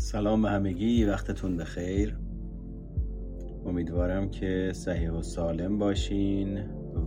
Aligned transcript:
سلام 0.00 0.42
به 0.42 0.50
همگی 0.50 1.04
وقتتون 1.04 1.56
بخیر. 1.56 2.18
امیدوارم 3.66 4.30
که 4.30 4.72
صحیح 4.74 5.10
و 5.10 5.22
سالم 5.22 5.78
باشین 5.78 6.58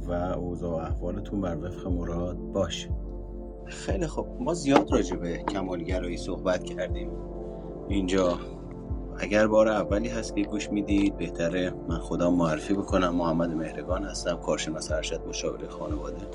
و 0.08 0.12
اوضاع 0.12 0.71
و 0.71 0.76
احوالتون 0.76 1.42
بر 1.42 1.58
وفق 1.58 1.87
مراد 1.87 2.37
باشه. 2.37 2.90
خیلی 3.67 4.08
خب 4.08 4.28
ما 4.40 4.53
زیاد 4.53 4.92
راجع 4.92 5.15
به 5.15 5.37
کمالگرایی 5.37 6.17
صحبت 6.17 6.63
کردیم. 6.63 7.12
اینجا 7.90 8.40
اگر 9.17 9.47
بار 9.47 9.67
اولی 9.67 10.10
هست 10.10 10.35
که 10.35 10.44
گوش 10.44 10.69
می‌دید 10.69 11.17
بهتره. 11.17 11.73
من 11.89 11.99
خودم 11.99 12.33
معرفی 12.33 12.73
بکنم. 12.73 13.15
محمد 13.15 13.49
مهرگان 13.49 14.03
هستم 14.03 14.35
کارشناس 14.35 14.91
ارشد 14.91 15.21
مشاوره 15.28 15.67
خانواده. 15.67 16.27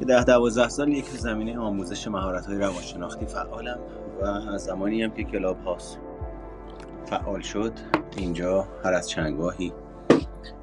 یه 0.00 0.06
ده 0.06 0.24
دوازده 0.24 0.68
سال 0.68 0.88
یک 0.88 1.04
زمینه 1.04 1.58
آموزش 1.58 2.08
مهارت 2.08 2.46
های 2.46 2.58
روانشناختی 2.58 3.26
فعالم 3.26 3.78
و 4.22 4.24
از 4.24 4.64
زمانی 4.64 5.02
هم 5.02 5.10
که 5.10 5.24
کلاب 5.24 5.64
هاوس. 5.64 5.98
فعال 7.06 7.40
شد. 7.40 7.72
اینجا 8.16 8.68
هر 8.84 8.92
از 8.92 9.08
چندگاهی 9.08 9.72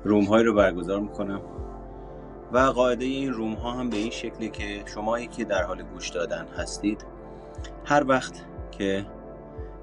room 0.04 0.24
های 0.24 0.44
رو 0.44 0.54
برگزار 0.54 1.00
می‌کنم 1.00 1.42
و 2.54 2.60
قاعده 2.60 3.06
این 3.06 3.34
room 3.34 3.54
ها 3.54 3.72
هم 3.72 3.90
به 3.90 3.98
این 3.98 4.10
شکلی 4.10 4.50
که 4.50 4.84
شمایی 4.86 5.28
که 5.28 5.46
در 5.46 5.64
حال 5.64 5.84
گوش 5.84 6.10
دادن 6.10 6.46
هستید 6.58 7.06
هر 7.86 8.04
وقت 8.08 8.46
که 8.72 9.06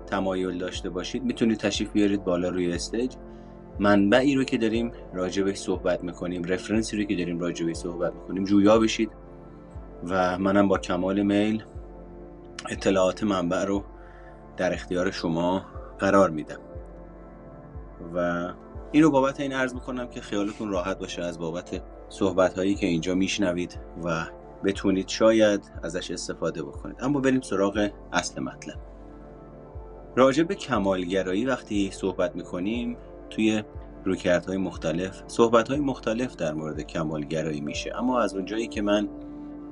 تمایل 0.06 0.59
داشته 0.59 0.91
باشید 0.91 1.25
می‌تونید 1.25 1.59
تشریف 1.59 1.92
بیارید 1.92 2.25
بالا 2.25 2.48
روی 2.48 2.73
stage. 2.73 3.15
منبعی 3.78 4.34
رو 4.34 4.45
که 4.45 4.59
داریم 4.59 4.92
راجبش 5.15 5.56
صحبت 5.56 6.05
می‌کنیم 6.05 6.45
reference 6.45 6.91
ی 6.91 6.97
رو 6.97 7.05
که 7.05 7.17
داریم 7.17 7.39
راجبش 7.39 7.77
صحبت 7.77 8.12
می‌کنیم 8.15 8.45
جویا 8.45 8.78
بشید. 8.78 9.11
و 10.05 10.38
منم 10.38 10.69
با 10.69 10.79
کمال 10.79 11.23
میل 11.23 11.65
اطلاعات 12.69 13.23
منبع 13.23 13.64
رو 13.64 13.84
در 14.56 14.73
اختیار 14.73 15.11
شما 15.11 15.64
قرار 15.98 16.31
میدم. 16.31 16.61
و 18.14 18.48
این 18.92 19.03
رو 19.03 19.11
بابت 19.11 19.41
این 19.41 19.53
عرض 19.53 19.75
می‌کنم 19.75 20.08
که 20.08 20.20
خیالتون 20.20 20.70
راحت 20.70 20.98
باشه 20.98 21.23
از 21.23 21.39
بابت 21.39 21.83
صحبت 22.08 22.55
هایی 22.55 22.75
که 22.75 22.86
اینجا 22.86 23.14
میشنوید 23.14 23.81
و 24.05 24.25
بتونید 24.64 25.08
شاید 25.08 25.70
ازش 25.83 26.11
استفاده 26.11 26.62
بکنید. 26.62 26.97
اما 27.01 27.20
بریم 27.20 27.41
سراغ 27.41 27.91
اصل 28.12 28.41
مطلب. 28.41 28.77
راجع 30.17 30.42
به 30.42 30.55
کمالگرایی 30.55 31.47
وقتی 31.47 31.91
صحبت 31.91 32.36
می‌کنیم 32.36 32.97
توی 33.30 33.62
رویکردهای 34.05 34.56
مختلف 34.56 35.23
صحبت 35.27 35.69
های 35.69 35.80
مختلف 35.80 36.36
در 36.36 36.53
مورد 36.53 36.80
کمالگرایی 36.80 37.61
میشه. 37.61 37.97
اما 37.97 38.20
از 38.20 38.34
اونجایی 38.34 38.69
که 38.69 38.83
من 38.83 39.08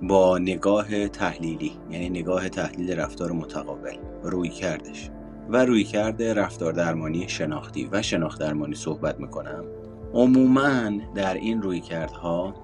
با 0.03 0.39
نگاه 0.39 1.09
تحلیلی 1.09 1.73
یعنی 1.91 2.09
نگاه 2.09 2.49
تحلیل 2.49 2.93
رفتار 2.93 3.33
متقابل 3.33 3.97
روی 4.23 4.49
کردش. 4.49 5.11
و 5.49 5.65
روی 5.65 5.85
کرده 5.85 6.35
رفتار 6.35 6.73
درمانی 6.73 7.29
شناختی 7.29 7.89
و 7.93 8.03
شناخت 8.03 8.41
درمانی 8.41 8.75
صحبت 8.75 9.21
می‌کنم. 9.21 9.65
عموما 10.15 10.91
در 11.15 11.35
این 11.35 11.63
روی 11.63 11.81
کردها 11.81 12.55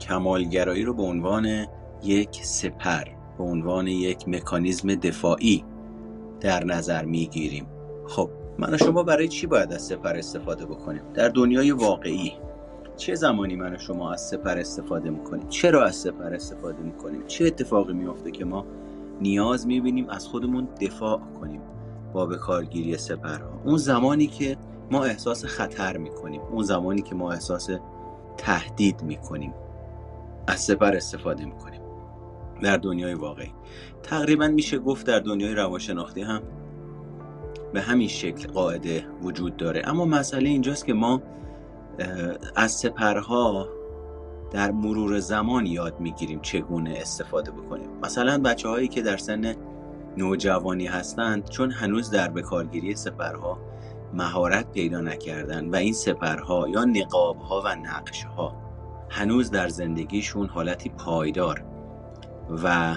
کمالگرایی 0.00 0.82
رو 0.84 0.94
به 0.94 1.02
عنوان 1.02 1.66
یک 2.04 2.44
سپر 2.44 3.04
به 3.38 3.44
عنوان 3.44 3.86
یک 3.86 4.28
مکانیزم 4.28 4.94
دفاعی 4.94 5.64
در 6.40 6.64
نظر 6.64 7.04
می‌گیریم. 7.04 7.66
خب 8.06 8.30
من 8.58 8.74
و 8.74 8.78
شما 8.78 9.02
برای 9.02 9.28
چی 9.28 9.46
باید 9.46 9.72
از 9.72 9.82
سپر 9.82 10.16
استفاده 10.16 10.66
بکنیم؟ 10.66 11.02
در 11.14 11.28
دنیای 11.28 11.70
واقعی. 11.70 12.32
چه 12.96 13.14
زمانی 13.14 13.56
من 13.56 13.74
و 13.74 13.78
شما 13.78 14.12
از 14.12 14.20
سپر 14.20 14.58
استفاده 14.58 15.10
می‌کنیم؟ 15.10 15.48
چرا 15.48 15.84
از 15.84 15.96
سپر 15.96 16.34
استفاده 16.34 16.82
می‌کنیم؟ 16.82 17.26
چه 17.26 17.44
اتفاقی 17.44 17.92
میفته 17.92 18.30
که 18.30 18.44
ما 18.44 18.66
نیاز 19.20 19.66
می‌بینیم 19.66 20.08
از 20.08 20.26
خودمون 20.26 20.68
دفاع 20.80 21.20
کنیم 21.40 21.60
با 22.12 22.26
به 22.26 22.36
کارگیری 22.36 22.96
سپرها؟ 22.96 23.60
اون 23.64 23.76
زمانی 23.76 24.26
که 24.26 24.56
ما 24.90 25.04
احساس 25.04 25.44
خطر 25.44 25.96
می‌کنیم 25.96 26.40
اون 26.40 26.62
زمانی 26.62 27.02
که 27.02 27.14
ما 27.14 27.32
احساس 27.32 27.70
تهدید 28.36 29.02
می‌کنیم 29.02 29.54
از 30.46 30.60
سپر 30.60 30.96
استفاده 30.96 31.44
می‌کنیم. 31.44 31.80
در 32.62 32.76
دنیای 32.76 33.14
واقعی. 33.14 33.52
تقریبا 34.02 34.48
میشه 34.48 34.78
گفت 34.78 35.06
در 35.06 35.18
دنیای 35.18 35.54
روانشناختی 35.54 36.22
هم 36.22 36.42
به 37.72 37.80
همین 37.80 38.08
شکل 38.08 38.48
قاعده 38.52 39.06
وجود 39.22 39.56
داره. 39.56 39.82
اما 39.84 40.04
مسئله 40.04 40.48
اینجاست 40.48 40.86
که 40.86 40.92
ما 40.92 41.22
از 42.56 42.72
سپرها 42.72 43.68
در 44.50 44.70
مرور 44.70 45.18
زمان 45.18 45.66
یاد 45.66 46.00
می‌گیریم 46.00 46.40
چگونه 46.40 46.94
استفاده 46.96 47.50
بکنیم. 47.50 47.90
مثلا 48.02 48.38
بچه 48.38 48.68
هایی 48.68 48.88
که 48.88 49.02
در 49.02 49.16
سن 49.16 49.54
نوجوانی 50.16 50.86
هستند 50.86 51.48
چون 51.48 51.70
هنوز 51.70 52.10
در 52.10 52.28
بکارگیری 52.28 52.94
سپرها 52.94 53.58
مهارت 54.14 54.72
پیدا 54.72 55.00
نکردن 55.00 55.70
و 55.70 55.76
این 55.76 55.92
سپرها 55.92 56.68
یا 56.68 56.84
نقابها 56.84 57.62
و 57.64 57.68
نقشها 57.68 58.56
هنوز 59.10 59.50
در 59.50 59.68
زندگیشون 59.68 60.46
حالتی 60.46 60.88
پایدار 60.88 61.64
و 62.64 62.96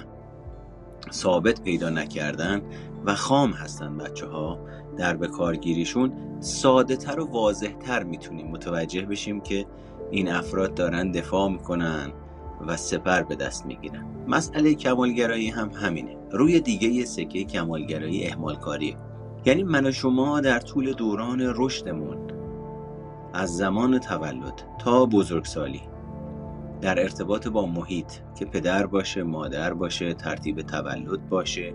ثابت 1.11 1.61
پیدا 1.61 1.89
نکردن 1.89 2.61
و 3.05 3.15
خام 3.15 3.51
هستن 3.51 3.97
بچه 3.97 4.27
ها 4.27 4.59
در 4.99 5.17
بکارگیریشون 5.17 6.11
ساده 6.39 6.95
تر 6.95 7.19
و 7.19 7.25
واضح 7.25 7.71
تر 7.71 8.03
می‌تونیم 8.03 8.47
متوجه 8.47 9.01
بشیم 9.01 9.41
که 9.41 9.65
این 10.11 10.31
افراد 10.31 10.73
دارن 10.73 11.11
دفاع 11.11 11.49
می‌کنن 11.49 12.11
و 12.67 12.77
سپر 12.77 13.23
به 13.23 13.35
دست 13.35 13.65
می‌گیرن. 13.65 14.05
مسئله 14.27 14.73
کمالگرایی 14.73 15.49
هم 15.49 15.69
همینه. 15.69 16.17
روی 16.31 16.59
دیگه 16.59 16.87
یه 16.87 17.05
سکه 17.05 17.43
کمالگرایی 17.43 18.27
احمال 18.27 18.55
کاریه 18.55 18.97
یعنی 19.45 19.63
من 19.63 19.85
و 19.85 19.91
شما 19.91 20.41
در 20.41 20.59
طول 20.59 20.93
دوران 20.93 21.53
رشدمون 21.55 22.17
از 23.33 23.57
زمان 23.57 23.99
تولد 23.99 24.63
تا 24.79 25.05
بزرگسالی 25.05 25.81
در 26.81 26.99
ارتباط 26.99 27.47
با 27.47 27.65
محیط 27.65 28.11
که 28.39 28.45
پدر 28.45 28.85
باشه 28.85 29.23
مادر 29.23 29.73
باشه 29.73 30.13
ترتیب 30.13 30.61
تولد 30.61 31.29
باشه 31.29 31.73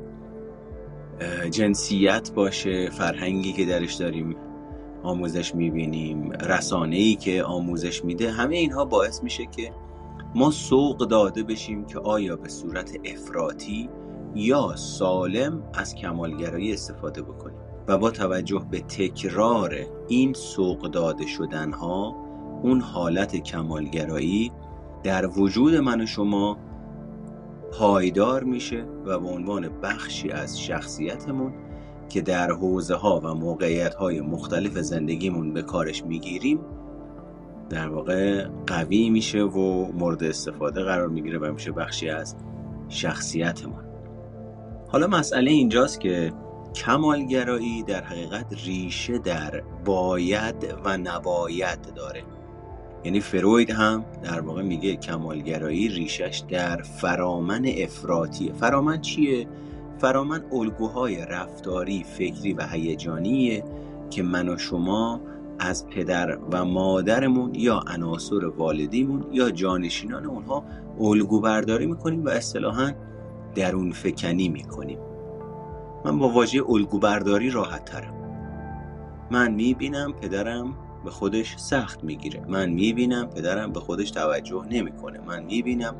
جنسیت 1.50 2.30
باشه 2.34 2.90
فرهنگی 2.90 3.52
که 3.52 3.64
درش 3.64 3.94
داریم 3.94 4.36
آموزش 5.02 5.54
می‌بینیم 5.54 6.32
رسانه 6.32 6.96
ای 6.96 7.14
که 7.14 7.44
آموزش 7.44 8.04
میده 8.04 8.30
همه 8.30 8.56
اینها 8.56 8.84
باعث 8.84 9.22
میشه 9.22 9.46
که 9.46 9.72
ما 10.34 10.50
سوق 10.50 10.98
داده 10.98 11.42
بشیم 11.42 11.84
که 11.84 11.98
آیا 11.98 12.36
به 12.36 12.48
صورت 12.48 12.90
افراطی 13.04 13.88
یا 14.34 14.76
سالم 14.76 15.62
از 15.74 15.94
کمالگرایی 15.94 16.72
استفاده 16.72 17.22
بکنیم. 17.22 17.58
و 17.88 17.98
با 17.98 18.10
توجه 18.10 18.66
به 18.70 18.80
تکرار 18.80 19.74
این 20.08 20.32
سوق 20.32 20.90
داده 20.90 21.26
شدن 21.26 21.72
ها 21.72 22.14
اون 22.62 22.80
حالت 22.80 23.36
کمالگرایی 23.36 24.52
در 25.02 25.26
وجود 25.26 25.74
من 25.74 26.00
و 26.00 26.06
شما 26.06 26.58
پایدار 27.78 28.44
میشه 28.44 28.84
و 29.04 29.18
به 29.18 29.28
عنوان 29.28 29.68
بخشی 29.80 30.30
از 30.30 30.60
شخصیتمون 30.60 31.52
که 32.08 32.20
در 32.20 32.50
حوزه 32.52 32.94
ها 32.94 33.20
و 33.24 33.34
موقعیت 33.34 33.94
های 33.94 34.20
مختلف 34.20 34.78
زندگیمون 34.78 35.52
به 35.52 35.62
کارش 35.62 36.04
می‌گیریم 36.04 36.60
در 37.70 37.88
واقع 37.88 38.46
قوی 38.66 39.10
میشه 39.10 39.42
و 39.42 39.92
مورد 39.92 40.24
استفاده 40.24 40.82
قرار 40.82 41.08
می‌گیره 41.08 41.38
و 41.38 41.52
میشه 41.52 41.72
بخشی 41.72 42.08
از 42.08 42.36
شخصیتمون. 42.88 43.84
حالا 44.88 45.06
مسئله 45.06 45.50
اینجاست 45.50 46.00
که 46.00 46.32
کمالگرایی 46.74 47.82
در 47.82 48.04
حقیقت 48.04 48.54
ریشه 48.66 49.18
در 49.18 49.62
باید 49.84 50.74
و 50.84 50.96
نباید 50.96 51.94
داره. 51.96 52.22
یعنی 53.04 53.20
فروید 53.20 53.70
هم 53.70 54.04
در 54.22 54.40
واقع 54.40 54.62
میگه 54.62 54.96
کمالگرایی 54.96 55.88
ریشش 55.88 56.42
در 56.48 56.82
فرامن 56.82 57.66
افراطیه. 57.78 58.52
فرامن 58.52 59.00
چیه؟ 59.00 59.46
فرامن 59.98 60.44
الگوهای 60.52 61.16
رفتاری 61.16 62.04
فکری 62.04 62.52
و 62.52 62.66
هیجانیه 62.66 63.64
که 64.10 64.22
من 64.22 64.48
و 64.48 64.58
شما 64.58 65.20
از 65.58 65.86
پدر 65.86 66.38
و 66.50 66.64
مادرمون 66.64 67.54
یا 67.54 67.80
عناصر 67.86 68.46
والدیمون 68.46 69.24
یا 69.32 69.50
جانشینان 69.50 70.26
اونها 70.26 70.64
الگو 71.00 71.40
برداری 71.40 71.86
می‌کنیم 71.86 72.24
و 72.24 72.28
اصطلاحا 72.28 72.92
درون 73.54 73.92
فکنی 73.92 74.48
می‌کنیم. 74.48 74.98
من 76.04 76.18
با 76.18 76.28
واژه 76.28 76.62
الگو 76.68 76.98
برداری 76.98 77.50
راحت 77.50 77.84
ترم. 77.84 78.14
من 79.30 79.54
می‌بینم 79.54 80.12
پدرم 80.12 80.74
به 81.04 81.10
خودش 81.10 81.56
سخت 81.56 82.04
می‌گیره. 82.04 82.42
من 82.48 82.70
می‌بینم 82.70 83.26
پدرم 83.26 83.72
به 83.72 83.80
خودش 83.80 84.10
توجه 84.10 84.64
نمی‌کنه. 84.70 85.20
من 85.20 85.42
می‌بینم 85.42 85.94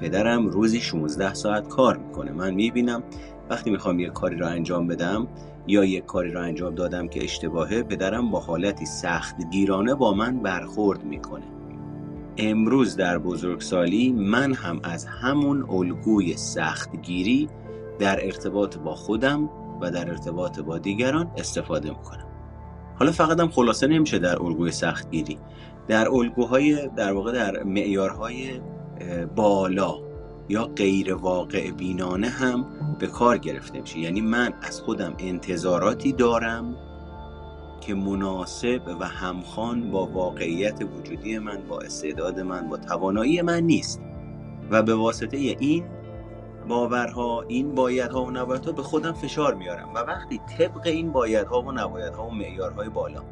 پدرم 0.00 0.46
روزی 0.46 0.80
16 0.80 1.34
ساعت 1.34 1.68
کار 1.68 1.96
می‌کنه. 1.96 2.32
من 2.32 2.54
می‌بینم 2.54 3.02
وقتی 3.50 3.70
می‌خوام 3.70 4.00
یه 4.00 4.10
کاری 4.10 4.36
را 4.36 4.48
انجام 4.48 4.86
بدم 4.86 5.28
یا 5.66 5.84
یک 5.84 6.06
کاری 6.06 6.30
را 6.30 6.42
انجام 6.42 6.74
دادم 6.74 7.08
که 7.08 7.24
اشتباهه 7.24 7.82
پدرم 7.82 8.30
با 8.30 8.40
حالتی 8.40 8.86
سخت 8.86 9.50
گیرانه 9.50 9.94
با 9.94 10.12
من 10.12 10.38
برخورد 10.38 11.04
می‌کنه. 11.04 11.44
امروز 12.36 12.96
در 12.96 13.18
بزرگسالی 13.18 14.12
من 14.12 14.52
هم 14.52 14.80
از 14.82 15.04
همون 15.04 15.70
الگوی 15.70 16.36
سختگیری 16.36 17.48
در 17.98 18.24
ارتباط 18.24 18.76
با 18.76 18.94
خودم 18.94 19.50
و 19.80 19.90
در 19.90 20.10
ارتباط 20.10 20.60
با 20.60 20.78
دیگران 20.78 21.30
استفاده 21.36 21.88
می‌کنم. 21.88 22.27
حالا 22.98 23.12
فقط 23.12 23.40
هم 23.40 23.48
خلاصه 23.48 23.86
نمیشه 23.86 24.18
در 24.18 24.42
الگوی 24.42 24.70
سختگیری. 24.70 25.38
در 25.88 26.08
الگوهای 26.08 26.88
در 26.96 27.12
واقع 27.12 27.32
در 27.32 27.62
معیارهای 27.62 28.60
بالا 29.36 29.94
یا 30.48 30.64
غیر 30.64 31.14
واقع 31.14 31.70
بینانه 31.70 32.28
هم 32.28 32.66
به 32.98 33.06
کار 33.06 33.38
گرفته 33.38 33.80
میشه. 33.80 33.98
یعنی 33.98 34.20
من 34.20 34.52
از 34.62 34.80
خودم 34.80 35.14
انتظاراتی 35.18 36.12
دارم 36.12 36.76
که 37.80 37.94
مناسب 37.94 38.80
و 39.00 39.04
همخوان 39.04 39.90
با 39.90 40.06
واقعیت 40.06 40.82
وجودی 40.98 41.38
من 41.38 41.58
با 41.68 41.80
استعداد 41.80 42.40
من 42.40 42.68
با 42.68 42.76
توانایی 42.76 43.42
من 43.42 43.60
نیست. 43.60 44.00
و 44.70 44.82
به 44.82 44.94
واسطه 44.94 45.36
این 45.36 45.84
باورها 46.68 47.44
این 47.48 47.74
بایدها 47.74 48.24
و 48.24 48.30
نبایدها 48.30 48.72
به 48.72 48.82
خودم 48.82 49.12
فشار 49.12 49.54
میارم 49.54 49.88
و 49.94 49.98
وقتی 49.98 50.40
طبق 50.58 50.86
این 50.86 51.12
بایدها 51.12 51.62
و 51.62 51.72
نبایدها 51.72 52.26
و 52.26 52.34
معیارهای 52.34 52.88
بالا 52.88 53.22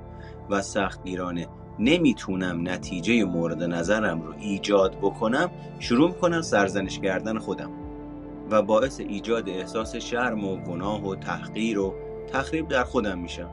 و 0.50 0.62
سختگیرانه 0.62 1.48
نمی‌تونم 1.78 2.68
نتیجه 2.68 3.24
مورد 3.24 3.62
نظرم 3.62 4.22
رو 4.22 4.34
ایجاد 4.38 4.96
بکنم 5.02 5.50
شروع 5.78 6.08
می‌کنم 6.08 6.42
سرزنش 6.42 6.98
کردن 6.98 7.38
خودم 7.38 7.70
و 8.50 8.62
باعث 8.62 9.00
ایجاد 9.00 9.48
احساس 9.48 9.96
شرم 9.96 10.44
و 10.44 10.56
گناه 10.56 11.08
و 11.08 11.14
تحقیر 11.14 11.78
و 11.78 11.94
تخریب 12.32 12.68
در 12.68 12.84
خودم 12.84 13.18
میشم. 13.18 13.50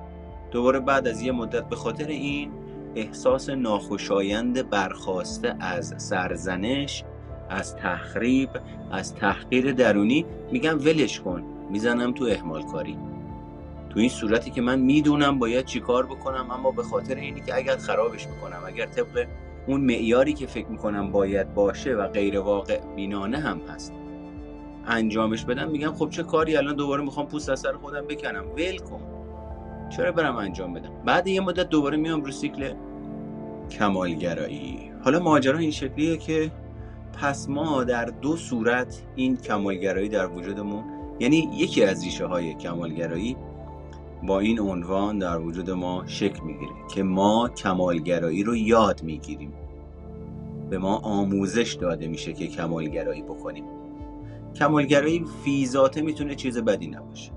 دوباره 0.51 0.79
بعد 0.79 1.07
از 1.07 1.21
یه 1.21 1.31
مدت 1.31 1.69
به 1.69 1.75
خاطر 1.75 2.07
این 2.07 2.51
احساس 2.95 3.50
ناخوشایند 3.50 4.69
برخواسته 4.69 5.56
از 5.59 5.94
سرزنش 5.97 7.03
از 7.50 7.75
تخریب 7.75 8.50
از 8.94 9.16
تحقیر 9.16 9.72
درونی 9.72 10.25
میگم 10.51 10.80
ولش 10.80 11.19
کن 11.19 11.44
می‌زنم 11.69 12.12
تو 12.12 12.25
احمال 12.25 12.63
کاری 12.63 12.98
تو 13.90 14.00
این 14.00 14.10
صورتی 14.10 14.51
که 14.51 14.62
من 14.62 14.80
می‌دونم 14.80 15.40
باید 15.40 15.66
چیکار 15.66 16.06
بکنم 16.06 16.51
اما 16.51 16.72
به 16.72 16.84
خاطر 16.84 17.16
اینی 17.16 17.42
که 17.42 17.56
اگر 17.56 17.78
خرابش 17.78 18.28
می‌کنم 18.28 18.60
اگر 18.68 18.86
طبق 18.86 19.28
اون 19.68 19.81
معیاری 19.81 20.34
که 20.34 20.48
فکر 20.48 20.68
می‌کنم 20.68 21.12
باید 21.12 21.54
باشه 21.54 21.94
و 21.95 22.07
غیر 22.07 22.40
واقع 22.40 22.80
بینانه 22.95 23.38
هم 23.38 23.62
هست 23.69 23.94
انجامش 24.88 25.46
بدم 25.46 25.69
میگم 25.69 25.94
خب 25.94 26.10
چه 26.10 26.24
کاری 26.24 26.56
الان 26.56 26.75
دوباره 26.75 27.04
می‌خوام 27.04 27.28
پوست 27.28 27.50
از 27.50 27.60
سر 27.60 27.74
خودم 27.74 28.06
بکنم؟ 28.07 28.46
ول 28.57 28.78
کن. 28.78 29.01
چرا 29.89 30.12
برم 30.12 30.36
انجام 30.36 30.74
بدم؟ 30.74 30.92
بعد 31.06 31.28
یه 31.28 31.42
مدت 31.42 31.69
دوباره 31.69 31.98
میام 31.98 32.24
رو 32.24 32.31
سیکل 32.31 32.74
کمالگرایی. 33.69 34.92
حالا 35.04 35.19
ماجرا 35.19 35.57
این 35.57 35.72
شکلیه 35.72 36.18
که 36.18 36.51
پس 37.21 37.50
ما 37.50 37.83
در 37.83 38.06
دو 38.06 38.38
صورت 38.38 39.01
این 39.15 39.38
کمالگرایی 39.38 40.10
در 40.10 40.27
وجودمون 40.27 40.83
یعنی 41.19 41.50
یکی 41.54 41.83
از 41.83 42.04
ریشه 42.04 42.25
های 42.25 42.54
کمالگرایی 42.54 43.38
با 44.27 44.39
این 44.39 44.60
عنوان 44.60 45.19
در 45.19 45.39
وجود 45.39 45.69
ما 45.69 46.04
شکل 46.07 46.44
می‌گیره 46.44 46.71
که 46.94 47.04
ما 47.04 47.50
کمالگرایی 47.50 48.44
رو 48.44 48.56
یاد 48.56 49.04
می‌گیریم. 49.04 49.54
به 50.69 50.77
ما 50.77 50.98
آموزش 50.98 51.74
داده 51.74 52.07
میشه 52.07 52.33
که 52.33 52.48
کمالگرایی 52.48 53.21
بکنیم. 53.21 53.63
کمالگرایی 54.56 55.25
فیزاته 55.44 56.01
می‌تونه 56.01 56.36
چیز 56.36 56.57
بدی 56.57 56.88
نباشه. 56.88 57.31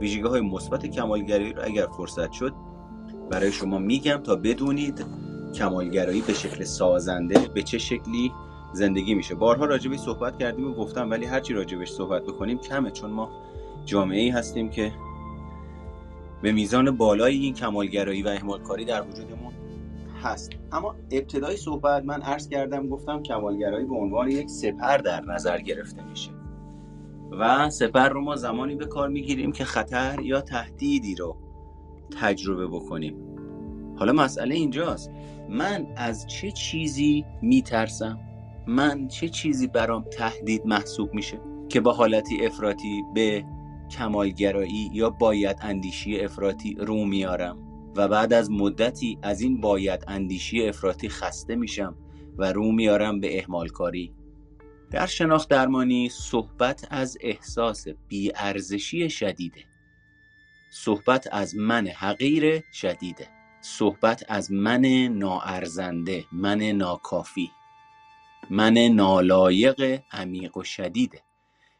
ویژگی 0.00 0.22
های 0.22 0.40
مثبت 0.40 0.86
کمالگرایی 0.86 1.52
رو 1.52 1.62
اگر 1.64 1.86
فرصت 1.96 2.32
شد 2.32 2.52
برای 3.30 3.52
شما 3.52 3.78
میگم 3.78 4.16
تا 4.16 4.36
بدونید 4.36 5.04
کمالگرایی 5.54 6.20
به 6.20 6.32
شکل 6.32 6.64
سازنده 6.64 7.40
به 7.54 7.62
چه 7.62 7.78
شکلی 7.78 8.32
زندگی 8.72 9.14
میشه. 9.14 9.34
بارها 9.34 9.64
راجبش 9.64 9.98
صحبت 9.98 10.38
کردیم 10.38 10.70
و 10.70 10.74
گفتم 10.74 11.10
ولی 11.10 11.26
هرچی 11.26 11.54
راجبش 11.54 11.90
صحبت 11.90 12.22
بکنیم 12.22 12.58
کمه 12.58 12.90
چون 12.90 13.10
ما 13.10 13.30
جامعه 13.84 14.20
ای 14.20 14.28
هستیم 14.28 14.68
که 14.68 14.92
به 16.42 16.52
میزان 16.52 16.96
بالایی 16.96 17.40
این 17.40 17.54
کمالگرایی 17.54 18.22
و 18.22 18.28
اهمالکاری 18.28 18.84
در 18.84 19.02
وجودمون 19.02 19.52
هست. 20.22 20.50
اما 20.72 20.94
ابتدای 21.10 21.56
صحبت 21.56 22.04
من 22.04 22.22
عرض 22.22 22.48
کردم 22.48 22.88
گفتم 22.88 23.22
کمالگرایی 23.22 23.86
به 23.86 23.94
عنوان 23.94 24.30
یک 24.30 24.50
سپر 24.50 24.96
در 24.96 25.20
نظر 25.20 25.60
گرفته 25.60 26.04
میشه. 26.04 26.30
و 27.30 27.70
سپر 27.70 28.08
رو 28.08 28.20
ما 28.20 28.36
زمانی 28.36 28.74
به 28.74 28.86
کار 28.86 29.08
می‌گیریم 29.08 29.52
که 29.52 29.64
خطر 29.64 30.20
یا 30.22 30.40
تهدیدی 30.40 31.14
رو 31.14 31.36
تجربه 32.20 32.66
بکنیم. 32.66 33.16
حالا 33.98 34.12
مسئله 34.12 34.54
اینجاست. 34.54 35.10
من 35.48 35.86
از 35.96 36.26
چه 36.26 36.50
چیزی 36.50 37.24
میترسم؟ 37.42 38.18
من 38.66 39.08
چه 39.08 39.28
چیزی 39.28 39.66
برام 39.66 40.04
تهدید 40.04 40.66
محسوب 40.66 41.14
میشه 41.14 41.40
که 41.68 41.80
با 41.80 41.92
حالتی 41.92 42.46
افراطی 42.46 43.02
به 43.14 43.44
کمالگرایی 43.90 44.90
یا 44.92 45.10
باید 45.10 45.58
اندیشی 45.60 46.20
افراطی 46.20 46.74
رو 46.74 47.04
میارم 47.04 47.58
و 47.96 48.08
بعد 48.08 48.32
از 48.32 48.50
مدتی 48.50 49.18
از 49.22 49.40
این 49.40 49.60
باید 49.60 50.04
اندیشی 50.08 50.68
افراطی 50.68 51.08
خسته 51.08 51.56
میشم 51.56 51.96
و 52.38 52.52
رو 52.52 52.72
میارم 52.72 53.20
به 53.20 53.38
احمال 53.38 53.68
کاری 53.68 54.14
در 54.90 55.06
شناخت 55.06 55.48
درمانی 55.48 56.08
صحبت 56.08 56.86
از 56.90 57.18
احساس 57.20 57.86
بیارزشی 58.08 59.10
شدیده. 59.10 59.64
صحبت 60.70 61.28
از 61.32 61.56
من 61.56 61.86
حقیر 61.86 62.62
شدیده. 62.72 63.28
صحبت 63.60 64.24
از 64.28 64.52
من 64.52 64.86
ناارزنده 65.06 66.24
من 66.32 66.62
ناکافی. 66.62 67.50
من 68.50 68.78
نالایق 68.78 70.02
عمیق 70.12 70.56
و 70.56 70.64
شدیده 70.64 71.22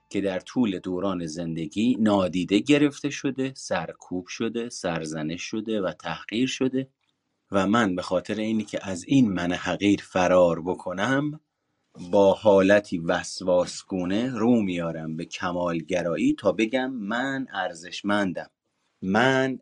که 0.09 0.21
در 0.21 0.41
طول 0.41 0.79
دوران 0.79 1.27
زندگی 1.27 1.97
نادیده 2.01 2.59
گرفته 2.59 3.11
شده 3.11 3.53
سرکوب 3.57 4.27
شده 4.27 4.69
سرزنش 4.69 5.43
شده 5.43 5.81
و 5.81 5.93
تحقیر 5.93 6.49
شده 6.49 6.89
و 7.53 7.67
من 7.67 7.95
به 7.95 8.03
خاطر 8.03 8.35
اینی 8.35 8.65
که 8.65 8.79
از 8.83 9.05
این 9.05 9.33
من 9.33 9.53
حقیر 9.53 10.01
فرار 10.03 10.63
بکنم 10.63 11.41
با 12.11 12.33
حالتی 12.35 12.99
وسواسگونه 12.99 14.31
رو 14.31 14.63
میارم 14.63 15.17
به 15.17 15.25
کمالگرایی 15.25 16.35
تا 16.35 16.53
بگم 16.53 16.91
من 16.91 17.47
ارزشمندم. 17.53 18.51
من 19.03 19.59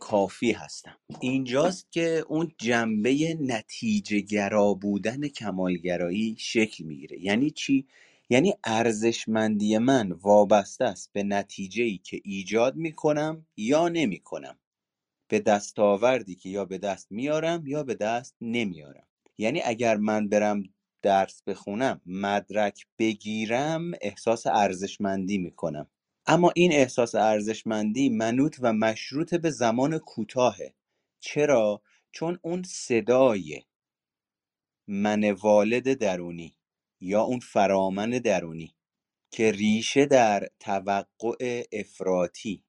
کافی 0.00 0.52
هستم. 0.52 0.96
اینجاست 1.20 1.92
که 1.92 2.24
اون 2.28 2.52
جنبه 2.58 3.38
نتیجه 3.40 4.20
گرا 4.20 4.74
بودن 4.74 5.28
کمالگرایی 5.28 6.36
شکل 6.38 6.84
می‌گیره. 6.84 7.20
یعنی 7.20 7.50
چی؟ 7.50 7.86
یعنی 8.30 8.54
ارزشمندی 8.64 9.78
من 9.78 10.12
وابسته 10.12 10.84
است 10.84 11.10
به 11.12 11.22
نتیجه 11.22 11.84
ای 11.84 11.98
که 11.98 12.20
ایجاد 12.24 12.76
می‌کنم 12.76 13.46
یا 13.56 13.88
نمی‌کنم. 13.88 14.58
به 15.28 15.40
دستاوردی 15.40 16.34
که 16.34 16.48
یا 16.48 16.64
به 16.64 16.78
دست 16.78 17.12
میارم 17.12 17.66
یا 17.66 17.82
به 17.82 17.94
دست 17.94 18.36
نمیارم 18.40 19.06
یعنی 19.38 19.62
اگر 19.64 19.96
من 19.96 20.28
برم 20.28 20.62
درس 21.02 21.42
بخونم 21.46 22.00
مدرک 22.06 22.86
بگیرم 22.98 23.92
احساس 24.00 24.46
ارزشمندی 24.46 25.38
می‌کنم. 25.38 25.86
اما 26.26 26.52
این 26.56 26.72
احساس 26.72 27.14
ارزشمندی 27.14 28.08
منوط 28.08 28.56
و 28.60 28.72
مشروط 28.72 29.34
به 29.34 29.50
زمان 29.50 29.98
کوتاهه. 29.98 30.74
چرا؟ 31.20 31.82
چون 32.12 32.38
اون 32.42 32.62
صدای 32.62 33.62
من 34.88 35.30
والد 35.30 35.94
درونی 35.94 36.56
یا 37.00 37.22
اون 37.22 37.40
فرامن 37.40 38.10
درونی 38.10 38.74
که 39.30 39.52
ریشه 39.52 40.06
در 40.06 40.48
توقع 40.60 41.62
افراطی 41.72 42.64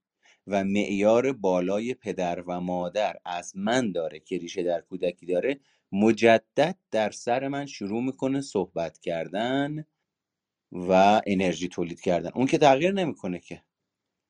و 0.47 0.63
معیار 0.63 1.33
بالای 1.33 1.93
پدر 1.93 2.41
و 2.47 2.61
مادر 2.61 3.17
از 3.25 3.53
من 3.57 3.91
داره 3.91 4.19
که 4.19 4.37
ریشه 4.37 4.63
در 4.63 4.81
کودکی 4.81 5.25
داره 5.25 5.59
مجدد 5.91 6.77
در 6.91 7.11
سر 7.11 7.47
من 7.47 7.65
شروع 7.65 8.03
می‌کنه 8.03 8.41
صحبت 8.41 8.99
کردن 8.99 9.85
و 10.71 11.21
انرژی 11.25 11.67
تولید 11.67 12.01
کردن. 12.01 12.31
اون 12.35 12.47
که 12.47 12.57
تغییر 12.57 12.91
نمی‌کنه 12.91 13.39
که. 13.39 13.63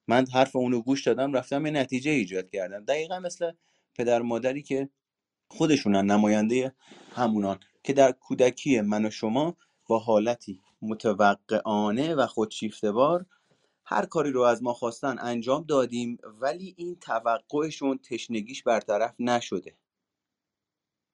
من 0.07 0.25
حرف 0.33 0.55
اونو 0.55 0.81
گوش 0.81 1.03
دادم 1.07 1.33
رفتم 1.33 1.65
یه 1.65 1.71
نتیجه 1.71 2.11
ایجاد 2.11 2.49
کردم. 2.49 2.85
دقیقا 2.85 3.19
مثل 3.19 3.51
پدر 3.95 4.21
مادری 4.21 4.61
که 4.61 4.89
خودشونن 5.47 6.05
نماینده 6.11 6.75
همونان 7.11 7.59
که 7.83 7.93
در 7.93 8.11
کودکی 8.11 8.81
من 8.81 9.05
و 9.05 9.09
شما 9.09 9.57
با 9.85 9.99
حالتی 9.99 10.61
متوقعانه 10.81 12.15
و 12.15 12.27
خودشیفتهوار 12.27 13.25
هر 13.85 14.05
کاری 14.05 14.31
رو 14.31 14.41
از 14.41 14.63
ما 14.63 14.73
خواستن 14.73 15.15
انجام 15.19 15.63
دادیم 15.63 16.17
ولی 16.41 16.75
این 16.77 16.95
توقعشون 16.95 17.97
تشنگیش 17.97 18.63
برطرف 18.63 19.15
نشده. 19.19 19.77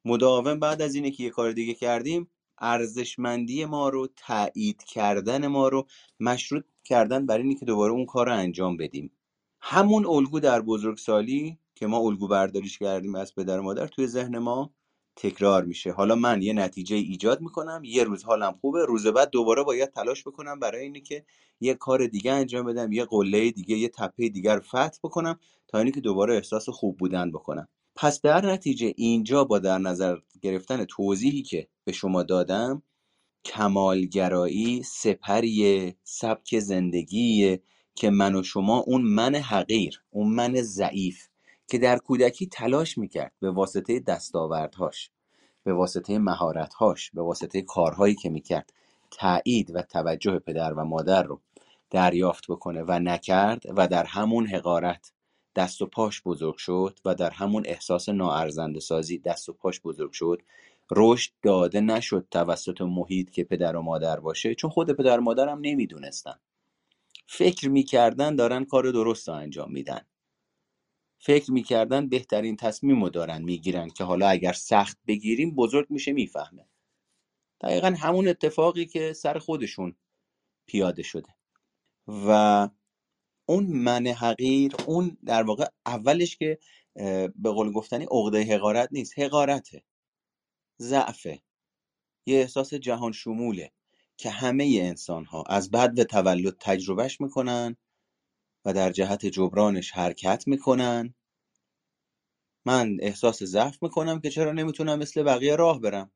مداوم 0.05 0.59
بعد 0.59 0.81
از 0.81 0.95
اینه 0.95 1.11
که 1.11 1.23
یه 1.23 1.29
کار 1.29 1.51
دیگه 1.51 1.73
کردیم 1.73 2.29
ارزشمندی 2.63 3.65
ما 3.65 3.89
رو 3.89 4.07
تایید 4.15 4.83
کردن 4.83 5.47
ما 5.47 5.67
رو 5.67 5.87
مشروط 6.19 6.65
کردن 6.83 7.25
بر 7.25 7.37
اینی 7.37 7.55
که 7.55 7.65
دوباره 7.65 7.93
اون 7.93 8.05
کار 8.05 8.25
رو 8.25 8.33
انجام 8.33 8.77
بدیم. 8.77 9.11
همون 9.61 10.05
الگو 10.05 10.39
در 10.39 10.61
بزرگسالی 10.61 11.57
که 11.75 11.87
ما 11.87 11.97
الگو 11.97 12.27
برداریش 12.27 12.77
کردیم 12.79 13.15
از 13.15 13.35
پدر 13.35 13.59
و 13.59 13.63
مادر 13.63 13.87
توی 13.87 14.07
ذهن 14.07 14.37
ما 14.37 14.73
تکرار 15.15 15.63
میشه. 15.63 15.91
حالا 15.91 16.15
من 16.15 16.41
یه 16.41 16.53
نتیجه 16.53 16.95
ایجاد 16.95 17.41
می‌کنم 17.41 17.81
یه 17.85 18.03
روز 18.03 18.23
حالم 18.23 18.57
خوبه 18.61 18.85
روز 18.85 19.07
بعد 19.07 19.29
دوباره 19.29 19.63
باید 19.63 19.89
تلاش 19.91 20.23
بکنم 20.27 20.59
برای 20.59 20.83
اینه 20.83 20.99
که 21.01 21.25
یه 21.59 21.73
کار 21.73 22.07
دیگه 22.07 22.31
انجام 22.31 22.65
بدم 22.65 22.91
یه 22.91 23.05
قله 23.05 23.51
دیگه 23.51 23.77
یه 23.77 23.89
تپه 23.89 24.29
دیگر 24.29 24.59
فتح 24.59 24.99
بکنم 25.03 25.39
تا 25.67 25.79
اینکه 25.79 26.01
دوباره 26.01 26.35
احساس 26.35 26.69
خوب 26.69 26.97
بودن 26.97 27.31
بکنم. 27.31 27.67
پس 27.95 28.21
در 28.21 28.45
نتیجه 28.45 28.93
اینجا 28.97 29.43
با 29.43 29.59
در 29.59 29.77
نظر 29.77 30.17
گرفتن 30.41 30.85
توضیحی 30.85 31.41
که 31.41 31.67
به 31.85 31.91
شما 31.91 32.23
دادم 32.23 32.83
کمالگرایی 33.45 34.83
سپریه 34.83 35.95
سبک 36.03 36.59
زندگیه 36.59 37.61
که 37.95 38.09
من 38.09 38.35
و 38.35 38.43
شما 38.43 38.77
اون 38.77 39.01
من 39.01 39.35
حقیر 39.35 40.03
اون 40.11 40.29
من 40.33 40.61
ضعیف 40.61 41.27
که 41.67 41.77
در 41.77 41.97
کودکی 41.97 42.47
تلاش 42.47 42.97
می‌کرد 42.97 43.33
به 43.39 43.51
واسطه 43.51 43.99
دستاوردهاش 43.99 45.11
به 45.63 45.73
واسطه 45.73 46.19
مهارتهاش 46.19 47.11
به 47.11 47.21
واسطه 47.21 47.61
کارهایی 47.61 48.15
که 48.15 48.29
می‌کرد 48.29 48.73
تایید 49.11 49.75
و 49.75 49.81
توجه 49.81 50.39
پدر 50.39 50.73
و 50.73 50.85
مادر 50.85 51.23
رو 51.23 51.41
دریافت 51.89 52.45
بکنه 52.49 52.83
و 52.87 52.99
نکرد 52.99 53.63
و 53.77 53.87
در 53.87 54.05
همون 54.05 54.47
حقارت 54.47 55.12
دست 55.55 55.81
و 55.81 55.85
پاش 55.85 56.21
بزرگ 56.21 56.57
شد 56.57 56.99
و 57.05 57.15
در 57.15 57.29
همون 57.29 57.63
احساس 57.65 58.09
ناارزنده 58.09 58.79
سازی 58.79 59.17
دست 59.17 59.49
و 59.49 59.53
پاش 59.53 59.81
بزرگ 59.81 60.11
شد 60.11 60.41
رشد 60.91 61.31
داده 61.41 61.81
نشد 61.81 62.27
توسط 62.31 62.81
محیط 62.81 63.29
که 63.31 63.43
پدر 63.43 63.75
و 63.75 63.81
مادر 63.81 64.19
باشه 64.19 64.55
چون 64.55 64.69
خود 64.69 64.91
پدر 64.91 65.19
و 65.19 65.23
مادرم 65.23 65.59
نمی‌دونستن. 65.61 66.39
فکر 67.27 67.69
می‌کردن 67.69 68.35
دارن 68.35 68.65
کار 68.65 68.91
درست 68.91 69.29
رو 69.29 69.35
انجام 69.35 69.71
میدن. 69.71 70.01
فکر 71.19 71.51
می‌کردن 71.51 72.09
بهترین 72.09 72.55
تصمیم 72.55 73.03
رو 73.03 73.09
دارن 73.09 73.41
می‌گیرن 73.41 73.89
که 73.89 74.03
حالا 74.03 74.27
اگر 74.27 74.53
سخت 74.53 74.97
بگیریم 75.07 75.55
بزرگ 75.55 75.87
میشه 75.89 76.11
می‌فهمه. 76.13 76.67
دقیقا 77.61 77.95
همون 77.99 78.27
اتفاقی 78.27 78.85
که 78.85 79.13
سر 79.13 79.39
خودشون 79.39 79.95
پیاده 80.67 81.03
شده. 81.03 81.35
و 82.07 82.69
اون 83.45 83.65
من 83.65 84.07
حقیر 84.07 84.75
اون 84.87 85.17
در 85.25 85.43
واقع 85.43 85.65
اولش 85.85 86.37
که 86.37 86.59
به 87.35 87.49
قول 87.51 87.71
گفتنی 87.71 88.05
عقده 88.11 88.43
حقارت 88.55 88.89
نیست 88.91 89.19
حقارته. 89.19 89.83
ضعفه. 90.81 91.41
یه 92.27 92.37
احساس 92.39 92.73
جهان 92.73 93.11
شموله 93.11 93.71
که 94.17 94.29
همه 94.29 94.79
انسان 94.81 95.25
ها 95.25 95.43
از 95.43 95.71
بعد 95.71 95.95
به 95.95 96.03
تولد 96.03 96.57
تجربهش 96.59 97.21
می‌کنن 97.21 97.77
و 98.65 98.73
در 98.73 98.91
جهت 98.91 99.25
جبرانش 99.25 99.91
حرکت 99.91 100.43
می‌کنن. 100.47 101.15
من 102.65 102.97
احساس 103.01 103.43
ضعف 103.43 103.83
می‌کنم 103.83 104.19
که 104.21 104.29
چرا 104.29 104.51
نمی‌تونم 104.53 104.99
مثل 104.99 105.23
بقیه 105.23 105.55
راه 105.55 105.79
برم. 105.81 106.11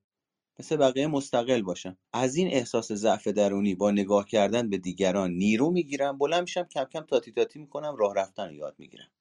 مثل 0.60 0.78
بقیه 0.78 1.08
مستقل 1.08 1.62
باشم. 1.62 1.98
از 2.14 2.36
این 2.36 2.48
احساس 2.48 2.92
ضعف 2.92 3.28
درونی 3.28 3.76
با 3.76 3.92
نگاه 3.92 4.26
کردن 4.26 4.70
به 4.70 4.78
دیگران 4.78 5.32
نیرو 5.32 5.72
می‌گیرم 5.72 6.18
بلند 6.18 6.42
میشم 6.42 6.64
کم 6.64 6.84
کم 6.84 7.02
تاتی 7.02 7.32
تاتی 7.32 7.60
می‌کنم 7.60 7.96
راه 7.96 8.16
رفتن 8.16 8.48
رو 8.48 8.54
یاد 8.54 8.76
می‌گیرم. 8.80 9.12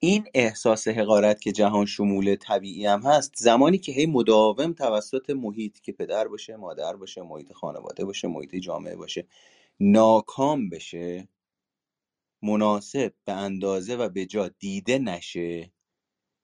این 0.00 0.24
احساس 0.34 0.88
حقارت 0.88 1.40
که 1.40 1.52
جهان 1.52 1.86
شمول 1.86 2.36
طبیعی 2.36 2.86
هم 2.86 3.02
هست 3.02 3.32
زمانی 3.36 3.78
که 3.78 3.92
هی 3.92 4.06
مداوم 4.06 4.72
توسط 4.72 5.30
محیط 5.30 5.80
که 5.80 5.92
پدر 5.92 6.28
باشه 6.28 6.56
مادر 6.56 6.96
باشه 6.96 7.22
محیط 7.22 7.52
خانواده 7.52 8.04
باشه 8.04 8.28
محیط 8.28 8.54
جامعه 8.56 8.96
باشه 8.96 9.26
ناکام 9.80 10.70
بشه 10.70 11.28
مناسب 12.42 13.14
به 13.24 13.32
اندازه 13.32 13.96
و 13.96 14.08
به 14.08 14.26
جا 14.26 14.48
دیده 14.48 14.98
نشه 14.98 15.72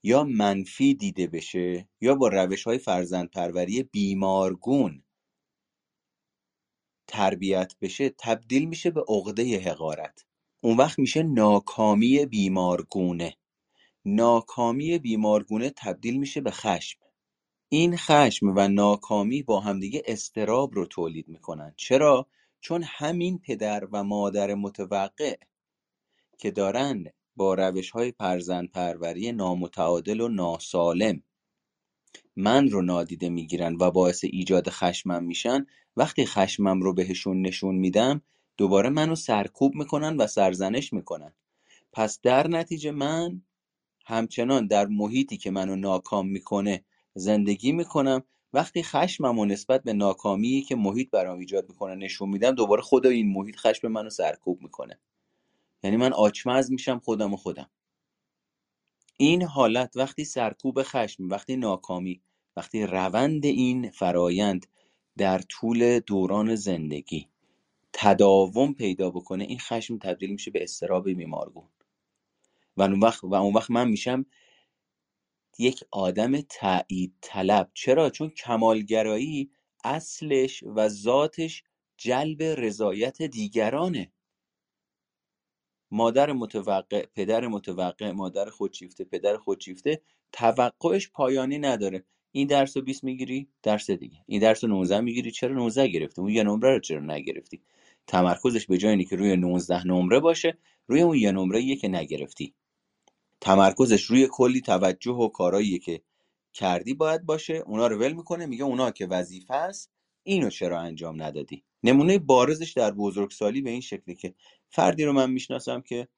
یا 0.07 0.25
منفی 0.25 0.95
دیده 0.95 1.27
بشه 1.27 1.89
یا 2.01 2.15
با 2.15 2.29
روش 2.29 2.65
های 2.65 2.79
فرزند 2.79 3.31
پروری 3.31 3.83
بیمارگون 3.83 5.03
تربیت 7.07 7.73
بشه 7.81 8.09
تبدیل 8.19 8.65
میشه 8.69 8.91
به 8.91 9.05
عقده 9.09 9.59
حقارت. 9.59 10.25
اون 10.61 10.77
وقت 10.77 10.99
میشه 10.99 11.23
ناکامی 11.23 12.27
بیمارگونه. 12.27 13.37
ناکامی 14.05 14.99
بیمارگونه 14.99 15.71
تبدیل 15.71 16.17
میشه 16.17 16.41
به 16.41 16.51
خشم. 16.51 16.99
این 17.69 17.97
خشم 17.97 18.47
و 18.57 18.69
ناکامی 18.69 19.43
با 19.43 19.61
همدیگه 19.61 20.03
استراب 20.07 20.75
رو 20.75 20.87
تولید 20.87 21.29
می‌کنن. 21.29 21.75
چرا؟ 21.77 22.27
چون 22.61 22.85
همین 22.87 23.39
پدر 23.39 23.89
و 23.93 24.05
مادر 24.05 24.55
متوقع 24.55 25.37
که 26.39 26.51
دارن 26.51 27.05
با 27.37 27.55
روش 27.55 27.91
های 27.91 28.13
فرزند 28.13 28.71
پروری 28.71 29.33
نامتعادل 29.33 30.21
و 30.21 30.29
ناسالم. 30.29 31.23
من 32.37 32.69
رو 32.69 32.83
نادیده 32.83 33.29
می‌گیرن 33.29 33.77
و 33.81 33.91
باعث 33.91 34.25
ایجاد 34.25 34.69
خشمم 34.69 35.25
میشن. 35.25 35.67
وقتی 35.97 36.27
خشمم 36.27 36.83
رو 36.83 36.95
بهشون 36.95 37.43
نشون 37.43 37.75
میدم 37.75 38.23
دوباره 38.57 38.89
منو 38.89 39.15
سرکوب 39.15 39.75
می‌کنن 39.75 40.17
و 40.17 40.27
سرزنش 40.27 40.93
می‌کنن. 40.93 41.33
پس 41.93 42.21
در 42.23 42.49
نتیجه 42.49 42.91
من 42.91 43.43
همچنان 44.07 44.67
در 44.67 44.87
محیطی 44.87 45.37
که 45.37 45.51
منو 45.51 45.77
ناکام 45.77 46.29
می‌کنه 46.29 46.85
زندگی 47.15 47.73
می‌کنم. 47.73 48.23
وقتی 48.53 48.83
خشمم 48.83 49.39
و 49.39 49.45
نسبت 49.45 49.83
به 49.83 49.93
ناکامی 49.93 50.65
که 50.69 50.77
محیط 50.77 51.11
برام 51.11 51.39
ایجاد 51.39 51.69
می‌کنه 51.69 51.95
نشون 51.95 52.29
میدم 52.29 52.51
دوباره 52.51 52.83
خود 52.83 53.07
این 53.07 53.33
محیط 53.33 53.57
خشم 53.57 53.89
منو 53.89 54.11
سرکوب 54.11 54.63
می‌کنه. 54.63 54.99
یعنی 55.83 55.97
من 55.97 56.13
آچمز 56.13 56.71
میشم 56.71 56.99
خودم 56.99 57.35
و 57.35 57.37
خودم. 57.37 57.71
این 59.17 59.43
حالت 59.43 59.97
وقتی 59.97 60.25
سرکوب 60.25 60.83
خشم 60.83 61.29
وقتی 61.29 61.57
ناکامی 61.57 62.23
وقتی 62.57 62.83
روند 62.83 63.47
این 63.47 63.91
فرایند 63.91 64.67
در 65.17 65.39
طول 65.39 66.01
دوران 66.01 66.55
زندگی 66.55 67.29
تداوم 67.93 68.75
پیدا 68.75 69.11
بکنه 69.11 69.45
این 69.45 69.59
خشم 69.59 69.99
تبدیل 69.99 70.31
میشه 70.31 70.51
به 70.51 70.63
استراب 70.63 71.11
بیمارگون. 71.11 71.69
و 72.77 72.83
اون 72.83 73.01
وقت 73.01 73.25
و 73.25 73.35
اون 73.35 73.55
وقت 73.55 73.71
من 73.71 73.89
میشم 73.89 74.27
یک 75.59 75.85
آدم 75.91 76.41
تایید 76.41 77.15
طلب. 77.21 77.71
چرا؟ 77.75 78.11
چون 78.11 78.31
کمالگرایی 78.31 79.51
اصلش 79.85 80.63
و 80.63 80.89
ذاتش 80.89 81.65
جلب 81.97 82.43
رضایت 82.43 83.23
دیگرانه. 83.23 84.13
مادر 85.91 86.33
متوقع 86.33 87.07
پدر 87.15 87.47
متوقع 87.47 88.11
مادر 88.11 88.51
خودشیفته 88.51 89.05
پدر 89.05 89.37
خودشیفته 89.37 90.01
توقعش 90.33 91.11
پایانی 91.11 91.59
نداره. 91.59 92.05
این 92.33 92.47
درس 92.47 92.77
رو 92.77 92.83
20 92.83 93.05
می‌گیری؟ 93.05 93.49
درس 93.63 93.91
دیگه. 93.91 94.19
این 94.27 94.41
درس 94.41 94.65
رو 94.65 94.71
19 94.71 95.01
می‌گیری؟ 95.01 95.31
چرا 95.31 95.55
19 95.55 95.89
گرفتی؟ 95.89 96.21
اون 96.21 96.31
یه 96.31 96.43
نمره 96.43 96.75
رو 96.75 96.81
چرا 96.81 97.01
نگرفتی؟ 97.01 97.63
تمرکزش 98.07 98.67
به 98.67 98.79
جای 98.79 98.91
اینه 98.91 99.05
که 99.05 99.17
روی 99.17 99.37
19 99.37 99.87
نمره 99.87 100.21
باشه 100.21 100.59
روی 100.87 101.03
اون 101.03 101.17
یه 101.17 101.33
نمره 101.33 101.77
که 101.77 101.89
نگرفتی. 101.89 102.55
تمرکزش 103.41 104.05
روی 104.05 104.29
کلی 104.31 104.61
توجه 104.61 105.13
و 105.13 105.29
کارایی 105.29 105.79
که 105.79 106.03
کردی 106.53 106.95
باید 106.95 107.27
باشه. 107.27 107.55
اونا 107.55 107.87
رو 107.87 107.99
ول 107.99 108.13
می‌کنه 108.13 108.47
میگه 108.47 108.65
اونا 108.65 108.91
که 108.91 109.07
وظیفه 109.07 109.55
است 109.55 109.91
اینو 110.23 110.51
چرا 110.51 110.81
انجام 110.81 111.23
ندادی؟ 111.23 111.65
نمونه 111.83 112.19
بارزش 112.19 112.73
در 112.73 112.91
بزرگسالی 112.91 113.63
به 113.63 113.71
این 113.71 113.81
شکلی 113.81 114.15
که 114.15 114.35
فردی 114.69 115.05
رو 115.05 115.13
من 115.13 115.31
می‌شناسم 115.31 115.81
که 115.81 116.09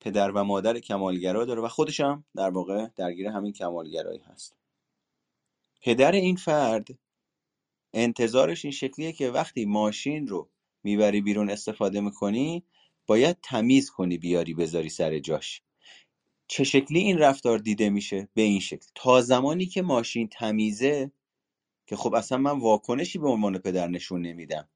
پدر 0.00 0.30
و 0.30 0.44
مادر 0.44 0.78
کمالگرا 0.80 1.44
داره 1.44 1.62
و 1.62 1.68
خودش 1.68 2.00
هم 2.00 2.24
در 2.36 2.50
واقع 2.50 2.86
درگیر 2.96 3.28
همین 3.28 3.52
کمالگرایی 3.52 4.20
هست. 4.20 4.56
پدر 5.82 6.12
این 6.12 6.36
فرد 6.36 6.88
انتظارش 7.94 8.64
این 8.64 8.72
شکلیه 8.72 9.12
که 9.12 9.30
وقتی 9.30 9.64
ماشین 9.64 10.26
رو 10.26 10.50
می‌بری 10.84 11.20
بیرون 11.20 11.50
استفاده 11.50 12.00
می‌کنی 12.00 12.64
باید 13.06 13.36
تمیز 13.42 13.90
کنی 13.90 14.18
بیاری 14.18 14.54
بذاری 14.54 14.88
سر 14.88 15.18
جاش. 15.18 15.62
چه 16.48 16.64
شکلی 16.64 16.98
این 16.98 17.18
رفتار 17.18 17.58
دیده 17.58 17.90
میشه؟ 17.90 18.28
به 18.34 18.42
این 18.42 18.60
شکل. 18.60 18.86
تا 18.94 19.20
زمانی 19.20 19.66
که 19.66 19.82
ماشین 19.82 20.28
تمیزه 20.28 21.10
که 21.86 21.96
خب 21.96 22.14
اصلا 22.14 22.38
من 22.38 22.58
واکنشی 22.58 23.18
به 23.18 23.28
عنوان 23.28 23.58
پدر 23.58 23.88
نشون 23.88 24.22
نمیدم. 24.22 24.68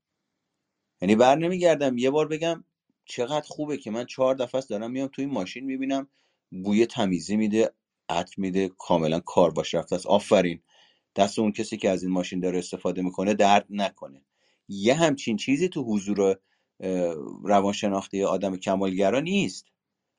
یعنی 1.03 1.17
بر 1.17 1.35
نمیگردم. 1.35 1.99
یه 1.99 2.11
بار 2.11 2.29
بگم 2.29 2.65
چقدر 3.05 3.47
خوبه 3.47 3.77
که 3.77 3.91
من 3.91 4.07
چهار 4.07 4.35
دفعه 4.35 4.61
دارم 4.61 4.91
میام 4.91 5.09
توی 5.09 5.27
ماشین 5.27 5.65
می‌بینم 5.65 6.09
بوی 6.65 6.87
تمیزی 6.87 7.37
میده 7.37 7.71
عطر 8.09 8.35
میده 8.37 8.69
کاملا 8.79 9.21
کار 9.21 9.51
باش 9.51 9.75
رفته 9.75 9.97
است. 9.97 10.07
آفرین. 10.07 10.63
دست 11.17 11.39
اون 11.39 11.53
کسی 11.53 11.77
که 11.77 11.91
از 11.91 12.03
این 12.03 12.13
ماشین 12.13 12.41
داره 12.41 12.59
استفاده 12.59 13.03
می‌کنه 13.03 13.35
درد 13.35 13.67
نکنه. 13.71 14.25
یه 14.69 14.95
همچین 14.95 15.37
چیزی 15.37 15.69
تو 15.69 15.83
حضور 15.83 16.39
روانشناختی 17.45 18.25
آدم 18.25 18.57
کمالگرا 18.57 19.21
نیست. 19.21 19.67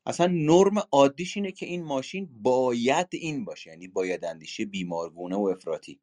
اصلا 0.05 0.27
نرم 0.27 0.83
عادیش 0.91 1.37
اینه 1.37 1.51
که 1.51 1.65
این 1.65 1.83
ماشین 1.83 2.29
باید 2.41 3.07
این 3.11 3.45
باشه. 3.45 3.69
یعنی 3.69 3.87
باید 3.87 4.25
اندیشه 4.25 4.65
بیمارگونه 4.65 5.35
و 5.35 5.41
افراطی. 5.41 5.99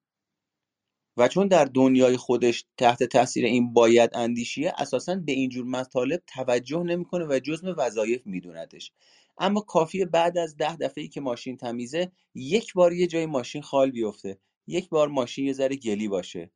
و 1.19 1.29
چون 1.29 1.49
در 1.49 1.65
دنیای 1.65 2.17
خودش 2.17 2.65
تحت 2.77 3.03
تاثیر 3.03 3.45
این 3.45 3.73
باید 3.73 4.11
اندیشیه 4.15 4.73
اساسا 4.79 5.15
به 5.15 5.33
اینجور 5.33 5.65
مطالب 5.65 6.23
توجه 6.27 6.83
نمی‌کنه 6.83 7.25
و 7.25 7.39
جزم 7.39 7.75
وظایف 7.79 8.27
میدونتش 8.27 8.93
اما 9.39 9.61
کافیه 9.61 10.07
بعد 10.07 10.39
از 10.39 10.57
ده 10.57 10.77
دفعه 10.77 11.09
که 11.09 11.21
ماشین 11.21 11.57
تمیزه 11.57 12.13
یک 12.35 12.73
بار 12.75 12.93
یه 12.93 13.07
جای 13.07 13.27
ماشین 13.27 13.63
خال 13.63 13.91
بیفته. 13.91 14.39
یک 14.67 14.89
بار 14.89 15.09
ماشین 15.09 15.47
یه 15.47 15.53
ذره 15.53 15.77
گلی 15.77 16.09
باشه. 16.09 16.51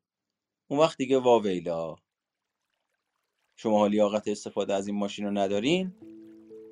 اون 0.69 0.81
وقت 0.81 0.97
دیگه 0.99 1.19
واویلا 1.19 1.97
شما 3.57 3.87
لیاقت 3.87 4.29
استفاده 4.29 4.75
از 4.75 4.87
این 4.87 4.97
ماشین 4.97 5.25
رو 5.25 5.31
ندارین؟ 5.31 5.93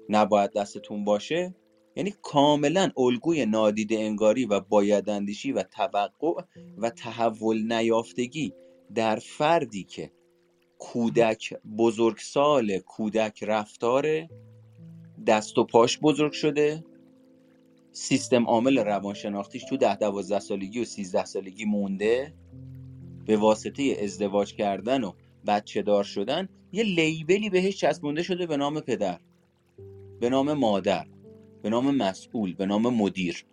نباید 0.08 0.52
دستتون 0.52 1.04
باشه. 1.04 1.54
یعنی 1.96 2.14
کاملا 2.22 2.90
الگوی 2.96 3.46
نادیده 3.46 3.98
انگاری 3.98 4.44
و 4.44 4.60
بایداندیشی 4.60 5.52
و 5.52 5.62
توقع 5.62 6.42
و 6.78 6.90
تحول 6.90 7.72
نیافتگی 7.72 8.52
در 8.94 9.16
فردی 9.16 9.84
که 9.84 10.10
کودک 10.78 11.54
بزرگسال 11.78 12.78
کودک 12.78 13.44
رفتار 13.46 14.06
دست 15.26 15.58
و 15.58 15.64
پاش 15.64 15.98
بزرگ 15.98 16.32
شده 16.32 16.84
سیستم 17.92 18.44
عامل 18.44 18.78
روانشناختیش 18.78 19.64
تو 19.64 19.76
ده 19.76 19.96
دوازده 19.96 20.40
سالگی 20.40 20.80
و 20.80 20.84
سیزده 20.84 21.24
سالگی 21.24 21.64
مونده. 21.64 22.34
به 23.26 23.36
واسطه 23.36 23.96
ازدواج 24.02 24.54
کردن 24.54 25.04
و 25.04 25.12
بچه 25.46 25.82
دار 25.82 26.04
شدن 26.04 26.48
یه 26.72 26.82
لیبلی 26.82 27.50
بهش 27.50 27.76
چسبونده 27.76 28.22
شده 28.22 28.46
به 28.46 28.56
نام 28.56 28.80
پدر 28.80 29.20
به 30.20 30.28
نام 30.28 30.52
مادر. 30.52 31.06
به 31.62 31.70
نام 31.70 31.96
مسئول 31.96 32.54
به 32.54 32.66
نام 32.66 32.94
مدیر. 32.94 33.46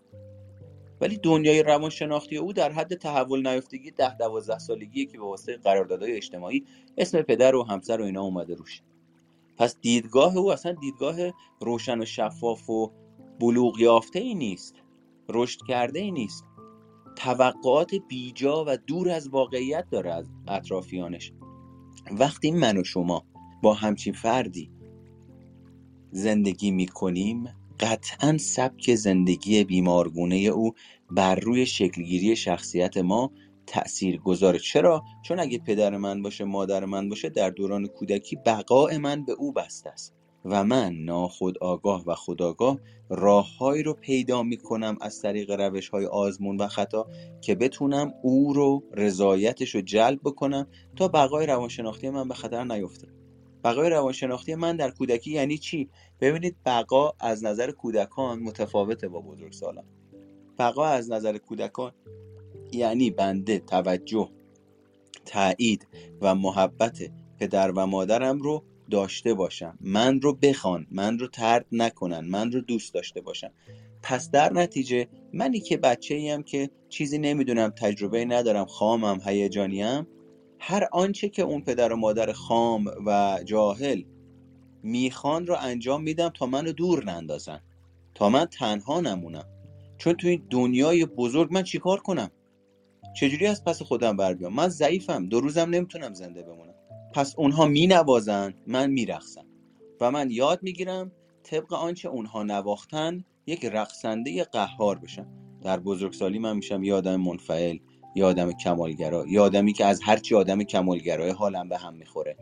ولی 1.02 1.18
دنیای 1.18 1.64
روانشناختی 1.64 2.38
او 2.38 2.54
در 2.54 2.72
حد 2.72 2.96
تحول 2.96 3.48
نیافتگی 3.48 3.92
ده 3.92 4.18
دوازده 4.18 4.60
سالگیه 4.60 5.06
که 5.06 5.18
به 5.18 5.24
واسطه 5.24 5.58
قراردادهای 5.58 6.16
اجتماعی 6.16 6.66
اسم 6.98 7.22
پدر 7.22 7.56
و 7.56 7.64
همسر 7.64 8.02
و 8.02 8.06
اینا 8.06 8.22
اومده 8.22 8.56
روش. 8.56 8.82
پس 9.58 9.78
دیدگاه 9.82 10.38
او 10.38 10.52
اصلا 10.52 10.72
دیدگاه 10.72 11.16
روشن 11.62 12.02
و 12.02 12.06
شفاف 12.06 12.70
و 12.70 12.92
بلوغ 13.40 13.80
یافته 13.80 14.20
ای 14.20 14.36
نیست. 14.36 14.76
رشد 15.30 15.60
کرده 15.68 16.00
ای 16.00 16.12
نیست. 16.12 16.46
توقعات 17.16 17.92
بیجا 18.08 18.66
و 18.68 18.78
دور 18.78 19.10
از 19.10 19.30
واقعیت 19.30 19.90
داره 19.92 20.14
از 20.14 20.30
اطرافیانش. 20.48 21.34
وقتی 22.12 22.52
من 22.52 22.78
و 22.78 22.84
شما 22.84 23.26
با 23.64 23.74
همچین 23.74 24.14
فردی 24.14 24.72
زندگی 26.12 26.72
می‌کنیم 26.72 27.50
قطعا 27.80 28.38
سبک 28.38 28.96
زندگی 28.96 29.64
بیمارگونه 29.64 30.36
او 30.36 30.74
بر 31.12 31.36
روی 31.36 31.66
شکلگیری 31.66 32.36
شخصیت 32.36 32.98
ما 32.98 33.32
تأثیر 33.68 34.18
گذاره. 34.18 34.60
چرا؟ 34.60 35.04
چون 35.26 35.40
اگه 35.40 35.58
پدر 35.58 35.98
من 35.98 36.22
باشه 36.22 36.44
مادر 36.44 36.86
من 36.86 37.10
باشه 37.10 37.30
در 37.30 37.50
دوران 37.50 37.88
کودکی 37.88 38.36
بقای 38.36 38.98
من 38.98 39.26
به 39.26 39.32
او 39.32 39.52
بسته 39.54 39.90
است. 39.90 40.14
و 40.46 40.64
من 40.64 40.94
ناخود 40.94 41.58
آگاه 41.58 42.04
و 42.08 42.16
خداگاه 42.16 42.80
راههایی 43.10 43.84
رو 43.84 43.94
پیدا 43.94 44.44
می 44.44 44.58
کنم 44.58 44.98
از 45.02 45.22
طریق 45.22 45.52
روش 45.52 45.90
های 45.90 46.06
آزمون 46.06 46.58
و 46.58 46.68
خطا 46.68 47.08
که 47.42 47.56
بتونم 47.56 48.14
او 48.24 48.54
رو 48.54 48.84
رضایتش 48.94 49.76
رو 49.76 49.82
جلب 49.82 50.20
بکنم 50.24 50.68
تا 50.96 51.08
بقای 51.08 51.46
روانشناختی 51.46 52.10
من 52.10 52.28
به 52.28 52.34
خطر 52.34 52.64
نیفته 52.64 53.17
بقای 53.68 53.90
روانشناختی 53.90 54.56
من 54.56 54.76
در 54.76 54.92
کودکی 54.92 55.32
یعنی 55.32 55.58
چی؟ 55.58 55.90
ببینید 56.22 56.56
بقا 56.66 57.14
از 57.20 57.44
نظر 57.44 57.72
کودکان 57.72 58.40
متفاوته 58.40 59.08
با 59.08 59.22
بزرگسالان. 59.22 59.86
بقا 60.60 60.86
از 60.86 61.12
نظر 61.12 61.38
کودکان 61.38 61.92
یعنی 62.72 63.12
بنده 63.12 63.60
توجه 63.60 64.30
تایید 65.26 65.88
و 66.22 66.36
محبت 66.36 67.00
پدر 67.40 67.72
و 67.72 67.88
مادرم 67.88 68.40
رو 68.40 68.64
داشته 68.92 69.34
باشم. 69.34 69.78
من 69.82 70.22
رو 70.22 70.34
بخوان 70.34 70.88
من 70.92 71.20
رو 71.20 71.28
ترد 71.28 71.66
نکنن 71.72 72.20
من 72.20 72.52
رو 72.52 72.62
دوست 72.62 72.94
داشته 72.94 73.22
باشم 73.22 73.52
پس 74.04 74.32
در 74.32 74.54
نتیجه 74.54 75.08
منی 75.34 75.60
که 75.60 75.78
بچه 75.78 76.16
ایم 76.16 76.44
که 76.44 76.70
چیزی 76.90 77.18
نمی‌دونم 77.18 77.70
تجربه 77.70 78.26
ندارم 78.26 78.66
خامم 78.66 79.20
هیجانیم 79.26 80.08
هر 80.60 80.88
آنچه 80.92 81.30
که 81.30 81.42
اون 81.42 81.62
پدر 81.62 81.94
و 81.94 81.96
مادر 81.96 82.32
خام 82.32 82.86
و 83.06 83.40
جاهل 83.46 84.02
می‌خوان 84.84 85.48
رو 85.48 85.56
انجام 85.60 86.04
میدم 86.04 86.30
تا 86.30 86.46
منو 86.46 86.72
دور 86.72 87.04
نندازن. 87.04 87.60
تا 88.16 88.30
من 88.30 88.46
تنها 88.46 89.02
نمونم. 89.02 89.46
چون 89.98 90.14
تو 90.14 90.28
این 90.28 90.48
دنیای 90.50 91.06
بزرگ 91.06 91.54
من 91.54 91.64
چیکار 91.64 92.00
کنم؟ 92.00 92.32
چجوری 93.16 93.48
از 93.48 93.64
پس 93.64 93.82
خودم 93.82 94.18
بر 94.18 94.34
بیام؟ 94.34 94.54
من 94.54 94.68
ضعیفم. 94.68 95.26
دو 95.26 95.40
روزم 95.40 95.70
نمی‌تونم 95.70 96.14
زنده 96.14 96.44
بمونم. 96.44 96.74
پس 97.14 97.34
اونها 97.38 97.66
می 97.66 97.88
نوازن 97.88 98.54
من 98.68 98.92
میرقصم. 98.92 99.46
و 100.02 100.12
من 100.12 100.32
یاد 100.32 100.64
می‌گیرم 100.64 101.12
طبق 101.44 101.74
آنچه 101.74 102.10
اونها 102.10 102.44
نواختن 102.44 103.24
یک 103.48 103.66
رقصنده 103.66 104.44
قهار 104.44 105.00
بشم. 105.00 105.28
در 105.62 105.80
بزرگسالی 105.80 106.40
من 106.40 106.56
میشم 106.56 106.84
یه 106.84 106.94
آدم 106.94 107.16
منفعل. 107.16 107.78
یه 108.18 108.26
آدم 108.26 108.52
کمالگرا 108.52 109.26
یه 109.28 109.42
آدمی 109.42 109.74
که 109.74 109.86
از 109.86 110.02
هرچی 110.04 110.36
آدم 110.36 110.64
کمالگرای 110.64 111.30
حالم 111.30 111.70
به 111.70 111.78
هم 111.78 111.94
می‌خوره. 111.94 112.38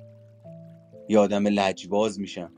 یه 1.09 1.19
آدم 1.19 1.47
لجباز 1.47 2.19
میشم. 2.19 2.51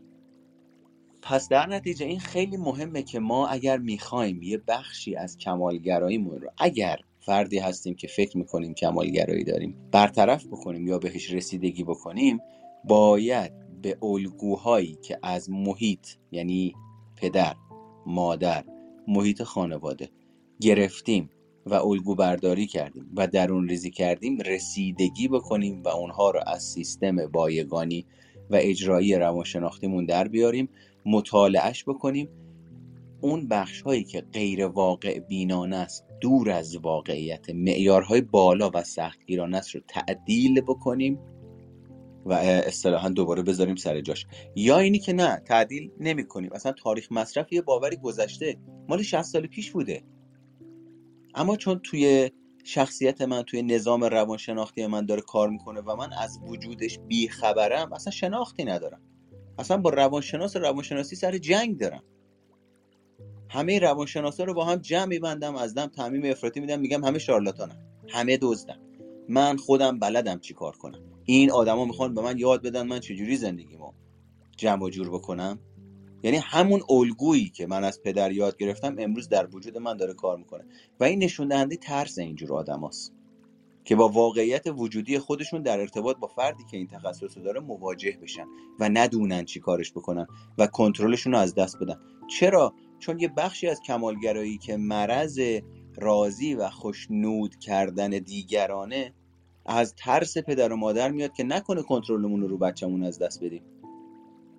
پس 1.22 1.50
در 1.50 1.66
نتیجه 1.66 2.06
این 2.06 2.20
خیلی 2.20 2.58
مهمه 2.58 3.04
که 3.04 3.20
ما 3.20 3.48
اگر 3.48 3.78
می‌خوایم 3.78 4.42
یه 4.42 4.58
بخشی 4.68 5.16
از 5.16 5.38
کمالگراییمون 5.38 6.42
رو 6.42 6.50
اگر 6.58 7.00
فردی 7.20 7.60
هستیم 7.60 7.96
که 7.96 8.08
فکر 8.08 8.38
می‌کنیم 8.38 8.74
کمالگرایی 8.74 9.44
داریم 9.44 9.90
برطرف 9.92 10.48
بکنیم 10.48 10.88
یا 10.88 11.00
بهش 11.00 11.32
رسیدگی 11.32 11.84
بکنیم 11.84 12.40
باید 12.84 13.82
به 13.82 13.98
الگوهایی 14.02 14.98
که 15.02 15.20
از 15.24 15.50
محیط 15.50 16.08
یعنی 16.32 16.76
پدر 17.16 17.56
مادر 18.06 18.64
محیط 19.08 19.44
خانواده 19.44 20.10
گرفتیم. 20.62 21.30
و 21.68 21.74
الگو 21.74 22.16
برداری 22.16 22.68
کردیم 22.68 23.12
و 23.16 23.28
درون 23.28 23.70
ریزی 23.70 23.92
کردیم 23.92 24.38
رسیدگی 24.42 25.28
بکنیم 25.28 25.84
و 25.84 25.88
اونها 25.88 26.32
رو 26.32 26.40
از 26.48 26.64
سیستم 26.64 27.16
بایگانی 27.28 28.06
و 28.50 28.56
اجرایی 28.60 29.16
روانشناختیمون 29.16 30.06
در 30.06 30.28
بیاریم 30.28 30.70
مطالعهش 31.06 31.84
بکنیم. 31.84 32.30
اون 33.22 33.48
بخش 33.48 33.82
هایی 33.82 34.04
که 34.04 34.22
غیر 34.22 34.66
واقع 34.66 35.20
بینانه 35.20 35.76
است 35.76 36.06
دور 36.22 36.52
از 36.52 36.76
واقعیت 36.76 37.50
معیارهای 37.50 38.22
بالا 38.22 38.72
و 38.74 38.84
سختگیرانه 38.84 39.58
است 39.58 39.76
رو 39.76 39.82
تعدیل 39.88 40.62
بکنیم 40.62 41.20
و 42.26 42.34
اصطلاحا 42.34 43.10
دوباره 43.10 43.44
بذاریم 43.44 43.76
سر 43.76 44.02
جاش. 44.02 44.26
یا 44.56 44.80
اینی 44.80 45.00
که 45.00 45.14
نه 45.14 45.42
تعدیل 45.46 45.92
نمی 46.00 46.28
کنیم 46.28 46.50
اصلا 46.54 46.72
تاریخ 46.72 47.12
مصرف 47.12 47.54
یه 47.54 47.62
باوری 47.62 47.96
گذشته 47.96 48.58
مال 48.90 49.02
60 49.02 49.22
سال 49.22 49.48
پیش 49.48 49.72
بوده. 49.72 50.04
اما 51.38 51.56
چون 51.56 51.80
توی 51.80 52.32
شخصیت 52.64 53.22
من 53.22 53.42
توی 53.42 53.62
نظام 53.62 54.04
روانشناختی 54.04 54.88
من 54.88 55.06
داره 55.06 55.22
کار 55.22 55.50
می‌کنه 55.50 55.82
و 55.82 55.96
من 55.96 56.14
از 56.14 56.40
وجودش 56.44 57.00
بی 57.00 57.28
خبرم 57.28 57.94
اصلا 57.94 58.12
شناختی 58.12 58.66
ندارم. 58.66 59.02
اصلا 59.60 59.78
با 59.78 59.90
روانشناس 59.90 60.56
روانشناسی 60.56 61.16
سر 61.16 61.38
جنگ 61.38 61.78
دارم. 61.78 62.04
همه 63.50 63.80
روانشناسا 63.80 64.44
رو 64.44 64.54
با 64.54 64.66
هم 64.66 64.76
جمع 64.76 65.06
میبندم 65.06 65.56
از 65.56 65.74
دم 65.74 65.88
تعمیم 65.88 66.32
افراطی 66.32 66.60
میدم 66.60 66.80
میگم 66.80 67.04
همه 67.06 67.20
شارلاتانن 67.20 67.78
همه 68.08 68.38
دزدن. 68.42 68.80
من 69.30 69.58
خودم 69.58 70.00
بلدم 70.00 70.40
چی 70.40 70.54
کار 70.54 70.76
کنم. 70.76 71.00
این 71.26 71.52
آدما 71.52 71.86
می‌خوان 71.86 72.14
به 72.14 72.22
من 72.22 72.38
یاد 72.38 72.64
بدن 72.64 72.88
من 72.88 73.00
چجوری 73.00 73.38
زندگیمو 73.38 73.94
جمع 74.58 74.84
و 74.84 74.90
جور 74.90 75.10
بکنم؟ 75.10 75.60
یعنی 76.24 76.38
همون 76.38 76.82
الگویی 76.90 77.50
که 77.50 77.68
من 77.68 77.84
از 77.84 78.02
پدر 78.04 78.32
یاد 78.32 78.58
گرفتم 78.58 78.96
امروز 79.00 79.30
در 79.30 79.48
وجود 79.56 79.78
من 79.78 79.98
داره 79.98 80.14
کار 80.14 80.38
می‌کنه. 80.38 80.66
و 81.00 81.04
این 81.04 81.24
نشون 81.24 81.48
دهنده 81.48 81.76
ترس 81.76 82.18
اینجور 82.18 82.54
آدماست 82.54 83.14
که 83.86 83.96
با 83.96 84.10
واقعیت 84.10 84.64
وجودی 84.68 85.20
خودشون 85.20 85.62
در 85.62 85.80
ارتباط 85.80 86.18
با 86.18 86.28
فردی 86.28 86.64
که 86.72 86.78
این 86.78 86.88
تخصص 86.88 87.38
رو 87.38 87.44
داره 87.44 87.60
مواجه 87.60 88.18
بشن 88.22 88.46
و 88.80 88.90
ندونن 88.90 89.46
چی 89.46 89.60
کارش 89.60 89.92
بکنن 89.92 90.28
و 90.58 90.68
کنترلشون 90.68 91.34
رو 91.34 91.40
از 91.40 91.56
دست 91.56 91.78
بدن. 91.82 92.00
چرا؟ 92.40 92.74
چون 93.00 93.20
یه 93.20 93.28
بخشی 93.28 93.68
از 93.68 93.82
کمالگرایی 93.82 94.58
که 94.58 94.78
مرض 94.78 95.40
راضی 95.96 96.54
و 96.54 96.70
خوشنود 96.70 97.56
کردن 97.56 98.10
دیگرانه 98.10 99.14
از 99.66 99.96
ترس 99.96 100.38
پدر 100.38 100.74
و 100.74 100.76
مادر 100.76 101.12
میاد 101.12 101.34
که 101.34 101.44
نکنه 101.44 101.84
کنترلمون 101.84 102.42
رو 102.42 102.48
رو 102.48 102.58
بچه‌مون 102.58 103.04
از 103.04 103.20
دست 103.20 103.44
بدیم. 103.44 103.64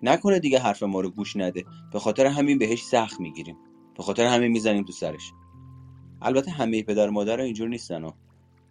نکنه 0.03 0.39
دیگه 0.39 0.59
حرف 0.59 0.83
ما 0.83 1.01
رو 1.01 1.11
گوش 1.11 1.37
نده. 1.37 1.65
به 1.93 1.99
خاطر 1.99 2.27
همین 2.27 2.59
بهش 2.59 2.83
سخت 2.83 3.21
می‌گیریم. 3.21 3.57
به 3.97 4.03
خاطر 4.03 4.27
همین 4.27 4.53
می‌زنیم 4.53 4.85
تو 4.85 4.93
سرش. 4.93 5.33
البته 6.23 6.51
همه 6.51 6.83
پدر 6.83 7.09
مادر 7.09 7.41
اینجور 7.41 7.69
نیستن 7.69 8.05
و 8.05 8.13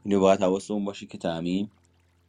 اینو 0.06 0.20
باید 0.20 0.42
حواستون 0.42 0.86
باشه 0.86 1.06
که 1.06 1.18
تعمیم 1.18 1.72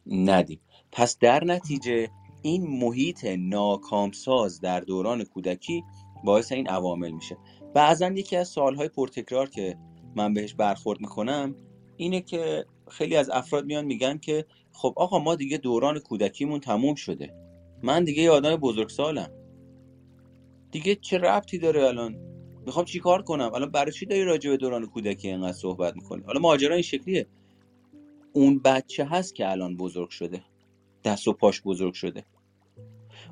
ندیم. 0.07 0.59
پس 0.91 1.17
در 1.17 1.43
نتیجه 1.43 2.09
این 2.41 2.67
محیط 2.67 3.25
ناکامساز 3.25 4.61
در 4.61 4.79
دوران 4.79 5.23
کودکی 5.23 5.83
باعث 6.23 6.51
این 6.51 6.67
عوامل 6.67 7.11
میشه. 7.11 7.37
بعضا 7.73 8.07
یکی 8.07 8.35
از 8.35 8.47
سالهای 8.47 8.87
پرتکرار 8.87 9.49
که 9.49 9.77
من 10.15 10.33
بهش 10.33 10.53
برخورد 10.53 11.01
می‌کنم 11.01 11.55
اینه 11.97 12.21
که 12.21 12.65
خیلی 12.89 13.15
از 13.15 13.29
افراد 13.29 13.65
میان 13.65 13.85
میگن 13.85 14.17
که 14.17 14.45
خب 14.71 14.93
آقا 14.95 15.19
ما 15.19 15.35
دیگه 15.35 15.57
دوران 15.57 15.99
کودکیمون 15.99 16.59
تموم 16.59 16.95
شده. 16.95 17.48
من 17.83 18.03
دیگه 18.03 18.23
یه 18.23 18.31
آدم 18.31 18.55
بزرگسالم. 18.55 19.31
دیگه 20.71 20.95
چه 20.95 21.17
ربطی 21.17 21.57
داره 21.57 21.83
الان؟ 21.83 22.15
می‌خوام 22.65 22.85
چیکار 22.85 23.21
کنم؟ 23.21 23.53
الان 23.53 23.71
برای 23.71 23.91
چی 23.91 24.05
داری 24.05 24.23
راجع 24.23 24.49
به 24.49 24.57
دوران 24.57 24.85
کودکی 24.85 25.27
اینقدر 25.27 25.53
صحبت 25.53 25.95
می‌کنی؟ 25.95 26.23
حالا 26.23 26.39
ماجرا 26.39 26.73
این 26.73 26.83
شکلیه. 26.83 27.27
اون 28.33 28.59
بچه 28.59 29.05
هست 29.05 29.35
که 29.35 29.51
الان 29.51 29.77
بزرگ 29.77 30.09
شده. 30.09 30.41
دست 31.03 31.27
و 31.27 31.33
پاش 31.33 31.61
بزرگ 31.61 31.93
شده. 31.93 32.25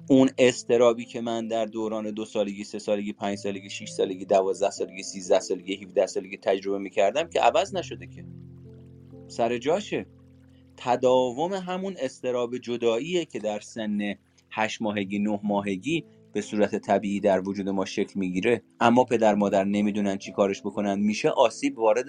اون 0.10 0.30
استرابی 0.38 1.06
که 1.06 1.22
من 1.22 1.48
در 1.48 1.66
دوران 1.66 2.12
دو 2.12 2.26
سالگی 2.26 2.64
سه 2.64 2.80
سالگی 2.80 3.14
پنج 3.14 3.38
سالگی 3.38 3.70
شش 3.70 3.90
سالگی 3.90 4.26
دوازده 4.26 4.70
سالگی 4.70 5.04
سیزده 5.04 5.40
سالگی 5.40 5.76
17 5.76 6.08
سالگی 6.08 6.38
تجربه 6.38 6.78
می‌کردم 6.78 7.30
که 7.30 7.42
عوض 7.42 7.76
نشده 7.76 8.08
که. 8.08 8.26
سر 9.28 9.58
جاشه. 9.58 10.06
تداوم 10.78 11.54
همون 11.54 11.96
استراب 12.00 12.58
جداییه 12.58 13.26
که 13.26 13.40
در 13.40 13.60
سن 13.60 14.16
هشت 14.58 14.82
ماهگی 14.82 15.20
نه 15.20 15.40
ماهگی 15.44 16.06
به 16.34 16.42
صورت 16.42 16.76
طبیعی 16.76 17.20
در 17.20 17.48
وجود 17.48 17.70
ما 17.70 17.86
شکل 17.86 18.20
می‌گیره. 18.20 18.62
اما 18.80 19.04
پدر 19.04 19.36
مادر 19.36 19.64
نمی‌دونن 19.64 20.18
چی 20.18 20.32
کارش 20.32 20.62
بکنن. 20.62 21.00
میشه 21.00 21.30
آسیب 21.30 21.80
وارد 21.80 22.06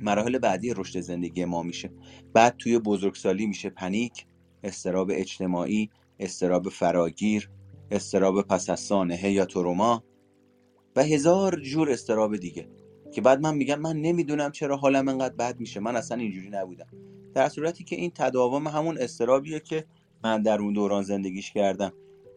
مراحل 0.00 0.38
بعدی 0.38 0.74
رشد 0.74 1.00
زندگی 1.00 1.44
ما 1.44 1.62
میشه. 1.62 1.90
بعد 2.34 2.56
توی 2.58 2.78
بزرگسالی 2.78 3.46
میشه 3.46 3.70
پنیک 3.70 4.26
استراب 4.64 5.10
اجتماعی 5.12 5.90
استراب 6.18 6.68
فراگیر 6.68 7.50
استراب 7.90 8.42
پس 8.42 8.70
از 8.70 8.80
سانحه 8.80 9.30
یا 9.30 9.44
تروما 9.44 10.04
و 10.96 11.02
هزار 11.02 11.60
جور 11.60 11.90
استراب 11.90 12.36
دیگه. 12.36 12.68
که 13.12 13.20
بعد 13.20 13.40
من 13.40 13.54
میگم 13.54 13.80
من 13.80 13.96
نمی‌دونم 13.96 14.50
چرا 14.50 14.76
حالم 14.76 15.08
انقدر 15.08 15.34
بد 15.34 15.60
میشه. 15.60 15.80
من 15.80 15.96
اصلا 15.96 16.18
اینجوری 16.18 16.50
نبودم. 16.50 16.88
در 17.34 17.48
صورتی 17.48 17.84
که 17.84 17.96
این 17.96 18.10
تداوم 18.14 18.68
همون 18.68 18.98
استرابیه 18.98 19.60
که 19.60 19.84
من 20.24 20.42
در 20.42 20.60
اون 20.60 20.72
دوران 20.72 21.02
زندگیش 21.02 21.52
کردم. 21.52 21.92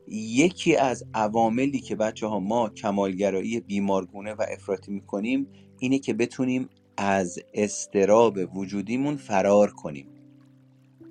یکی 0.07 0.75
از 0.75 1.03
عواملی 1.13 1.79
که 1.79 1.95
بچه 1.95 2.27
ها 2.27 2.39
ما 2.39 2.69
کمالگرایی 2.69 3.59
بیمارگونه 3.59 4.33
و 4.33 4.45
افراطی 4.51 4.91
می‌کنیم 4.91 5.47
اینه 5.79 5.99
که 5.99 6.13
بتونیم 6.13 6.69
از 6.97 7.39
استراب 7.53 8.37
وجودیمون 8.55 9.15
فرار 9.15 9.71
کنیم. 9.71 10.07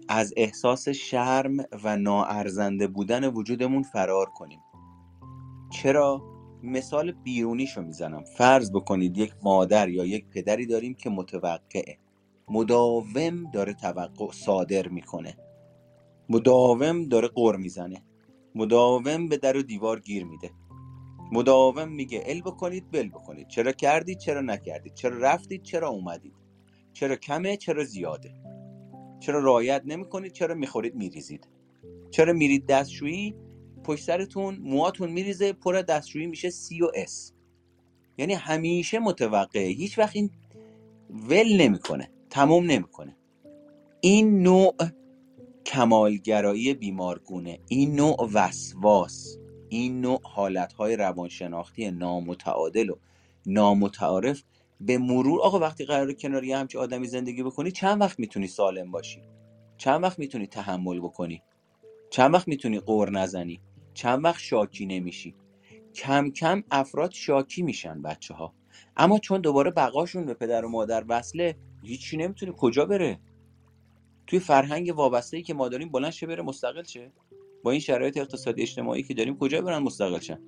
از 0.08 0.34
احساس 0.36 0.88
شرم 0.88 1.56
و 1.84 1.96
ناارزنده 1.96 2.86
بودن 2.86 3.28
وجودمون 3.28 3.82
فرار 3.82 4.26
کنیم. 4.26 4.60
چرا؟ 5.70 6.22
مثال 6.62 7.12
بیرونیشو 7.12 7.82
می‌زنم. 7.82 8.24
فرض 8.24 8.70
بکنید 8.72 9.18
یک 9.18 9.32
مادر 9.42 9.88
یا 9.88 10.04
یک 10.04 10.26
پدری 10.28 10.66
داریم 10.66 10.94
که 10.94 11.10
متوقعه. 11.10 11.98
مداوم 12.48 13.50
داره 13.52 13.74
توقع 13.74 14.32
صادر 14.32 14.88
می‌کنه. 14.88 15.36
مداوم 16.32 17.04
داره 17.04 17.28
قر 17.28 17.56
می‌زنه. 17.56 18.02
مداوم 18.54 19.28
به 19.28 19.36
در 19.36 19.56
و 19.56 19.62
دیوار 19.62 20.00
گیر 20.00 20.24
میده. 20.24 20.50
مداوم 21.32 21.88
میگه 21.88 22.22
ال 22.26 22.40
بکنید 22.40 22.90
بل 22.90 23.08
بکنید. 23.08 23.48
چرا 23.48 23.72
کردید 23.72 24.18
چرا 24.18 24.40
نکردید 24.40 24.94
چرا 24.94 25.18
رفتید 25.18 25.62
چرا 25.62 25.88
اومدید 25.88 26.34
چرا 26.92 27.16
کمه 27.16 27.56
چرا 27.56 27.84
زیاده؟ 27.84 28.34
چرا 29.20 29.38
رعایت 29.38 29.82
نمی‌کنید 29.84 30.32
چرا 30.32 30.54
می‌خورید 30.54 30.94
میریزید؟ 30.94 31.48
چرا 32.10 32.32
میرید 32.32 32.66
دستشویی؟ 32.66 33.34
پشت 33.84 34.04
سرتون 34.04 34.58
موهاتون 34.62 35.12
میریزه 35.12 35.52
پر 35.52 35.82
دستشویی 35.82 36.26
میشه 36.26 36.50
سی 36.50 36.82
و 36.82 36.90
اس 36.94 37.32
یعنی 38.18 38.34
همیشه 38.34 38.98
متوقعه. 38.98 39.68
هیچ 39.68 39.98
وقت 39.98 40.16
این 40.16 40.30
ول 41.10 41.56
نمی‌کنه 41.56 42.10
تموم 42.30 42.64
نمی‌کنه. 42.64 43.16
این 44.00 44.42
نوع 44.42 44.74
کمالگرایی 45.66 46.74
بیمارگونه. 46.74 47.58
این 47.68 47.96
نوع 47.96 48.30
وسواس 48.32 49.38
این 49.68 50.00
نوع 50.00 50.20
حالتهای 50.22 50.96
روانشناختی 50.96 51.90
نامتعادل 51.90 52.90
و 52.90 52.96
نامتعارف 53.46 54.42
به 54.80 54.98
مرور 54.98 55.40
آقا 55.40 55.58
وقتی 55.58 55.84
قرار 55.84 56.12
کنار 56.12 56.44
یه 56.44 56.56
همچی 56.56 56.78
آدمی 56.78 57.06
زندگی 57.06 57.42
بکنی 57.42 57.70
چند 57.70 58.00
وقت 58.00 58.18
می‌تونی 58.18 58.46
سالم 58.46 58.90
باشی؟ 58.90 59.22
چند 59.76 60.02
وقت 60.02 60.18
می‌تونی 60.18 60.46
تحمل 60.46 61.00
بکنی؟ 61.00 61.42
چند 62.10 62.34
وقت 62.34 62.48
می‌تونی 62.48 62.80
قور 62.80 63.10
نزنی؟ 63.10 63.60
چند 63.94 64.24
وقت 64.24 64.38
شاکی 64.40 64.86
نمیشی؟ 64.86 65.34
کم 65.94 66.30
کم 66.30 66.62
افراد 66.70 67.10
شاکی 67.12 67.62
میشن 67.62 68.02
بچه 68.02 68.34
ها 68.34 68.54
اما 68.96 69.18
چون 69.18 69.40
دوباره 69.40 69.70
بقاشون 69.70 70.26
به 70.26 70.34
پدر 70.34 70.64
و 70.64 70.68
مادر 70.68 71.04
وصله 71.08 71.56
هیچی 71.82 72.16
نمی‌تونه 72.16 72.52
کجا 72.52 72.84
بره؟ 72.84 73.20
توی 74.26 74.38
فرهنگ 74.38 74.92
وابسته 74.96 75.36
ای 75.36 75.42
که 75.42 75.54
ما 75.54 75.68
داریم 75.68 75.88
بلند 75.88 76.12
شه 76.12 76.26
بره 76.26 76.42
مستقل 76.42 76.82
شه. 76.82 77.12
با 77.62 77.70
این 77.70 77.80
شرایط 77.80 78.16
اقتصادی 78.16 78.62
اجتماعی 78.62 79.02
که 79.02 79.14
داریم 79.14 79.38
کجا 79.38 79.60
برن 79.60 79.78
مستقل 79.78 80.18
شن؟ 80.18 80.40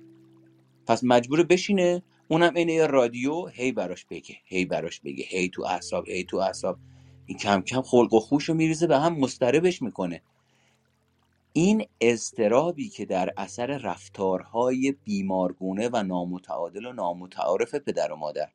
پس 0.87 1.03
مجبور 1.03 1.43
بشینه 1.43 2.03
اونم 2.27 2.55
یه 2.57 2.87
رادیو 2.87 3.45
هی 3.45 3.71
براش 3.71 4.05
بگه 4.05 4.35
هی 4.45 4.65
براش 4.65 4.99
بگه 4.99 5.23
هی 5.27 5.49
تو 5.49 5.65
اعصاب 5.65 6.07
هی 6.07 6.23
تو 6.23 6.37
اعصاب. 6.37 6.77
این 7.25 7.37
کم 7.37 7.61
کم 7.61 7.81
خلق 7.81 8.13
و 8.13 8.19
خوش 8.19 8.49
رو 8.49 8.55
میریزه 8.55 8.87
به 8.87 8.99
هم 8.99 9.19
مستربش 9.19 9.81
می‌کنه. 9.81 10.21
این 11.53 11.85
استرابی 12.01 12.89
که 12.89 13.05
در 13.05 13.33
اثر 13.37 13.65
رفتارهای 13.65 14.95
بیمارگونه 15.03 15.89
و 15.93 16.03
نامتعادل 16.03 16.85
و 16.85 16.93
نامتعارف 16.93 17.75
پدر 17.75 18.11
و 18.11 18.15
مادر 18.15 18.49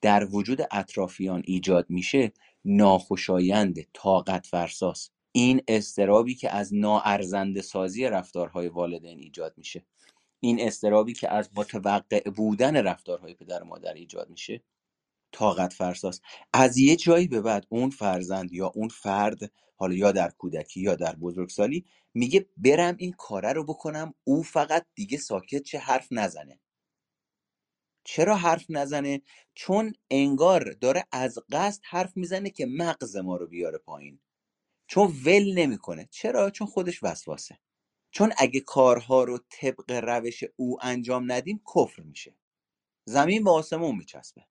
در 0.00 0.24
وجود 0.30 0.60
اطرافیان 0.70 1.42
ایجاد 1.44 1.86
میشه 1.88 2.32
ناخوشایند 2.64 3.76
طاقت 3.92 4.46
فرساس 4.46 5.10
این 5.32 5.62
استرابی 5.68 6.34
که 6.34 6.50
از 6.50 6.74
ناارزنده 6.74 7.62
سازی 7.62 8.04
رفتارهای 8.04 8.68
والدین 8.68 9.18
ایجاد 9.18 9.54
میشه. 9.56 9.84
این 10.40 10.60
استرابی 10.60 11.12
که 11.12 11.32
از 11.32 11.50
متوقع 11.56 12.30
بودن 12.30 12.76
رفتارهای 12.76 13.34
پدر 13.34 13.62
و 13.62 13.66
مادر 13.66 13.94
ایجاد 13.94 14.30
میشه 14.30 14.62
طاقت 15.32 15.72
فرساس 15.72 16.20
از 16.52 16.78
یه 16.78 16.96
جایی 16.96 17.28
به 17.28 17.40
بعد 17.40 17.66
اون 17.68 17.90
فرزند 17.90 18.52
یا 18.52 18.72
اون 18.74 18.88
فرد 18.88 19.52
حالا 19.76 19.94
یا 19.94 20.12
در 20.12 20.30
کودکی 20.30 20.80
یا 20.80 20.94
در 20.94 21.16
بزرگسالی 21.16 21.84
میگه 22.14 22.46
برم 22.56 22.94
این 22.98 23.12
کاره 23.12 23.52
رو 23.52 23.64
بکنم 23.64 24.14
او 24.24 24.42
فقط 24.42 24.86
دیگه 24.94 25.18
ساکت 25.18 25.62
چه 25.62 25.78
حرف 25.78 26.08
نزنه. 26.10 26.60
چرا 28.12 28.36
حرف 28.36 28.66
نزنه؟ 28.68 29.22
چون 29.54 29.92
انگار 30.10 30.72
داره 30.72 31.06
از 31.12 31.38
قصد 31.52 31.82
حرف 31.84 32.16
می‌زنه 32.16 32.50
که 32.50 32.66
مغز 32.66 33.16
ما 33.16 33.36
رو 33.36 33.46
بیاره 33.46 33.78
پایین. 33.78 34.20
چون 34.86 35.06
ول 35.24 35.54
نمی‌کنه. 35.58 36.08
چرا؟ 36.10 36.50
چون 36.50 36.66
خودش 36.66 37.02
وسواسه. 37.02 37.58
چون 38.10 38.32
اگه 38.38 38.60
کارها 38.60 39.24
رو 39.24 39.38
طبق 39.50 39.90
روش 40.04 40.44
او 40.56 40.78
انجام 40.82 41.32
ندیم 41.32 41.62
کفر 41.74 42.02
میشه. 42.02 42.36
زمین 43.04 43.44
به 43.44 43.50
آسمون 43.50 43.96
میچسبه. 43.96 44.46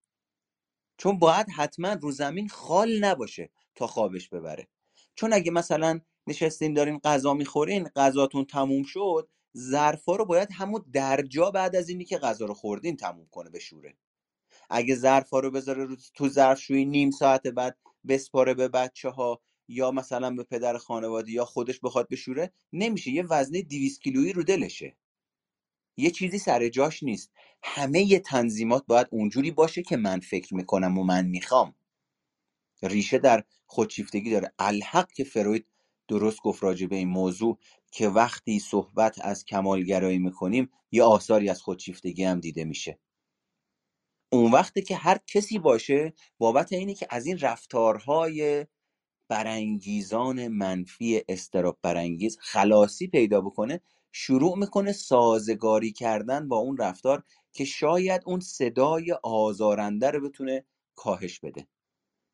چون 0.98 1.20
باید 1.20 1.48
حتما 1.56 1.94
رو 1.94 2.12
زمین 2.12 2.50
خال 2.50 3.00
نباشه 3.00 3.50
تا 3.76 3.88
خوابش 3.88 4.30
ببره. 4.30 4.68
چون 5.16 5.34
اگه 5.34 5.52
مثلا 5.52 6.02
نشستین 6.28 6.74
دارین 6.74 7.00
غذا 7.00 7.34
می‌خورین 7.34 7.88
غذاتون 7.96 8.46
تموم 8.46 8.84
شد 8.84 9.30
ظرفا 9.58 10.16
رو 10.16 10.26
باید 10.26 10.50
همون 10.52 10.86
درجا 10.94 11.52
بعد 11.52 11.76
از 11.76 11.90
اینی 11.90 12.06
که 12.06 12.18
غذا 12.18 12.46
رو 12.46 12.54
خوردین 12.54 12.98
تموم 12.98 13.28
کنه 13.32 13.50
بشوره 13.50 13.98
اگه 14.70 14.96
ظرفا 14.96 15.40
رو 15.40 15.52
بذاره 15.52 15.86
رو 15.86 15.96
تو 16.14 16.30
ظرفشویی 16.30 16.86
نیم 16.86 17.12
ساعت 17.12 17.48
بعد 17.48 17.78
بسپاره 18.08 18.54
به 18.54 18.68
بچه 18.68 19.10
ها 19.10 19.42
یا 19.68 19.92
مثلا 19.92 20.32
به 20.36 20.44
پدر 20.44 20.78
خانواده 20.78 21.32
یا 21.32 21.46
خودش 21.46 21.80
بخواد 21.84 22.08
بشوره 22.10 22.54
نمیشه. 22.74 23.12
یه 23.12 23.24
وزنه 23.24 23.62
200 23.62 24.02
کیلویی 24.02 24.34
رو 24.34 24.44
دلشه. 24.44 24.98
یه 25.98 26.12
چیزی 26.12 26.38
سر 26.38 26.70
جاش 26.70 27.04
نیست. 27.04 27.32
همه 27.64 28.02
ی 28.12 28.20
تنظیمات 28.20 28.84
باید 28.88 29.08
اونجوری 29.12 29.52
باشه 29.52 29.84
که 29.84 29.98
من 29.98 30.20
فکر 30.20 30.56
می‌کنم 30.56 30.98
و 30.98 31.04
من 31.04 31.26
می‌خوام. 31.26 31.76
ریشه 32.84 33.18
در 33.18 33.44
خودشیفتگی 33.66 34.32
داره. 34.32 34.54
الحق 34.60 35.12
که 35.12 35.24
فروید 35.24 35.66
درست 36.08 36.42
گفت 36.42 36.64
راجع 36.64 36.88
به 36.88 36.96
این 36.96 37.10
موضوع. 37.10 37.60
که 37.92 38.10
وقتی 38.10 38.60
صحبت 38.60 39.26
از 39.26 39.46
کمالگرایی 39.46 40.20
می‌کنیم 40.20 40.70
یه 40.92 41.04
آثاری 41.04 41.50
از 41.50 41.62
خودشیفتگی 41.62 42.24
هم 42.24 42.40
دیده 42.40 42.66
میشه. 42.66 43.00
اون 44.32 44.52
وقتی 44.52 44.82
که 44.82 44.96
هر 44.96 45.18
کسی 45.28 45.60
باشه 45.60 46.14
بابت 46.38 46.74
اینه 46.74 46.94
که 46.94 47.08
از 47.10 47.26
این 47.26 47.40
رفتارهای 47.40 48.66
برانگیزان 49.30 50.48
منفی 50.48 51.22
استراب 51.30 51.80
برانگیز 51.82 52.38
خلاصی 52.42 53.08
پیدا 53.08 53.42
بکنه 53.42 53.82
شروع 54.12 54.58
می‌کنه 54.58 54.92
سازگاری 54.92 55.92
کردن 55.92 56.48
با 56.48 56.58
اون 56.58 56.78
رفتار 56.78 57.24
که 57.54 57.66
شاید 57.66 58.22
اون 58.26 58.40
صدای 58.40 59.12
آزارنده 59.24 60.12
رو 60.12 60.30
بتونه 60.30 60.66
کاهش 60.96 61.40
بده. 61.40 61.68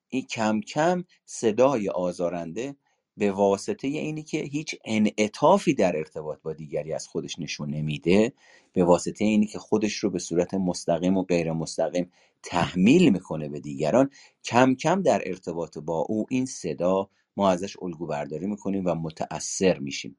این 0.09 0.25
کم 0.25 0.61
کم 0.61 1.03
صدای 1.25 1.89
آزارنده 1.89 2.75
به 3.17 3.32
واسطه 3.32 3.88
اینی 3.88 4.23
که 4.23 4.38
هیچ 4.38 4.75
انعطافی 4.86 5.73
در 5.73 5.97
ارتباط 5.97 6.41
با 6.41 6.54
دیگری 6.54 6.93
از 6.93 7.08
خودش 7.08 7.39
نشون 7.39 7.69
نمیده 7.69 8.34
به 8.73 8.84
واسطه 8.84 9.25
اینی 9.25 9.45
که 9.47 9.60
خودش 9.60 9.95
رو 9.95 10.10
به 10.10 10.19
صورت 10.19 10.54
مستقیم 10.54 11.17
و 11.17 11.23
غیر 11.23 11.51
مستقیم 11.51 12.12
تحمیل 12.43 13.10
می‌کنه 13.10 13.49
به 13.49 13.60
دیگران 13.60 14.10
کم 14.43 14.75
کم 14.75 15.01
در 15.01 15.21
ارتباط 15.25 15.78
با 15.78 15.99
او 15.99 16.25
این 16.30 16.45
صدا 16.45 17.10
ما 17.38 17.49
ازش 17.49 17.78
الگو 17.82 18.06
برداری 18.08 18.47
می‌کنیم 18.47 18.84
و 18.86 18.95
متأثر 18.95 19.80
میشیم. 19.80 20.17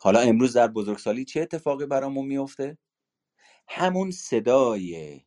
حالا 0.00 0.20
امروز 0.20 0.52
در 0.52 0.68
بزرگسالی 0.68 1.24
چه 1.24 1.40
اتفاقی 1.40 1.86
برامون 1.86 2.26
میفته 2.26 2.78
همون 3.68 4.10
صدای 4.10 5.20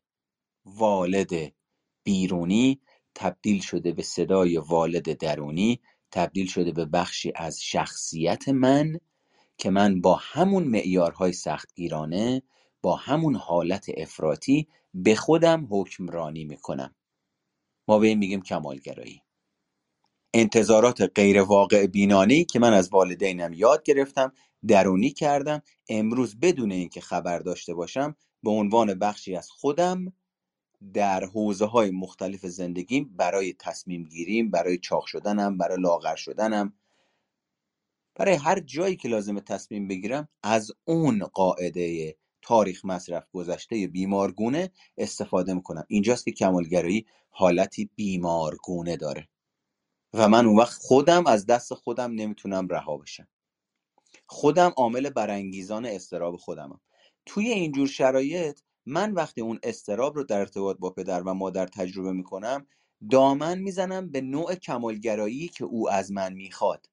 والد 0.65 1.53
بیرونی 2.03 2.81
تبدیل 3.15 3.61
شده 3.61 3.91
به 3.91 4.03
صدای 4.03 4.57
والد 4.57 5.17
درونی 5.17 5.81
تبدیل 6.11 6.47
شده 6.47 6.71
به 6.71 6.85
بخشی 6.85 7.31
از 7.35 7.63
شخصیت 7.63 8.49
من 8.49 8.99
که 9.57 9.69
من 9.69 10.01
با 10.01 10.15
همون 10.15 10.63
معیارهای 10.63 11.33
سختگیرانه 11.33 12.43
با 12.81 12.95
همون 12.95 13.35
حالت 13.35 13.85
افراطی 13.97 14.67
به 14.93 15.15
خودم 15.15 15.67
حکمرانی 15.71 16.45
می‌کنم. 16.45 16.95
ما 17.87 17.99
به 17.99 18.07
این 18.07 18.17
میگیم 18.17 18.41
کمالگرایی. 18.41 19.21
انتظارات 20.33 21.01
غیر 21.15 21.41
واقع 21.41 21.87
بینانه 21.87 22.43
که 22.43 22.59
من 22.59 22.73
از 22.73 22.89
والدینم 22.93 23.53
یاد 23.53 23.83
گرفتم 23.83 24.33
درونی 24.67 25.11
کردم 25.11 25.61
امروز 25.89 26.39
بدون 26.39 26.71
اینکه 26.71 27.01
خبر 27.01 27.39
داشته 27.39 27.73
باشم 27.73 28.15
به 28.43 28.51
عنوان 28.51 28.99
بخشی 28.99 29.35
از 29.35 29.49
خودم 29.49 30.13
در 30.93 31.25
حوزه 31.25 31.65
های 31.65 31.91
مختلف 31.91 32.45
زندگیم 32.45 33.15
برای 33.17 33.53
تصمیم 33.53 34.03
گیریم 34.03 34.51
برای 34.51 34.77
چاق 34.77 35.05
شدنم 35.05 35.57
برای 35.57 35.81
لاغر 35.81 36.15
شدنم. 36.15 36.73
برای 38.15 38.35
هر 38.35 38.59
جایی 38.59 38.95
که 38.95 39.09
لازم 39.09 39.39
تصمیم 39.39 39.87
بگیرم 39.87 40.29
از 40.43 40.71
اون 40.85 41.25
قاعده 41.25 42.15
تاریخ 42.41 42.85
مصرف 42.85 43.27
گذشته 43.33 43.87
بیمارگونه 43.87 44.71
استفاده 44.97 45.53
می‌کنم. 45.53 45.85
اینجاست 45.87 46.25
که 46.25 46.31
کمالگرایی 46.31 47.05
حالتی 47.29 47.89
بیمارگونه 47.95 48.97
داره. 48.97 49.27
و 50.13 50.29
من 50.29 50.45
اون 50.45 50.59
وقت 50.59 50.73
خودم 50.73 51.27
از 51.27 51.45
دست 51.45 51.73
خودم 51.73 52.11
نمی‌تونم 52.11 52.67
رها 52.67 52.97
بشم. 52.97 53.27
خودم 54.25 54.73
عامل 54.77 55.09
برانگیزان 55.09 55.85
استراب 55.85 56.35
خودمم. 56.37 56.81
توی 57.25 57.49
اینجور 57.49 57.87
شرایط 57.87 58.59
من 58.87 59.13
وقتی 59.13 59.41
اون 59.41 59.59
استراب 59.63 60.15
رو 60.17 60.25
در 60.25 60.39
ارتباط 60.39 60.77
با 60.77 60.91
پدر 60.91 61.23
و 61.23 61.35
مادر 61.35 61.67
تجربه 61.67 62.13
می‌کنم 62.13 62.67
دامن 63.11 63.59
می‌زنم 63.59 64.11
به 64.11 64.21
نوع 64.21 64.55
کمالگرایی 64.55 65.49
که 65.49 65.65
او 65.65 65.91
از 65.91 66.13
من 66.13 66.33
می‌خواد. 66.33 66.89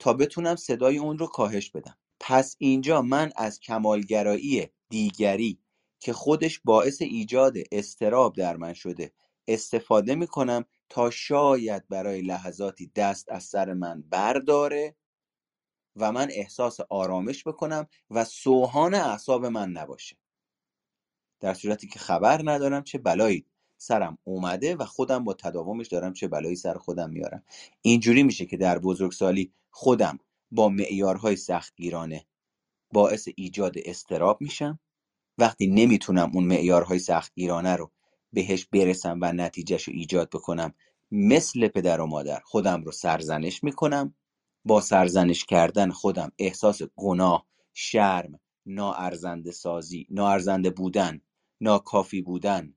تا 0.00 0.12
بتونم 0.12 0.56
صدای 0.56 0.98
اون 0.98 1.18
رو 1.18 1.28
کاهش 1.28 1.70
بدم. 1.70 1.98
پس 2.20 2.56
اینجا 2.58 3.02
من 3.02 3.32
از 3.36 3.60
کمالگرایی 3.60 4.68
دیگری 4.90 5.60
که 6.00 6.14
خودش 6.14 6.60
باعث 6.64 7.02
ایجاد 7.02 7.54
استراب 7.72 8.36
در 8.36 8.56
من 8.58 8.74
شده 8.74 9.12
استفاده 9.48 10.16
می‌کنم 10.16 10.66
تا 10.90 11.10
شاید 11.10 11.88
برای 11.88 12.22
لحظاتی 12.22 12.92
دست 12.96 13.30
از 13.32 13.44
سر 13.44 13.74
من 13.74 14.02
برداره 14.10 14.96
و 15.96 16.12
من 16.12 16.28
احساس 16.32 16.80
آرامش 16.90 17.48
بکنم 17.48 17.86
و 18.10 18.24
سوهان 18.24 18.94
اعصاب 18.94 19.46
من 19.46 19.70
نباشه. 19.70 20.16
در 21.40 21.54
صورتی 21.54 21.88
که 21.88 21.98
خبر 21.98 22.40
ندارم 22.44 22.82
چه 22.82 22.98
بلایی 22.98 23.46
سرم 23.78 24.18
اومده 24.24 24.76
و 24.76 24.84
خودم 24.84 25.24
با 25.24 25.34
تداومش 25.34 25.86
دارم 25.86 26.12
چه 26.12 26.28
بلایی 26.28 26.56
سر 26.56 26.74
خودم 26.74 27.10
میارم. 27.10 27.42
اینجوری 27.82 28.22
میشه 28.22 28.46
که 28.46 28.56
در 28.56 28.78
بزرگسالی 28.78 29.52
خودم 29.70 30.18
با 30.50 30.68
معیارهای 30.68 31.36
سختگیرانه 31.36 32.26
باعث 32.92 33.28
ایجاد 33.36 33.74
استراب 33.84 34.40
میشم. 34.40 34.78
وقتی 35.38 35.66
نمی‌تونم 35.66 36.30
اون 36.34 36.44
معیارهای 36.44 36.98
سختگیرانه 36.98 37.76
رو 37.76 37.90
بهش 38.32 38.64
برسم 38.64 39.18
و 39.22 39.32
نتیجهش 39.32 39.88
رو 39.88 39.94
ایجاد 39.94 40.30
بکنم 40.30 40.74
مثل 41.10 41.68
پدر 41.68 42.00
و 42.00 42.06
مادر 42.06 42.40
خودم 42.44 42.82
رو 42.82 42.92
سرزنش 42.92 43.64
می‌کنم. 43.64 44.14
با 44.64 44.80
سرزنش 44.80 45.44
کردن 45.44 45.90
خودم 45.90 46.32
احساس 46.38 46.82
گناه 46.96 47.46
شرم 47.74 48.40
ناارزنده 48.66 49.50
سازی 49.50 50.06
ناارزنده 50.10 50.70
بودن 50.70 51.20
ناکافی 51.60 52.22
بودن 52.22 52.74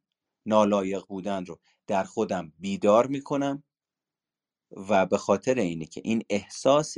نالایق 0.47 1.03
بودن 1.09 1.45
رو 1.45 1.59
در 1.87 2.05
خودم 2.05 2.53
بیدار 2.59 3.07
می‌کنم 3.07 3.63
و 4.89 5.07
به 5.07 5.17
خاطر 5.17 5.55
اینه 5.55 5.85
که 5.85 6.01
این 6.05 6.23
احساس 6.29 6.95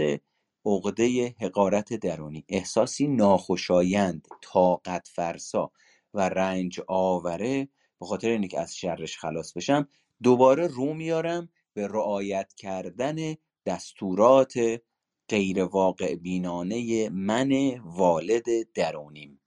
عقده 0.66 1.36
حقارت 1.42 1.94
درونی 1.94 2.46
احساسی 2.50 3.08
ناخوشایند 3.08 4.28
طاقت 4.44 5.10
فرسا 5.16 5.72
و 6.14 6.30
رنج 6.30 6.82
آوره 6.88 7.70
به 8.02 8.08
خاطر 8.08 8.30
اینه 8.30 8.50
که 8.50 8.62
از 8.62 8.78
شرش 8.78 9.18
خلاص 9.20 9.54
بشم 9.54 9.90
دوباره 10.24 10.68
رو 10.68 10.94
میارم 10.96 11.50
به 11.76 11.88
رعایت 11.88 12.54
کردن 12.58 13.36
دستورات 13.68 14.82
غیر 15.30 15.64
واقع 15.64 16.16
بینانه 16.16 17.10
من 17.10 17.80
والد 17.86 18.46
درونیم. 18.76 19.41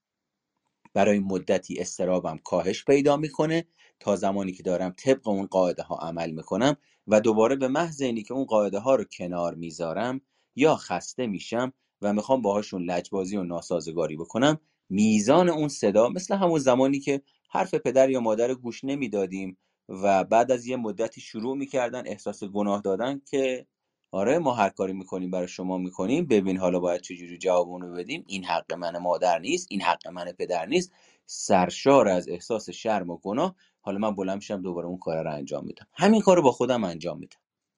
برای 0.95 1.19
مدتی 1.19 1.79
استرابم 1.81 2.39
کاهش 2.45 2.85
پیدا 2.85 3.17
می‌کنه 3.17 3.65
تا 4.01 4.17
زمانی 4.17 4.53
که 4.53 4.63
دارم 4.63 4.95
طبق 4.99 5.29
اون 5.29 5.47
قاعده 5.47 5.83
ها 5.83 5.97
عمل 5.97 6.31
می‌کنم 6.31 6.77
و 7.07 7.21
دوباره 7.21 7.57
به 7.57 7.69
محض 7.69 8.03
اینی 8.03 8.23
که 8.23 8.35
اون 8.35 8.45
قاعده 8.45 8.79
ها 8.79 8.95
رو 8.95 9.05
کنار 9.05 9.55
می‌ذارم 9.55 10.21
یا 10.57 10.77
خسته 10.77 11.27
میشم 11.27 11.73
و 12.03 12.13
می‌خوام 12.13 12.43
باهاشون 12.43 12.83
لجبازی 12.91 13.37
و 13.37 13.43
ناسازگاری 13.45 14.17
بکنم 14.17 14.61
میزان 14.91 15.49
اون 15.49 15.69
صدا 15.69 16.09
مثل 16.09 16.35
همون 16.37 16.59
زمانی 16.59 17.01
که 17.01 17.23
حرف 17.51 17.75
پدر 17.75 18.11
یا 18.11 18.21
مادر 18.21 18.55
گوش 18.55 18.85
نمی‌دادیم 18.85 19.59
و 19.89 20.25
بعد 20.25 20.53
از 20.53 20.67
یه 20.67 20.77
مدتی 20.77 21.21
شروع 21.21 21.57
می‌کردن 21.57 22.03
احساس 22.07 22.45
گناه 22.45 22.81
دادن 22.83 23.21
که 23.31 23.67
آره 24.15 24.39
ما 24.39 24.55
هر 24.55 24.69
کاری 24.69 24.93
می‌کنیم 24.93 25.31
برای 25.31 25.49
شما 25.49 25.79
می‌کنیم. 25.79 26.27
ببین 26.27 26.57
حالا 26.57 26.81
باید 26.81 27.01
چجوری 27.01 27.39
جواب 27.39 27.69
رو 27.69 27.93
بدیم. 27.93 28.25
این 28.27 28.45
حق 28.45 28.73
من 28.73 28.99
مادر 28.99 29.39
نیست 29.39 29.67
این 29.71 29.83
حق 29.83 30.09
من 30.09 30.33
پدر 30.33 30.67
نیست. 30.67 30.93
سرشار 31.27 32.09
از 32.09 32.29
احساس 32.29 32.71
شرم 32.71 33.11
و 33.11 33.17
گناه. 33.17 33.55
حالا 33.81 33.99
من 33.99 34.15
بلند 34.15 34.37
میشم 34.37 34.63
دوباره 34.63 34.87
اون 34.87 34.99
کار 34.99 35.25
رو 35.25 35.33
انجام 35.33 35.65
میدم. 35.65 35.87
همین 35.95 36.21
کار 36.21 36.37
رو 36.37 36.43
با 36.43 36.53
خودم 36.53 36.85
انجام 36.85 37.19
میدم. 37.19 37.37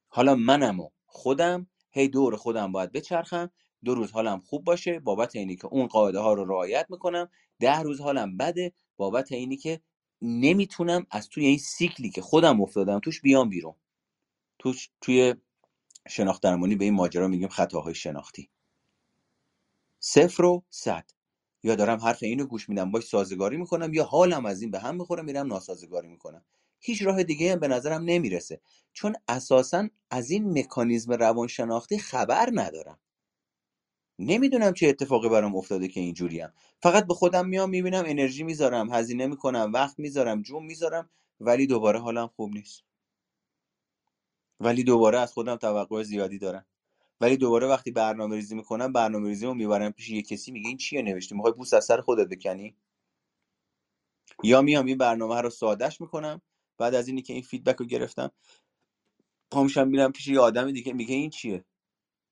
حالا 0.08 0.34
منم 0.34 0.80
و 0.80 0.88
خودم 1.06 1.66
هی 1.90 2.08
دور 2.08 2.36
خودم 2.36 2.72
باید 2.72 2.92
بچرخم. 2.92 3.50
دو 3.84 3.94
روز 3.94 4.12
حالم 4.12 4.40
خوب 4.40 4.64
باشه. 4.64 5.00
بابت 5.00 5.36
اینی 5.36 5.56
که 5.56 5.66
اون 5.66 5.86
قاعده 5.86 6.18
ها 6.18 6.32
رو 6.32 6.44
رعایت 6.44 6.86
می‌کنم. 6.90 7.28
ده 7.60 7.80
روز 7.80 8.00
حالم 8.00 8.36
بده. 8.36 8.72
بابت 8.96 9.32
اینی 9.32 9.56
که 9.56 9.80
نمی‌تونم 10.22 11.06
از 11.10 11.28
توی 11.28 11.46
این 11.46 11.58
سیکلی 11.58 12.10
که 12.10 12.22
خودم 12.22 12.60
افتادم 12.60 12.98
توش 12.98 13.20
بیام 13.20 13.48
بیرون. 13.48 13.74
توش 14.58 14.90
توی 15.00 15.34
شناخت 16.08 16.42
درمانی 16.42 16.76
به 16.76 16.84
این 16.84 16.94
ماجرا 16.94 17.28
میگیم 17.28 17.48
خطاهای 17.48 17.94
شناختی. 17.94 18.50
صفر 20.00 20.44
و 20.44 20.62
صد. 20.70 21.04
یا 21.62 21.74
دارم 21.74 21.98
حرف 21.98 22.22
اینو 22.22 22.46
گوش 22.46 22.68
میدم 22.68 22.90
باش 22.90 23.04
سازگاری 23.04 23.56
می‌کنم 23.56 23.94
یا 23.94 24.04
حالم 24.04 24.46
از 24.46 24.62
این 24.62 24.70
به 24.70 24.78
هم 24.78 24.96
می‌خوره 24.96 25.22
میرم 25.22 25.46
ناسازگاری 25.46 26.08
می‌کنم. 26.08 26.44
هیچ 26.80 27.02
راه 27.02 27.22
دیگه 27.22 27.52
هم 27.52 27.58
به 27.60 27.68
نظرم 27.68 28.02
نمی‌رسه. 28.04 28.60
چون 28.92 29.14
اساسا 29.28 29.88
از 30.10 30.30
این 30.30 30.58
مکانیزم 30.58 31.12
روانشناختی 31.12 31.98
خبر 31.98 32.50
ندارم. 32.52 32.98
نمی‌دونم 34.18 34.72
چه 34.72 34.88
اتفاقی 34.88 35.28
برام 35.28 35.56
افتاده 35.56 35.88
که 35.88 36.00
اینجوریم. 36.00 36.48
فقط 36.82 37.06
به 37.06 37.14
خودم 37.14 37.48
میام 37.48 37.70
می‌بینم 37.70 38.04
انرژی 38.06 38.42
می‌ذارم 38.42 38.92
هزینه 38.92 39.26
می‌کنم 39.26 39.70
وقت 39.74 39.98
می‌ذارم 39.98 40.42
جون 40.42 40.62
می‌ذارم 40.62 41.10
ولی 41.40 41.66
دوباره 41.66 42.00
حالم 42.00 42.26
خوب 42.26 42.52
نیست. 42.52 42.82
ولی 44.60 44.84
دوباره 44.84 45.20
از 45.20 45.32
خودم 45.32 45.56
توقع 45.56 46.02
زیادی 46.02 46.38
دارم. 46.38 46.66
ولی 47.20 47.36
دوباره 47.36 47.66
وقتی 47.66 47.90
برنامه 47.90 48.36
ریزی 48.36 48.54
می‌کنم 48.54 48.92
برنامه 48.92 49.28
ریزی 49.28 49.46
رو 49.46 49.54
می‌برم 49.54 49.92
پیش 49.92 50.10
یه 50.10 50.22
کسی 50.22 50.52
میگه 50.52 50.68
این 50.68 50.76
چیه 50.76 51.02
نوشتی 51.02 51.34
می‌خوای 51.34 51.52
بوس 51.52 51.74
از 51.74 51.84
سر 51.84 52.00
خودت 52.00 52.28
بکنی؟ 52.28 52.76
یا 54.44 54.62
میام 54.62 54.86
این 54.86 54.98
برنامه 54.98 55.40
رو 55.40 55.50
سادهش 55.50 56.00
می‌کنم 56.00 56.42
بعد 56.78 56.94
از 56.94 57.08
اینی 57.08 57.22
که 57.22 57.32
این 57.32 57.42
فیدبک 57.42 57.76
رو 57.76 57.86
گرفتم 57.86 58.30
پامشم 59.50 59.88
میرم 59.88 60.12
پیش 60.12 60.28
یه 60.28 60.40
آدم 60.40 60.70
دیگه 60.72 60.92
میگه 60.92 61.14
این 61.14 61.30
چیه؟ 61.30 61.64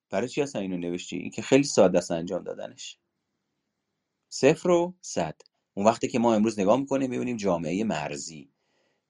برای 0.09 0.29
چی 0.29 0.41
اصلا 0.41 0.61
اینو 0.61 0.77
نوشتی؟ 0.77 1.17
این 1.17 1.31
که 1.31 1.41
خیلی 1.41 1.63
ساده 1.63 1.97
است 1.97 2.11
انجام 2.11 2.43
دادنش. 2.43 2.99
صفر 4.29 4.69
و 4.69 4.95
صد. 5.01 5.41
اون 5.73 5.85
وقتی 5.85 6.07
که 6.07 6.19
ما 6.19 6.35
امروز 6.35 6.59
نگاه 6.59 6.79
می‌کنیم 6.79 7.09
می‌بینیم 7.09 7.37
جامعه 7.37 7.83
مرزی 7.83 8.49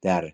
در 0.01 0.34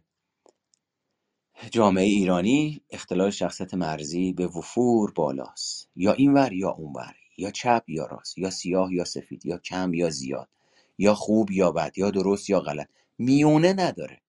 جامعه 1.69 2.04
ایرانی 2.06 2.82
اختلال 2.89 3.30
شخصیت 3.30 3.74
مرزی 3.74 4.34
به 4.34 4.47
وفور 4.47 5.12
بالاست. 5.12 5.89
یا 5.95 6.13
اینور 6.13 6.54
یا 6.54 6.69
اونور 6.69 7.15
یا 7.38 7.52
چپ 7.52 7.84
یا 7.88 8.06
راست. 8.06 8.38
یا 8.38 8.50
سیاه 8.50 8.93
یا 8.93 9.04
سفید. 9.04 9.45
یا 9.45 9.58
کم 9.58 9.93
یا 9.93 10.10
زیاد. 10.10 10.50
یا 10.97 11.13
خوب 11.13 11.52
یا 11.52 11.71
بد. 11.71 11.97
یا 11.97 12.12
درست 12.12 12.50
یا 12.50 12.60
غلط. 12.60 12.88
میونه 13.17 13.74
نداره. 13.74 14.21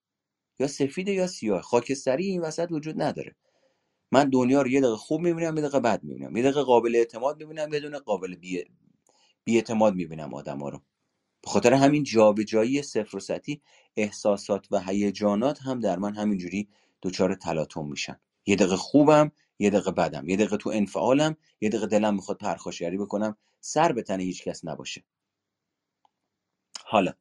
یا 0.59 0.67
سفید 0.67 1.09
یا 1.09 1.27
سیاه. 1.27 1.63
خاکستری 1.63 2.27
این 2.27 2.41
وسط 2.41 2.69
وجود 2.71 3.03
نداره. 3.03 3.37
من 4.13 4.29
دنیا 4.31 4.63
رو 4.63 4.69
یه 4.69 4.81
دقیقه 4.81 4.97
خوب 4.97 5.21
می‌بینم 5.21 5.57
یه 5.57 5.63
دقیقه 5.63 5.81
بد 5.81 6.05
می‌بینم. 6.05 6.37
یه 6.37 6.43
دقیقه 6.43 6.63
قابل 6.63 6.97
اعتماد 6.97 7.43
می‌بینم 7.43 7.73
یه 7.73 7.81
دونه 7.81 7.99
قابل 7.99 8.35
بی, 8.35 8.65
اعتماد 9.47 9.95
می‌بینم 9.95 10.35
آدما 10.35 10.69
رو. 10.69 10.79
به 11.43 11.51
خاطر 11.51 11.73
همین 11.75 12.03
جابجایی 12.03 12.83
صفر 12.83 13.17
و 13.17 13.21
سطحی 13.21 13.61
احساسات 13.97 14.67
و 14.71 14.81
هیجانات 14.81 15.63
هم 15.63 15.81
در 15.81 15.99
من 15.99 16.15
همینجوری 16.15 16.69
دچار 17.03 17.35
تلاطم 17.35 17.87
میشن. 17.87 18.21
یه 18.47 18.57
دقیقه 18.57 18.77
خوبم 18.77 19.33
یه 19.59 19.71
دقیقه 19.71 19.91
بدم. 19.91 20.29
یه 20.29 20.37
دقیقه 20.37 20.57
تو 20.57 20.71
انفعالم 20.71 21.37
یه 21.61 21.69
دقیقه 21.69 21.87
دلم 21.87 22.15
می‌خواد 22.15 22.39
پرخاشگری 22.39 22.99
بکنم. 22.99 23.37
سر 23.61 23.93
به 23.93 24.03
تن 24.03 24.21
هیچ 24.21 24.45
کس 24.45 24.65
نباشه. 24.65 25.05
حالا 26.85 27.13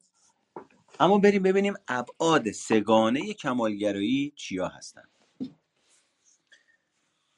اما 1.00 1.18
بریم 1.18 1.42
ببینیم 1.42 1.74
ابعاد 1.88 2.50
سگانه 2.50 3.34
کمالگرایی 3.34 4.32
چیا 4.36 4.68
هستن. 4.68 5.02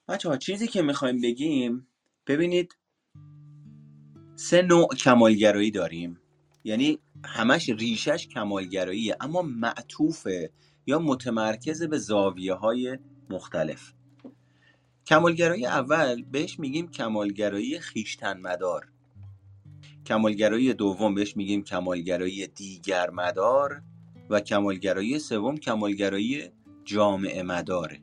بچه 0.09 0.28
ها 0.28 0.37
چیزی 0.37 0.68
که 0.68 0.83
می‌خوایم 0.83 1.20
بگیم 1.20 1.87
ببینید 2.26 2.76
سه 4.37 4.62
نوع 4.62 4.88
کمالگرایی 4.94 5.70
داریم. 5.70 6.20
یعنی 6.64 6.98
همش 7.24 7.68
ریشش 7.68 8.28
کمالگراییه 8.28 9.16
اما 9.20 9.42
معطوفه. 9.42 10.50
یا 10.87 10.99
متمرکز 10.99 11.83
به 11.83 11.99
زاویه 11.99 12.55
های 12.55 12.99
مختلف. 13.31 13.92
کمالگرایی 15.07 15.66
اول 15.66 16.23
بهش 16.23 16.59
میگیم 16.59 16.90
کمالگرایی 16.90 17.79
خیشتن 17.79 18.40
مدار. 18.40 18.88
کمالگرایی 20.07 20.75
دوم 20.75 21.14
بهش 21.14 21.37
میگیم 21.37 21.62
کمالگرایی 21.62 22.47
دیگر 22.47 23.11
مدار 23.11 23.83
و 24.31 24.40
کمالگرایی 24.40 25.18
سوم 25.18 25.57
کمالگرایی 25.57 26.51
جامعه 26.85 27.42
مداره 27.42 28.01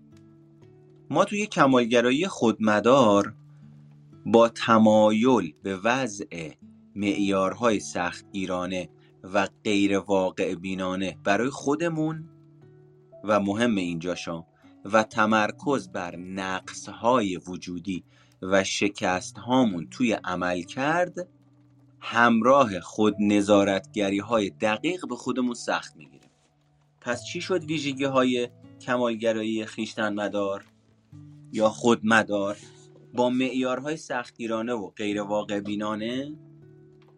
ما 1.09 1.25
توی 1.25 1.45
کمالگرایی 1.45 2.27
خودمدار 2.27 3.35
با 4.25 4.49
تمایل 4.49 5.53
به 5.63 5.77
وضع 5.77 6.51
معیارهای 6.95 7.79
سختگیرانه 7.79 8.89
و 9.23 9.47
غیر 9.63 9.97
واقع 9.97 10.55
بینانه 10.55 11.17
برای 11.23 11.49
خودمون 11.49 12.29
و 13.23 13.39
مهم 13.39 13.75
اینجاشا 13.75 14.45
و 14.85 15.03
تمرکز 15.03 15.89
بر 15.89 16.15
نقصهای 16.15 17.37
وجودی 17.37 18.03
و 18.41 18.63
شکست 18.63 19.37
هامون 19.37 19.87
توی 19.89 20.13
عمل 20.13 20.61
کرد 20.61 21.27
همراه 21.99 22.79
خود 22.79 23.15
نظارتگری 23.19 24.19
های 24.19 24.49
دقیق 24.49 25.07
به 25.07 25.15
خودمون 25.15 25.53
سخت 25.53 25.95
می‌گیریم. 25.95 26.29
پس 27.01 27.23
چی 27.23 27.41
شد 27.41 27.63
ویژگی 27.63 28.03
های 28.03 28.49
کمالگرایی 28.81 29.65
خیشتن 29.65 30.13
مدار 30.13 30.65
یا 31.51 31.69
خودمدار 31.69 32.57
با 33.13 33.29
معیارهای 33.29 33.97
سختگیرانه 33.97 34.73
و 34.73 34.87
غیر 34.89 35.21
واقع 35.21 35.59
بینانه 35.59 36.35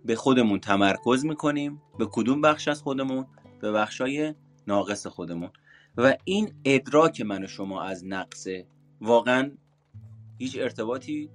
به 0.05 0.15
خودمون 0.15 0.59
تمرکز 0.59 1.25
می‌کنیم؟ 1.25 1.81
به 1.99 2.07
کدوم 2.11 2.41
بخش 2.41 2.67
از 2.67 2.81
خودمون؟ 2.81 3.25
به 3.61 3.71
بخشای 3.71 4.33
ناقص 4.67 5.07
خودمون. 5.07 5.49
و 5.97 6.17
این 6.23 6.53
ادراک 6.65 7.21
من 7.21 7.43
و 7.43 7.47
شما 7.47 7.81
از 7.81 8.05
نقصه. 8.05 8.65
واقعا 9.01 9.51
هیچ 10.37 10.57
ارتباطی 10.59 11.29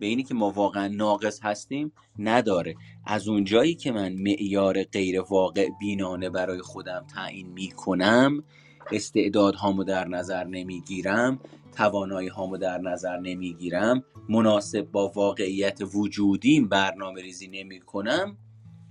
به 0.00 0.06
اینی 0.06 0.22
که 0.22 0.34
ما 0.34 0.50
واقعا 0.50 0.88
ناقص 0.88 1.40
هستیم 1.42 1.92
نداره. 2.18 2.74
از 3.06 3.28
اونجایی 3.28 3.74
که 3.74 3.92
من 3.92 4.12
معیار 4.12 4.82
غیر 4.82 5.20
واقع 5.20 5.68
بینانه 5.80 6.30
برای 6.30 6.62
خودم 6.62 7.06
تعیین 7.14 7.52
می‌کنم 7.52 8.44
استعدادهامو 8.92 9.84
در 9.84 10.08
نظر 10.08 10.44
نمی‌گیرم 10.44 11.40
توانایی 11.72 12.28
هامو 12.28 12.56
در 12.56 12.78
نظر 12.78 13.20
نمی‌گیرم 13.20 14.04
مناسب 14.28 14.90
با 14.92 15.08
واقعیت 15.08 15.80
وجودیم 15.94 16.68
برنامه 16.68 17.22
ریزی 17.22 17.48
نمی 17.48 17.80
کنم 17.80 18.36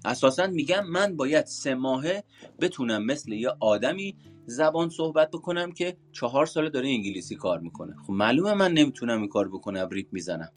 اساسا 0.05 0.47
میگم 0.47 0.87
من 0.87 1.15
باید 1.15 1.45
سه 1.45 1.75
ماهه 1.75 2.23
بتونم 2.59 3.05
مثل 3.05 3.31
یه 3.31 3.49
آدمی 3.59 4.17
زبان 4.45 4.89
صحبت 4.89 5.31
بکنم 5.31 5.71
که 5.71 5.97
چهار 6.11 6.45
ساله 6.45 6.69
داره 6.69 6.89
انگلیسی 6.89 7.35
کار 7.35 7.59
می‌کنه. 7.59 7.95
خب 8.07 8.13
معلومه 8.13 8.53
من 8.53 8.71
نمی‌تونم 8.73 9.19
این 9.19 9.29
کار 9.29 9.49
بکنم 9.49 9.89
ریپ 9.91 10.07
می‌زنم. 10.11 10.51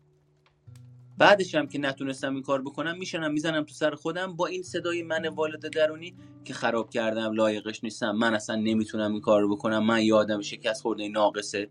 بعدش 1.18 1.54
هم 1.54 1.66
که 1.66 1.78
نتونستم 1.78 2.34
این 2.34 2.42
کار 2.42 2.62
بکنم 2.62 2.98
میشنم 2.98 3.32
می‌زنم 3.32 3.64
تو 3.64 3.74
سر 3.74 3.94
خودم 3.94 4.36
با 4.36 4.46
این 4.46 4.62
صدای 4.62 5.02
من 5.02 5.28
والد 5.28 5.68
درونی 5.74 6.14
که 6.44 6.54
خراب 6.54 6.90
کردم 6.90 7.32
لایقش 7.32 7.84
نیستم 7.84 8.10
من 8.10 8.34
اصلا 8.34 8.56
نمی‌تونم 8.56 9.12
این 9.12 9.20
کار 9.20 9.48
بکنم 9.48 9.84
من 9.84 10.02
یادم 10.02 10.40
شکست 10.40 10.82
خورده 10.82 11.08
ناقصه 11.08 11.70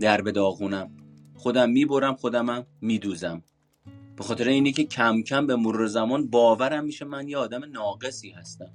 در 0.00 0.20
به 0.20 0.32
داغونم. 0.32 0.90
خودم 1.34 1.70
می‌برم 1.70 2.14
خودمم 2.14 2.66
میدوزم. 2.80 3.42
به 4.16 4.24
خاطر 4.24 4.48
اینی 4.48 4.72
که 4.72 4.84
کم 4.84 5.22
کم 5.22 5.46
به 5.46 5.56
مرور 5.56 5.86
زمان 5.86 6.26
باورم 6.26 6.84
میشه 6.84 7.04
من 7.04 7.28
یه 7.28 7.36
آدم 7.36 7.64
ناقصی 7.64 8.30
هستم. 8.30 8.72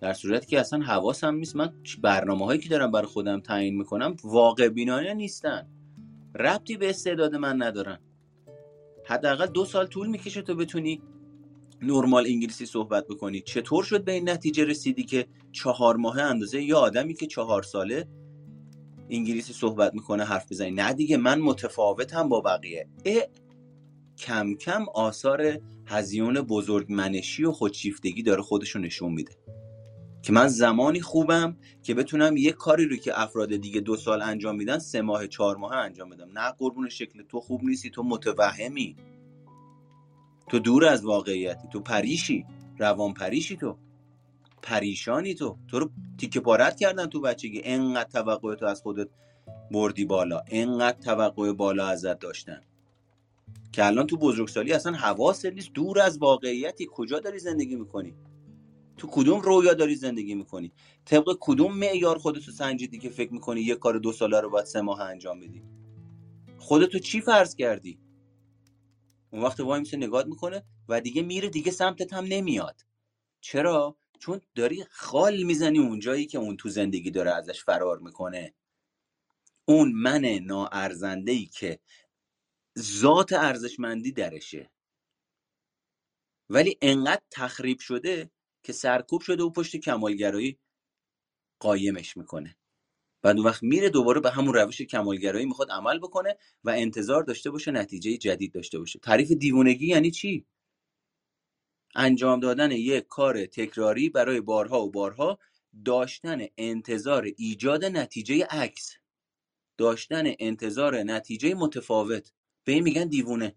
در 0.00 0.12
صورتی 0.12 0.46
که 0.46 0.60
اصلا 0.60 0.80
حواسم 0.80 1.34
نیست. 1.34 1.56
من 1.56 1.72
برنامه 2.02 2.44
هایی 2.44 2.60
که 2.60 2.68
دارم 2.68 2.90
برای 2.90 3.06
خودم 3.06 3.40
تعیین 3.40 3.76
می‌کنم 3.76 4.16
واقع 4.24 4.68
بینانه 4.68 5.14
نیستن. 5.14 5.68
ربطی 6.34 6.76
به 6.76 6.90
استعداد 6.90 7.34
من 7.34 7.62
ندارن. 7.62 7.98
حداقل 9.06 9.46
دو 9.46 9.64
سال 9.64 9.86
طول 9.86 10.06
می‌کشه 10.06 10.42
تو 10.42 10.54
بتونی 10.54 11.02
نرمال 11.82 12.26
انگلیسی 12.26 12.66
صحبت 12.66 13.06
بکنی. 13.06 13.40
چطور 13.40 13.84
شد 13.84 14.04
به 14.04 14.12
این 14.12 14.28
نتیجه 14.28 14.64
رسیدی 14.64 15.04
که 15.04 15.26
چهار 15.52 15.96
ماه 15.96 16.18
اندازه 16.18 16.62
یا 16.62 16.78
آدمی 16.78 17.14
که 17.14 17.26
چهار 17.26 17.62
ساله 17.62 18.08
انگلیسی 19.10 19.52
صحبت 19.52 19.94
می‌کنه 19.94 20.24
حرف 20.24 20.52
بزنی 20.52 20.70
نه 20.70 20.92
دیگه 20.92 21.16
من 21.16 21.40
متفاوتم 21.40 22.28
با 22.28 22.40
بقیه. 22.40 22.88
کم 24.18 24.54
کم 24.54 24.84
آثار 24.94 25.58
هزیون 25.86 26.40
بزرگ 26.40 26.92
منشی 26.92 27.44
و 27.44 27.52
خودشیفتگی 27.52 28.22
داره 28.22 28.42
خودشو 28.42 28.78
نشون 28.78 29.12
میده. 29.12 29.32
که 30.22 30.32
من 30.32 30.48
زمانی 30.48 31.00
خوبم 31.00 31.56
که 31.82 31.94
بتونم 31.94 32.36
یه 32.36 32.52
کاری 32.52 32.88
رو 32.88 32.96
که 32.96 33.20
افراد 33.20 33.56
دیگه 33.56 33.80
دو 33.80 33.96
سال 33.96 34.22
انجام 34.22 34.56
میدن 34.56 34.78
سه 34.78 35.02
ماه 35.02 35.26
چهار 35.26 35.56
ماه 35.56 35.72
انجام 35.76 36.10
بدم. 36.10 36.38
نه 36.38 36.50
قربون 36.58 36.88
شکل 36.88 37.22
تو 37.22 37.40
خوب 37.40 37.64
نیستی 37.64 37.90
تو 37.90 38.02
متوهمی. 38.02 38.96
تو 40.48 40.58
دور 40.58 40.84
از 40.84 41.04
واقعیتی 41.04 41.68
تو 41.72 41.80
پریشی 41.80 42.44
روان 42.78 43.14
پریشی 43.14 43.56
تو. 43.56 43.78
پریشانی 44.62 45.34
تو. 45.34 45.56
تو 45.68 45.78
رو 45.78 45.90
تیکه 46.18 46.40
پارت 46.40 46.76
کردن 46.76 47.06
تو 47.06 47.20
بچگی. 47.20 47.60
انقدر 47.64 48.10
توقع 48.10 48.54
تو 48.54 48.66
از 48.66 48.82
خودت 48.82 49.08
بردی 49.70 50.04
بالا. 50.04 50.42
انقدر 50.48 50.98
توقع 51.00 51.52
بالا 51.52 51.86
ازت 51.86 52.18
داشتن. 52.18 52.62
که 53.72 53.86
الان 53.86 54.06
تو 54.06 54.16
بزرگسالی 54.16 54.72
اصلا 54.72 54.92
حواست 54.92 55.46
نیست. 55.46 55.72
دور 55.72 56.00
از 56.00 56.18
واقعیتی. 56.18 56.88
کجا 56.92 57.20
داری 57.20 57.38
زندگی 57.38 57.76
می‌کنی؟ 57.76 58.14
تو 58.96 59.08
کدوم 59.10 59.40
رویا 59.40 59.74
داری 59.74 59.94
زندگی 59.94 60.34
می‌کنی؟ 60.34 60.72
طبق 61.04 61.36
کدوم 61.40 61.78
معیار 61.78 62.18
خودتو 62.18 62.52
سنجیدی 62.52 62.98
که 62.98 63.10
فکر 63.10 63.32
می‌کنی 63.32 63.60
یه 63.60 63.74
کار 63.74 63.98
دو 63.98 64.12
ساله 64.12 64.40
رو 64.40 64.50
باید 64.50 64.66
سه 64.66 64.80
ماه 64.80 65.00
انجام 65.00 65.40
بدی؟ 65.40 65.62
خودتو 66.58 66.98
چی 66.98 67.20
فرض 67.20 67.54
کردی؟ 67.54 67.98
اون 69.30 69.42
وقت 69.42 69.60
وای 69.60 69.80
میشه 69.80 69.96
نگاه 69.96 70.24
می‌کنه 70.24 70.64
و 70.88 71.00
دیگه 71.00 71.22
میره 71.22 71.48
دیگه 71.48 71.70
سمتت 71.70 72.12
هم 72.12 72.24
نمیاد. 72.24 72.86
چرا؟ 73.40 73.96
چون 74.18 74.40
داری 74.54 74.84
خال 74.90 75.42
می‌زنی 75.42 75.78
اونجایی 75.78 76.26
که 76.26 76.38
اون 76.38 76.56
تو 76.56 76.68
زندگی 76.68 77.10
داره 77.10 77.30
ازش 77.30 77.64
فرار 77.64 77.98
می‌کنه. 77.98 78.54
اون 79.64 79.92
من 79.92 80.24
ناارزنده 80.24 81.32
ای 81.32 81.46
که 81.46 81.78
ذات 82.78 83.32
ارزشمندی 83.32 84.12
درشه. 84.12 84.70
ولی 86.50 86.78
انقدر 86.82 87.22
تخریب 87.30 87.78
شده 87.78 88.30
که 88.62 88.72
سرکوب 88.72 89.20
شده 89.20 89.42
و 89.42 89.50
پشت 89.50 89.76
کمالگرایی 89.76 90.58
قایمش 91.60 92.16
می‌کنه. 92.16 92.56
بعد 93.22 93.36
اون 93.36 93.46
وقت 93.46 93.62
میره 93.62 93.90
دوباره 93.90 94.20
به 94.20 94.30
همون 94.30 94.54
روش 94.54 94.82
کمالگرایی 94.82 95.46
می‌خواد 95.46 95.70
عمل 95.70 95.98
بکنه 95.98 96.36
و 96.64 96.70
انتظار 96.70 97.22
داشته 97.22 97.50
باشه 97.50 97.70
نتیجه 97.70 98.16
جدید 98.16 98.52
داشته 98.52 98.78
باشه. 98.78 98.98
تعریف 98.98 99.32
دیوونگی 99.32 99.86
یعنی 99.86 100.10
چی؟ 100.10 100.46
انجام 101.94 102.40
دادن 102.40 102.70
یک 102.70 103.06
کار 103.06 103.46
تکراری 103.46 104.08
برای 104.08 104.40
بارها 104.40 104.82
و 104.82 104.90
بارها 104.90 105.38
داشتن 105.84 106.46
انتظار 106.56 107.28
ایجاد 107.36 107.84
نتیجه 107.84 108.46
عکس 108.50 108.96
داشتن 109.78 110.24
انتظار 110.38 111.02
نتیجه 111.02 111.54
متفاوت. 111.54 112.32
به 112.66 112.72
این 112.72 112.82
میگن 112.82 113.08
دیوونه. 113.08 113.56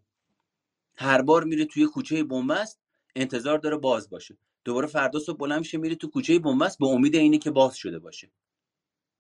هر 0.96 1.22
بار 1.22 1.44
میره 1.44 1.66
توی 1.66 1.86
کوچه 1.86 2.24
بنبست 2.24 2.80
انتظار 3.16 3.58
داره 3.58 3.78
باز 3.78 4.10
باشه. 4.10 4.38
دوباره 4.64 4.88
فردا 4.88 5.20
صبح 5.20 5.38
بلند 5.38 5.60
میشه 5.60 5.78
میره 5.78 5.96
تو 5.96 6.10
کوچه 6.10 6.40
بنبست 6.40 6.80
به 6.80 6.86
امید 6.88 7.16
اینه 7.16 7.38
که 7.38 7.52
باز 7.52 7.76
شده 7.76 8.00
باشه. 8.00 8.32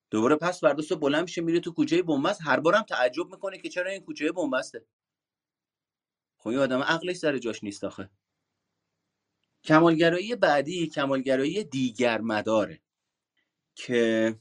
دوباره 0.09 0.35
پس 0.35 0.61
فردا 0.61 0.83
صبح 0.83 0.99
بلند 0.99 1.21
میشه 1.21 1.41
میره 1.41 1.59
تو 1.59 1.71
کوچه 1.71 2.01
بنبست 2.01 2.41
هر 2.43 2.59
بارم 2.59 2.81
تعجب 2.81 3.31
می‌کنه 3.31 3.57
که 3.57 3.69
چرا 3.69 3.91
این 3.91 4.01
کوچه 4.01 4.31
بنبسته. 4.31 4.85
خب 6.37 6.49
این 6.49 6.59
آدم 6.59 6.79
عقلش 6.79 7.15
سر 7.15 7.37
جاش 7.37 7.63
نیست 7.63 7.83
آخه. 7.83 8.09
کمالگرایی 9.63 10.35
بعدی 10.35 10.87
کمالگرایی 10.87 11.63
دیگر 11.63 12.21
مداره 12.21 12.81
که 13.75 14.35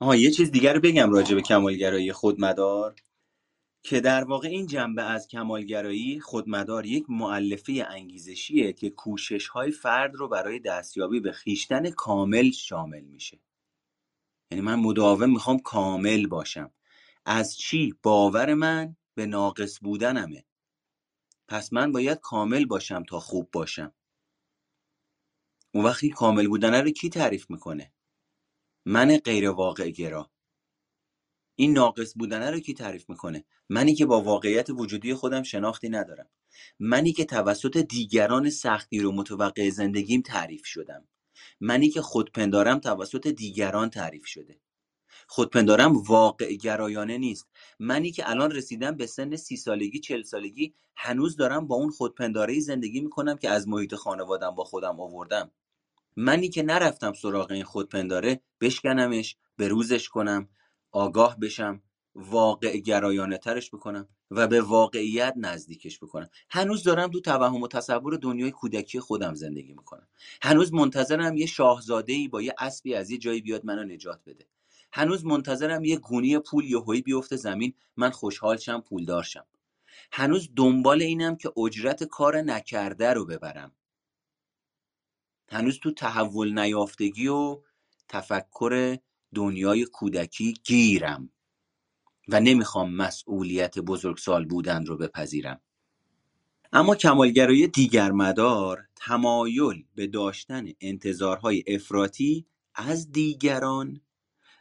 آها 0.00 0.16
یه 0.16 0.30
چیز 0.30 0.50
دیگر 0.50 0.74
رو 0.74 0.80
بگم 0.80 1.12
راجع 1.12 1.34
به 1.34 1.42
کمالگرایی 1.42 2.12
خودمدار. 2.12 2.94
که 3.82 4.00
در 4.00 4.24
واقع 4.24 4.48
این 4.48 4.66
جنبه 4.66 5.02
از 5.02 5.28
کمالگرایی 5.28 6.20
خودمدار 6.20 6.86
یک 6.86 7.04
معلفه 7.08 7.86
انگیزشیه 7.88 8.72
که 8.72 8.90
کوشش 8.90 9.48
های 9.48 9.70
فرد 9.70 10.14
رو 10.14 10.28
برای 10.28 10.58
دستیابی 10.60 11.20
به 11.20 11.32
خیشتن 11.32 11.90
کامل 11.90 12.50
شامل 12.50 13.04
میشه. 13.04 13.40
یعنی 14.50 14.62
من 14.64 14.74
مداوم 14.74 15.30
می‌خوام 15.30 15.58
کامل 15.58 16.26
باشم. 16.26 16.72
از 17.24 17.56
چی؟ 17.56 17.94
باور 18.02 18.54
من 18.54 18.96
به 19.14 19.26
ناقص 19.26 19.78
بودنمه. 19.82 20.44
پس 21.48 21.72
من 21.72 21.92
باید 21.92 22.18
کامل 22.18 22.64
باشم 22.64 23.02
تا 23.02 23.20
خوب 23.20 23.50
باشم. 23.50 23.94
اون 25.74 25.84
وقتی 25.84 26.10
کامل 26.10 26.48
بودن 26.48 26.74
رو 26.74 26.90
کی 26.90 27.08
تعریف 27.08 27.50
می‌کنه؟ 27.50 27.92
من 28.86 29.16
غیر 29.16 29.50
واقع 29.50 29.90
گرا 29.90 30.30
این 31.60 31.72
ناقص 31.72 32.14
بودنه 32.16 32.50
رو 32.50 32.60
کی 32.60 32.74
تعریف 32.74 33.10
می‌کنه؟ 33.10 33.44
منی 33.68 33.94
که 33.94 34.06
با 34.06 34.20
واقعیت 34.20 34.70
وجودی 34.70 35.14
خودم 35.14 35.42
شناختی 35.42 35.88
ندارم. 35.88 36.28
منی 36.80 37.12
که 37.12 37.24
توسط 37.24 37.76
دیگران 37.76 38.50
سختی 38.50 39.00
رو 39.00 39.12
متوقع 39.12 39.70
زندگیم 39.70 40.22
تعریف 40.22 40.66
شدم. 40.66 41.08
منی 41.60 41.88
که 41.88 42.02
خودپندارم 42.02 42.78
توسط 42.78 43.26
دیگران 43.26 43.90
تعریف 43.90 44.26
شده. 44.26 44.60
خودپندارم 45.26 45.92
واقع 45.96 46.52
گرایانه 46.54 47.18
نیست. 47.18 47.48
منی 47.78 48.10
که 48.10 48.30
الان 48.30 48.50
رسیدم 48.50 48.96
به 48.96 49.06
سن 49.06 49.36
سی 49.36 49.56
سالگی 49.56 50.00
چل 50.00 50.22
سالگی 50.22 50.74
هنوز 50.96 51.36
دارم 51.36 51.66
با 51.66 51.76
اون 51.76 51.90
خودپنداره 51.90 52.60
زندگی 52.60 53.00
می‌کنم 53.00 53.36
که 53.36 53.50
از 53.50 53.68
محیط 53.68 53.94
خانوادم 53.94 54.50
با 54.50 54.64
خودم 54.64 55.00
آوردم. 55.00 55.50
منی 56.16 56.48
که 56.48 56.62
نرفتم 56.62 57.12
سراغ 57.12 57.50
این 57.50 57.64
خودپنداره 57.64 58.40
بشکنمش 58.60 59.36
بروزش 59.58 60.08
کنم. 60.08 60.48
آگاه 60.92 61.38
بشم 61.38 61.82
واقع 62.14 62.76
گرایانه 62.76 63.38
ترش 63.38 63.70
بکنم 63.70 64.08
و 64.30 64.46
به 64.46 64.60
واقعیت 64.60 65.34
نزدیکش 65.36 65.98
بکنم. 65.98 66.28
هنوز 66.50 66.82
دارم 66.82 67.10
تو 67.10 67.20
توهم 67.20 67.62
و 67.62 67.68
تصور 67.68 68.16
دنیای 68.16 68.50
کودکی 68.50 69.00
خودم 69.00 69.34
زندگی 69.34 69.72
می‌کنم. 69.72 70.08
هنوز 70.42 70.72
منتظرم 70.72 71.36
یه 71.36 71.46
شاهزاده 71.46 72.12
ای 72.12 72.28
با 72.28 72.42
یه 72.42 72.54
اسبی 72.58 72.94
از 72.94 73.10
یه 73.10 73.18
جایی 73.18 73.40
بیاد 73.40 73.64
منو 73.64 73.84
نجات 73.84 74.20
بده. 74.26 74.46
هنوز 74.92 75.24
منتظرم 75.24 75.84
یه 75.84 75.96
گونی 75.96 76.38
پول 76.38 76.64
یهویی 76.64 77.02
بیفته 77.02 77.36
زمین 77.36 77.74
من 77.96 78.10
خوشحال 78.10 78.56
شم 78.56 78.80
پولدار 78.80 79.22
شم. 79.22 79.46
هنوز 80.12 80.48
دنبال 80.56 81.02
اینم 81.02 81.36
که 81.36 81.58
اجرت 81.58 82.04
کار 82.04 82.40
نکرده 82.40 83.12
رو 83.12 83.26
ببرم. 83.26 83.72
هنوز 85.48 85.80
تو 85.80 85.92
تحول 85.92 86.58
نیافتگی 86.58 87.28
و 87.28 87.62
تفکر 88.08 88.96
دنیای 89.34 89.84
کودکی 89.84 90.54
گیرم 90.64 91.30
و 92.28 92.40
نمی‌خوام 92.40 92.94
مسئولیت 92.94 93.78
بزرگسال 93.78 94.44
بودن 94.44 94.86
رو 94.86 94.96
بپذیرم. 94.96 95.60
اما 96.72 96.94
کمالگرایی 96.94 97.66
دیگر 97.66 98.12
مدار 98.12 98.88
تمایل 98.96 99.84
به 99.94 100.06
داشتن 100.06 100.66
انتظارهای 100.80 101.64
افراطی 101.66 102.46
از 102.74 103.12
دیگران 103.12 104.00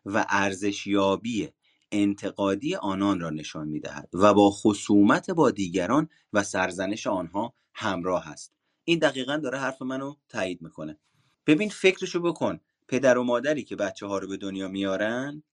و 0.05 0.25
ارزشیابی 0.29 1.49
انتقادی 1.91 2.75
آنان 2.75 3.19
را 3.19 3.29
نشان 3.29 3.67
می‌دهد 3.67 4.09
و 4.13 4.33
با 4.33 4.51
خصومت 4.51 5.29
با 5.29 5.51
دیگران 5.51 6.09
و 6.33 6.43
سرزنش 6.43 7.07
آنها 7.07 7.53
همراه 7.73 8.27
است. 8.29 8.53
این 8.83 8.99
دقیقا 8.99 9.37
داره 9.37 9.59
حرف 9.59 9.81
منو 9.81 10.15
تایید 10.29 10.61
می‌کنه. 10.61 10.99
ببین 11.47 11.69
فکرشو 11.69 12.21
بکن. 12.21 12.59
پدر 12.87 13.17
و 13.17 13.23
مادری 13.23 13.63
که 13.63 13.75
بچه 13.75 14.05
ها 14.05 14.17
رو 14.17 14.27
به 14.27 14.37
دنیا 14.37 14.67
میارن 14.67 15.43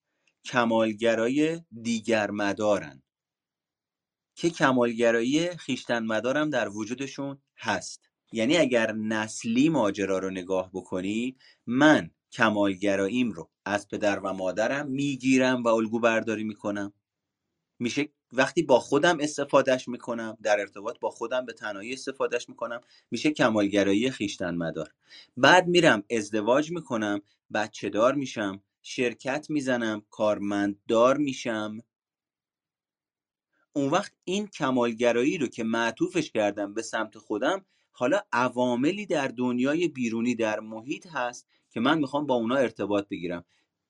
کمالگرای 0.44 1.60
دیگر 1.82 2.30
مدارن. 2.30 3.02
که 4.36 4.50
کمالگرایی 4.50 5.56
خیشتن 5.56 6.04
مدارم 6.04 6.50
در 6.50 6.68
وجودشون 6.68 7.42
هست. 7.58 8.10
یعنی 8.32 8.56
اگر 8.56 8.92
نسلی 8.92 9.68
ماجرا 9.68 10.18
رو 10.18 10.30
نگاه 10.30 10.70
بکنی 10.72 11.36
من 11.66 12.10
کمالگراییم 12.32 13.32
رو 13.32 13.50
از 13.64 13.88
پدر 13.88 14.20
و 14.20 14.32
مادرم 14.32 14.88
می‌گیرم 14.88 15.62
و 15.62 15.68
الگو 15.68 16.00
برداری 16.00 16.44
می‌کنم. 16.44 16.92
میشه 17.78 18.08
وقتی 18.36 18.62
با 18.62 18.78
خودم 18.80 19.16
استفادهش 19.20 19.88
می‌کنم 19.88 20.36
در 20.42 20.60
ارتباط 20.60 20.98
با 20.98 21.10
خودم 21.10 21.46
به 21.46 21.52
تنهایی 21.52 21.92
استفادهش 21.92 22.48
می‌کنم 22.48 22.80
میشه 23.10 23.30
کمالگرایی 23.30 24.10
خیشتن 24.10 24.54
مدار 24.54 24.94
بعد 25.36 25.66
میرم 25.66 26.02
ازدواج 26.10 26.70
می‌کنم 26.70 27.20
بچه 27.54 27.88
دار 27.88 28.14
میشم 28.14 28.62
شرکت 28.82 29.46
می‌زنم 29.50 30.02
کارمنددار 30.10 31.16
میشم. 31.16 31.78
اون 33.72 33.90
وقت 33.90 34.12
این 34.24 34.46
کمالگرایی 34.46 35.38
رو 35.38 35.46
که 35.46 35.64
معطوفش 35.64 36.30
کردم 36.30 36.74
به 36.74 36.82
سمت 36.82 37.18
خودم 37.18 37.64
حالا 37.92 38.20
عواملی 38.32 39.06
در 39.06 39.28
دنیای 39.28 39.88
بیرونی 39.88 40.34
در 40.34 40.60
محیط 40.60 41.06
هست 41.06 41.48
که 41.70 41.80
من 41.80 41.98
می‌خوام 41.98 42.26
با 42.26 42.34
اونا 42.34 42.56
ارتباط 42.56 43.08
بگیرم. 43.08 43.44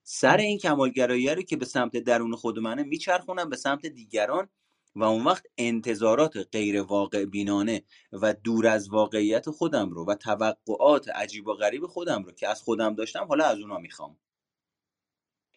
سر 0.06 0.36
این 0.36 0.58
کمالگرایی 0.58 1.34
رو 1.34 1.42
که 1.42 1.56
به 1.56 1.64
سمت 1.64 1.96
درون 1.96 2.36
خود 2.36 2.58
منه 2.58 2.82
میچرخونم 2.82 3.50
به 3.50 3.56
سمت 3.56 3.86
دیگران 3.86 4.48
و 4.96 5.04
اون 5.04 5.24
وقت 5.24 5.46
انتظارات 5.58 6.36
غیر 6.52 6.82
واقع 6.82 7.24
بینانه 7.24 7.82
و 8.12 8.34
دور 8.34 8.66
از 8.66 8.88
واقعیت 8.88 9.50
خودم 9.50 9.90
رو 9.90 10.06
و 10.06 10.14
توقعات 10.14 11.08
عجیب 11.08 11.46
و 11.46 11.54
غریب 11.54 11.86
خودم 11.86 12.22
رو 12.22 12.32
که 12.32 12.48
از 12.48 12.62
خودم 12.62 12.94
داشتم 12.94 13.24
حالا 13.28 13.44
از 13.44 13.58
اونا 13.58 13.78
می‌خوام. 13.78 14.16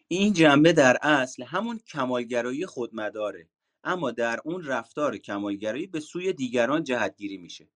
این 0.08 0.32
جنبه 0.32 0.72
در 0.72 0.98
اصل 1.02 1.42
همون 1.42 1.78
کمالگرایی 1.78 2.66
خودمداره 2.66 3.48
اما 3.84 4.10
در 4.10 4.40
اون 4.44 4.64
رفتار 4.64 5.16
کمالگرایی 5.16 5.86
به 5.86 6.00
سوی 6.00 6.32
دیگران 6.32 6.84
جهتگیری 6.84 7.38
میشه. 7.38 7.68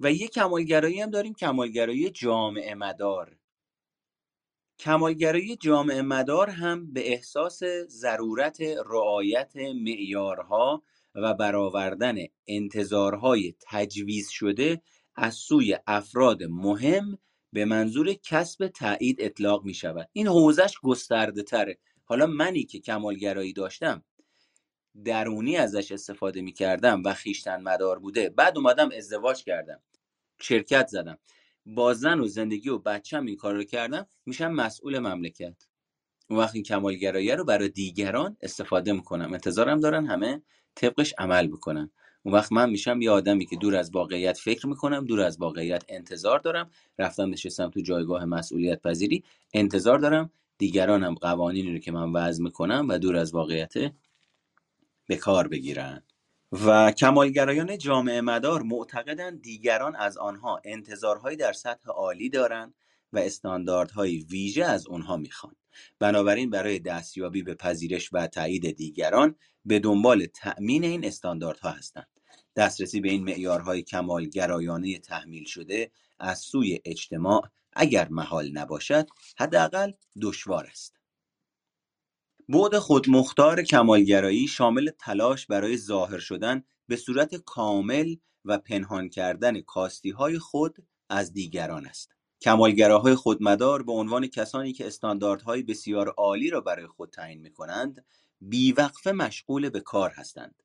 و 0.00 0.12
یه 0.12 0.28
کمالگرایی 0.28 1.00
هم 1.00 1.10
داریم 1.10 1.34
کمالگرایی 1.34 2.10
جامعه 2.10 2.74
مدار. 2.74 3.36
کمالگرایی 4.78 5.56
جامعه 5.56 6.02
مدار 6.02 6.50
هم 6.50 6.92
به 6.92 7.12
احساس 7.12 7.60
ضرورت 7.88 8.60
رعایت 8.60 9.56
معیارها 9.56 10.82
و 11.14 11.34
برآوردن 11.34 12.16
انتظارهای 12.46 13.54
تجویز 13.60 14.28
شده 14.28 14.82
از 15.16 15.34
سوی 15.34 15.78
افراد 15.86 16.42
مهم 16.42 17.18
به 17.52 17.64
منظور 17.64 18.12
کسب 18.12 18.68
تایید 18.68 19.16
اطلاق 19.20 19.64
می 19.64 19.74
شود. 19.74 20.08
این 20.12 20.26
حوزش 20.26 20.74
گسترده 20.82 21.42
تره. 21.42 21.78
حالا 22.04 22.26
منی 22.26 22.64
که 22.64 22.80
کمالگرایی 22.80 23.52
داشتم 23.52 24.04
درونی 25.04 25.56
ازش 25.56 25.92
استفاده 25.92 26.40
می 26.40 26.52
کردم 26.52 27.02
و 27.04 27.14
خیشتن 27.14 27.62
مدار 27.62 27.98
بوده. 27.98 28.30
بعد 28.30 28.58
اومدم 28.58 28.90
ازدواج 28.96 29.44
کردم. 29.44 29.80
شرکت 30.40 30.86
زدم. 30.88 31.18
با 31.66 31.94
زن 31.94 32.20
و 32.20 32.26
زندگی 32.26 32.68
و 32.68 32.78
بچم 32.78 33.26
این 33.26 33.36
کار 33.36 33.54
رو 33.54 33.64
کردم 33.64 34.06
میشم 34.26 34.52
مسئول 34.52 34.98
مملکت. 34.98 35.66
اون 36.30 36.38
وقت 36.38 36.54
این 36.54 36.64
کمالگرایی 36.64 37.32
رو 37.32 37.44
برای 37.44 37.68
دیگران 37.68 38.36
استفاده 38.40 38.92
می‌کنم 38.92 39.32
انتظارم 39.32 39.80
دارن 39.80 40.06
همه 40.06 40.42
طبقش 40.74 41.14
عمل 41.18 41.46
بکنن. 41.46 41.90
اون 42.22 42.34
وقت 42.34 42.52
من 42.52 42.70
میشم 42.70 43.02
یه 43.02 43.10
آدمی 43.10 43.46
که 43.46 43.56
دور 43.56 43.76
از 43.76 43.90
واقعیت 43.90 44.38
فکر 44.38 44.66
می‌کنم 44.66 45.04
دور 45.04 45.20
از 45.20 45.40
واقعیت 45.40 45.84
انتظار 45.88 46.38
دارم 46.38 46.70
رفتم 46.98 47.30
نشستم 47.30 47.70
تو 47.70 47.80
جایگاه 47.80 48.24
مسئولیت 48.24 48.82
پذیری 48.82 49.24
انتظار 49.54 49.98
دارم 49.98 50.30
دیگرانم 50.58 51.14
قوانینی 51.14 51.72
رو 51.72 51.78
که 51.78 51.92
من 51.92 52.12
وضع 52.12 52.42
می‌کنم 52.42 52.86
و 52.88 52.98
دور 52.98 53.16
از 53.16 53.34
واقعیت 53.34 53.72
به 55.06 55.16
کار 55.16 55.48
بگیرن. 55.48 56.02
و 56.52 56.92
کمالگرایان 56.92 57.78
جامعه 57.78 58.20
مدار 58.20 58.62
معتقدند 58.62 59.42
دیگران 59.42 59.96
از 59.96 60.16
آنها 60.16 60.60
انتظارهایی 60.64 61.36
در 61.36 61.52
سطح 61.52 61.88
عالی 61.88 62.30
دارند 62.30 62.74
و 63.12 63.18
استانداردهای 63.18 64.18
ویژه 64.18 64.64
از 64.64 64.86
آنها 64.86 65.16
می‌خوان. 65.16 65.56
بنابراین 65.98 66.50
برای 66.50 66.78
دستیابی 66.78 67.42
به 67.42 67.54
پذیرش 67.54 68.10
و 68.12 68.26
تایید 68.26 68.76
دیگران 68.76 69.34
به 69.64 69.78
دنبال 69.78 70.26
تأمین 70.26 70.84
این 70.84 71.04
استانداردها 71.04 71.70
هستند. 71.70 72.08
دسترسی 72.56 73.00
به 73.00 73.10
این 73.10 73.24
معیارهای 73.24 73.82
کمالگرایانه 73.82 74.98
تحمیل 74.98 75.44
شده 75.44 75.90
از 76.18 76.38
سوی 76.38 76.80
اجتماع 76.84 77.42
اگر 77.72 78.08
محال 78.08 78.50
نباشد 78.52 79.06
حداقل 79.38 79.92
دشوار 80.22 80.66
است. 80.66 81.03
بعد 82.48 82.78
خودمختار 82.78 83.62
کمالگرایی 83.62 84.48
شامل 84.48 84.90
تلاش 84.98 85.46
برای 85.46 85.76
ظاهر 85.76 86.18
شدن 86.18 86.62
به 86.88 86.96
صورت 86.96 87.34
کامل 87.34 88.16
و 88.44 88.58
پنهان 88.58 89.08
کردن 89.08 89.60
کاستی 89.60 90.10
های 90.10 90.38
خود 90.38 90.76
از 91.08 91.32
دیگران 91.32 91.86
است. 91.86 92.10
کمالگراهای 92.40 93.14
خودمدار 93.14 93.82
به 93.82 93.92
عنوان 93.92 94.26
کسانی 94.26 94.72
که 94.72 94.86
استانداردهای 94.86 95.62
بسیار 95.62 96.08
عالی 96.08 96.50
را 96.50 96.60
برای 96.60 96.86
خود 96.86 97.10
تعیین 97.10 97.40
می 97.40 97.52
کنند 97.52 98.04
بیوقفه 98.40 99.12
مشغول 99.12 99.70
به 99.70 99.80
کار 99.80 100.10
هستند. 100.10 100.62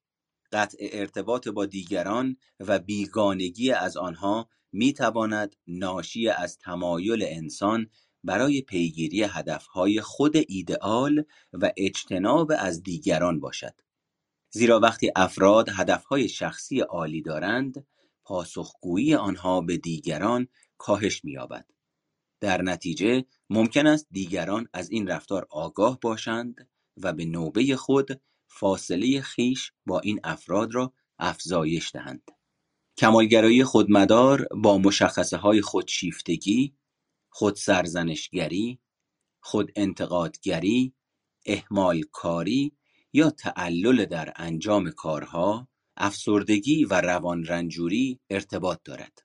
قطع 0.52 0.78
ارتباط 0.80 1.48
با 1.48 1.66
دیگران 1.66 2.38
و 2.60 2.80
بیگانگی 2.80 3.72
از 3.72 3.98
آنها 3.98 4.50
می 4.72 4.94
تواند 4.94 5.56
ناشی 5.68 6.30
از 6.30 6.58
تمایل 6.58 7.24
انسان 7.24 7.90
برای 8.24 8.62
پیگیری 8.62 9.24
هدفهای 9.24 10.02
خود 10.02 10.34
ایدئال 10.48 11.24
و 11.54 11.72
اجتناب 11.78 12.52
از 12.58 12.84
دیگران 12.84 13.40
باشد. 13.40 13.74
زیرا 14.52 14.80
وقتی 14.80 15.12
افراد 15.16 15.70
هدفهای 15.70 16.30
شخصی 16.30 16.80
عالی 16.80 17.22
دارند 17.22 17.88
پاسخگویی 18.24 19.16
آنها 19.16 19.62
به 19.62 19.78
دیگران 19.78 20.48
کاهش 20.78 21.24
می‌یابد. 21.24 21.66
در 22.40 22.62
نتیجه 22.62 23.26
ممکن 23.50 23.88
است 23.88 24.08
دیگران 24.12 24.68
از 24.74 24.90
این 24.90 25.08
رفتار 25.08 25.48
آگاه 25.50 26.00
باشند 26.00 26.70
و 26.98 27.14
به 27.14 27.26
نوبه 27.26 27.76
خود 27.76 28.22
فاصله 28.48 29.22
خیش 29.22 29.72
با 29.86 30.00
این 30.00 30.20
افراد 30.24 30.76
را 30.76 30.94
افزایش 31.20 31.92
دهند. 31.92 32.32
کمالگرایی 32.98 33.64
خودمدار 33.64 34.48
با 34.64 34.78
مشخصه 34.78 35.38
های 35.38 35.62
خودشیفتگی 35.62 36.74
خود 37.40 37.56
سرزنشگری 37.56 38.80
خود 39.40 39.72
انتقادگری 39.76 40.94
اهمال 41.46 42.02
کاری 42.12 42.78
یا 43.14 43.30
تعلل 43.30 44.06
در 44.06 44.34
انجام 44.36 44.92
کارها 44.92 45.68
افسردگی 45.98 46.86
و 46.86 47.02
روان 47.02 47.46
رنجوری 47.46 48.20
ارتباط 48.30 48.80
دارد 48.84 49.24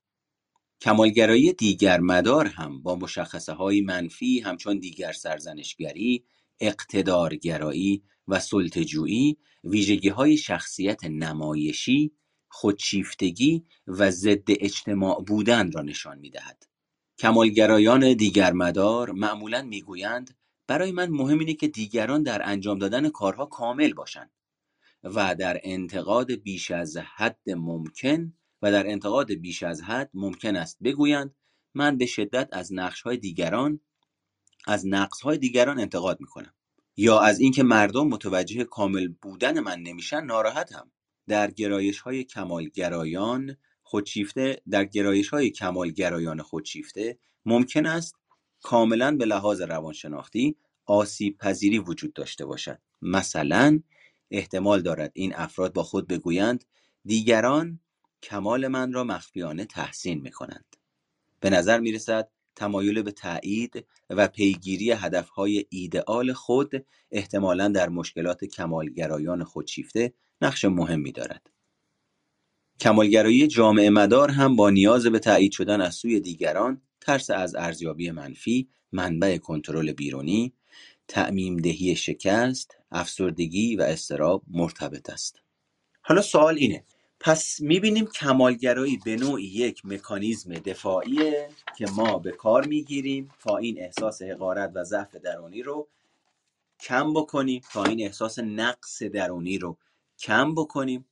کمالگرایی 0.81 1.53
دیگر 1.53 2.01
مدار 2.01 2.47
هم 2.47 2.83
با 2.83 2.97
مشخصه 2.97 3.53
های 3.53 3.81
منفی 3.81 4.41
همچون 4.41 4.79
دیگر 4.79 5.13
سرزنشگری، 5.13 6.25
اقتدارگرایی 6.61 8.03
و 8.29 8.41
سلطجویی 8.41 9.39
ویژگی 9.65 10.09
های 10.09 10.37
شخصیت 10.37 11.05
نمایشی، 11.05 12.13
خودشیفتگی 12.49 13.65
و 13.87 14.11
ضد 14.11 14.49
اجتماع 14.49 15.25
بودن 15.27 15.73
را 15.73 15.83
نشان 15.83 16.19
می 16.19 16.31
دهد. 16.31 16.74
کمالگرایان 17.19 18.15
دیگر 18.15 18.53
مدار 18.53 19.11
معمولا 19.13 19.63
می‌گویند 19.63 20.37
برای 20.67 20.93
من 20.93 21.11
مهم 21.11 21.39
اینه 21.39 21.55
که 21.55 21.69
دیگران 21.69 22.23
در 22.23 22.49
انجام 22.49 22.79
دادن 22.79 23.09
کارها 23.09 23.47
کامل 23.47 23.93
باشند 23.93 24.31
و 25.05 25.35
در 25.35 25.61
انتقاد 25.63 26.33
بیش 26.33 26.71
از 26.71 26.97
حد 26.97 27.51
ممکن 27.51 28.33
و 28.63 28.73
در 28.73 28.87
انتقاد 28.87 29.33
بیش 29.33 29.63
از 29.63 29.83
حد 29.83 30.11
ممکن 30.15 30.57
است 30.57 30.79
بگویند 30.83 31.35
من 31.75 31.99
به 31.99 32.07
شدت 32.07 32.49
از 32.53 32.73
های 33.05 33.17
دیگران 33.17 33.81
از 34.67 34.87
های 35.23 35.39
دیگران 35.39 35.81
انتقاد 35.81 36.21
می‌کنم 36.21 36.55
یا 36.97 37.21
از 37.21 37.41
اینکه 37.41 37.63
مردم 37.63 38.09
متوجه 38.09 38.65
کامل 38.65 39.09
بودن 39.09 39.61
من 39.61 39.81
نمیشن 39.81 40.25
ناراحتم. 40.25 40.91
در 41.29 41.51
گرایش 41.51 42.01
های 42.01 42.25
کمالگرایان 42.25 43.57
خودشیفته 43.95 44.63
در 44.71 44.85
گرایش 44.85 45.29
های 45.29 45.51
کمالگرایان 45.51 46.43
خودشیفته 46.43 47.19
ممکن 47.47 47.87
است 47.87 48.17
کاملا 48.63 49.17
به 49.17 49.25
لحاظ 49.25 49.61
روانشناختی 49.61 50.57
آسیب 50.87 51.39
پذیری 51.39 51.79
وجود 51.79 52.13
داشته 52.13 52.47
باشد 52.47 52.79
مثلا 53.03 53.81
احتمال 54.31 54.83
دارد 54.83 55.13
این 55.15 55.35
افراد 55.35 55.73
با 55.73 55.83
خود 55.83 56.09
بگویند 56.09 56.65
دیگران 57.05 57.81
کمال 58.23 58.69
من 58.69 58.93
را 58.93 59.05
مخفیانه 59.05 59.65
تحسین 59.65 60.21
می 60.21 60.31
کنند. 60.31 60.77
به 61.41 61.51
نظر 61.51 61.81
می 61.81 61.93
رسد 61.93 62.29
تمایل 62.57 63.03
به 63.03 63.13
تایید 63.13 63.87
و 64.11 64.29
پیگیری 64.29 64.91
هدفهای 64.91 65.65
ایدئال 65.69 66.33
خود 66.33 66.87
احتمالا 67.11 67.69
در 67.69 67.89
مشکلات 67.89 68.45
کمالگرایان 68.45 69.45
خودشیفته 69.45 70.15
نقش 70.43 70.65
مهمی 70.65 71.13
دارد. 71.13 71.54
کمالگرایی 72.81 73.47
جامعه 73.47 73.91
مدار 73.91 74.31
هم 74.31 74.57
با 74.57 74.71
نیاز 74.71 75.07
به 75.07 75.19
تایید 75.19 75.53
شدن 75.53 75.81
از 75.81 75.95
سوی 75.95 76.21
دیگران، 76.21 76.81
ترس 77.01 77.31
از 77.31 77.55
ارزیابی 77.55 78.11
منفی، 78.11 78.69
منبع 78.93 79.37
کنترل 79.37 79.93
بیرونی، 79.93 80.53
تعمیم 81.09 81.57
دهی 81.57 81.97
شکست، 81.97 82.77
افسردگی 82.93 83.77
و 83.77 83.83
استراب 83.83 84.43
مرتبط 84.51 85.11
است. 85.11 85.41
حالا 86.03 86.23
سوال 86.23 86.57
اینه 86.59 86.85
پس 87.21 87.61
می‌بینیم 87.61 88.07
کمالگرایی 88.07 88.99
به 89.05 89.17
نوعی 89.17 89.45
یک 89.45 89.87
مکانیزم 89.87 90.55
دفاعیه 90.55 91.49
که 91.79 91.87
ما 91.97 92.19
به 92.19 92.33
کار 92.33 92.67
می‌گیریم 92.67 93.29
تا 93.41 93.57
این 93.57 93.81
احساس 93.81 94.23
حقارت 94.23 94.73
و 94.75 94.85
ضعف 94.85 95.17
درونی 95.17 95.63
رو 95.63 95.89
کم 96.81 97.15
بکنیم 97.15 97.63
تا 97.73 97.85
این 97.85 98.01
احساس 98.01 98.39
نقص 98.39 99.03
درونی 99.03 99.59
رو 99.59 99.79
کم 100.19 100.55
بکنیم 100.55 101.07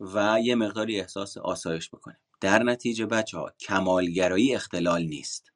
و 0.00 0.40
یه 0.42 0.54
مقداری 0.54 1.00
احساس 1.00 1.36
آسایش 1.36 1.90
بکنیم. 1.90 2.18
در 2.40 2.62
نتیجه 2.62 3.06
بچه 3.06 3.38
ها 3.38 3.52
کمالگرایی 3.60 4.54
اختلال 4.54 5.02
نیست. 5.02 5.52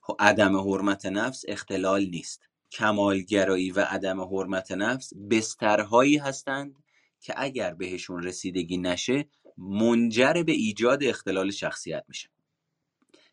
خب 0.00 0.16
عدم 0.18 0.56
حرمت 0.56 1.06
نفس 1.06 1.44
اختلال 1.48 2.04
نیست. 2.04 2.48
کمالگرایی 2.72 3.70
و 3.70 3.80
عدم 3.80 4.20
حرمت 4.20 4.72
نفس 4.72 5.12
بسترهایی 5.30 6.16
هستند 6.16 6.74
که 7.20 7.34
اگر 7.36 7.74
بهشون 7.74 8.22
رسیدگی 8.22 8.76
نشه 8.76 9.28
منجر 9.58 10.42
به 10.46 10.52
ایجاد 10.52 11.04
اختلال 11.04 11.50
شخصیت 11.50 12.04
میشن. 12.08 12.30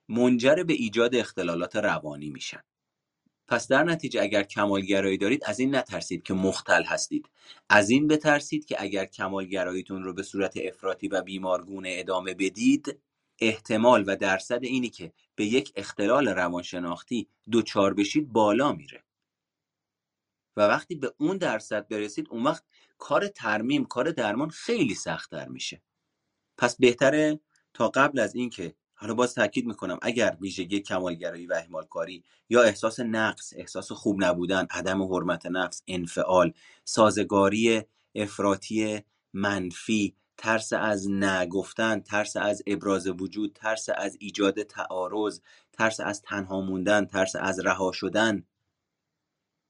منجر 0.10 0.56
به 0.56 0.74
ایجاد 0.74 1.16
اختلالات 1.16 1.76
روانی 1.76 2.30
میشن. 2.30 2.64
پس 3.48 3.68
در 3.68 3.84
نتیجه 3.84 4.22
اگر 4.22 4.44
کمالگرایی 4.44 5.18
دارید 5.18 5.44
از 5.46 5.60
این 5.60 5.76
نترسید 5.76 6.24
که 6.24 6.34
مختل 6.34 6.84
هستید. 6.84 7.30
از 7.70 7.90
این 7.90 8.08
بترسید 8.08 8.66
که 8.66 8.82
اگر 8.82 9.06
کمالگراییتون 9.06 10.04
رو 10.04 10.14
به 10.14 10.24
صورت 10.24 10.58
افراطی 10.58 11.08
و 11.08 11.22
بیمارگونه 11.22 11.90
ادامه 11.92 12.34
بدید 12.34 13.00
احتمال 13.40 14.04
و 14.08 14.16
درصد 14.16 14.60
اینی 14.64 14.90
که 14.90 15.14
به 15.36 15.46
یک 15.46 15.74
اختلال 15.76 16.28
روانشناختی 16.28 17.28
دوچار 17.52 17.94
بشید 17.94 18.32
بالا 18.32 18.74
میره. 18.74 19.04
و 20.58 20.62
وقتی 20.62 20.96
به 20.96 21.14
اون 21.18 21.38
درصد 21.38 21.88
برسید 21.88 22.28
اون 22.30 22.44
وقت 22.44 22.64
کار 22.98 23.28
ترمیم 23.28 23.86
کار 23.86 24.12
درمان 24.12 24.50
خیلی 24.50 24.96
سختتر 24.96 25.48
میشه. 25.48 25.82
پس 26.58 26.76
بهتره 26.78 27.40
تا 27.74 27.90
قبل 27.90 28.20
از 28.20 28.36
اینکه 28.36 28.76
حالا 28.96 29.14
باز 29.14 29.34
تاکید 29.34 29.66
می‌کنم 29.66 30.00
اگر 30.02 30.38
ویژگی 30.42 30.80
کمالگرایی 30.80 31.48
و 31.48 31.54
اهمالکاری 31.54 32.24
یا 32.50 32.62
احساس 32.64 33.00
نقص 33.00 33.54
احساس 33.56 33.92
خوب 33.92 34.24
نبودن 34.24 34.68
عدم 34.70 35.04
حرمت 35.04 35.46
نفس 35.46 35.84
انفعال 35.88 36.54
سازگاری 36.84 37.82
افراطی 38.16 39.02
منفی 39.34 40.16
ترس 40.38 40.74
از 40.74 41.12
نگفتن 41.12 42.00
ترس 42.00 42.38
از 42.38 42.64
ابراز 42.68 43.08
وجود 43.08 43.54
ترس 43.56 43.90
از 43.98 44.18
ایجاد 44.20 44.64
تعارض 44.64 45.40
ترس 45.74 46.00
از 46.00 46.22
تنها 46.22 46.62
موندن 46.62 47.06
ترس 47.06 47.36
از 47.36 47.60
رها 47.60 47.92
شدن 47.92 48.46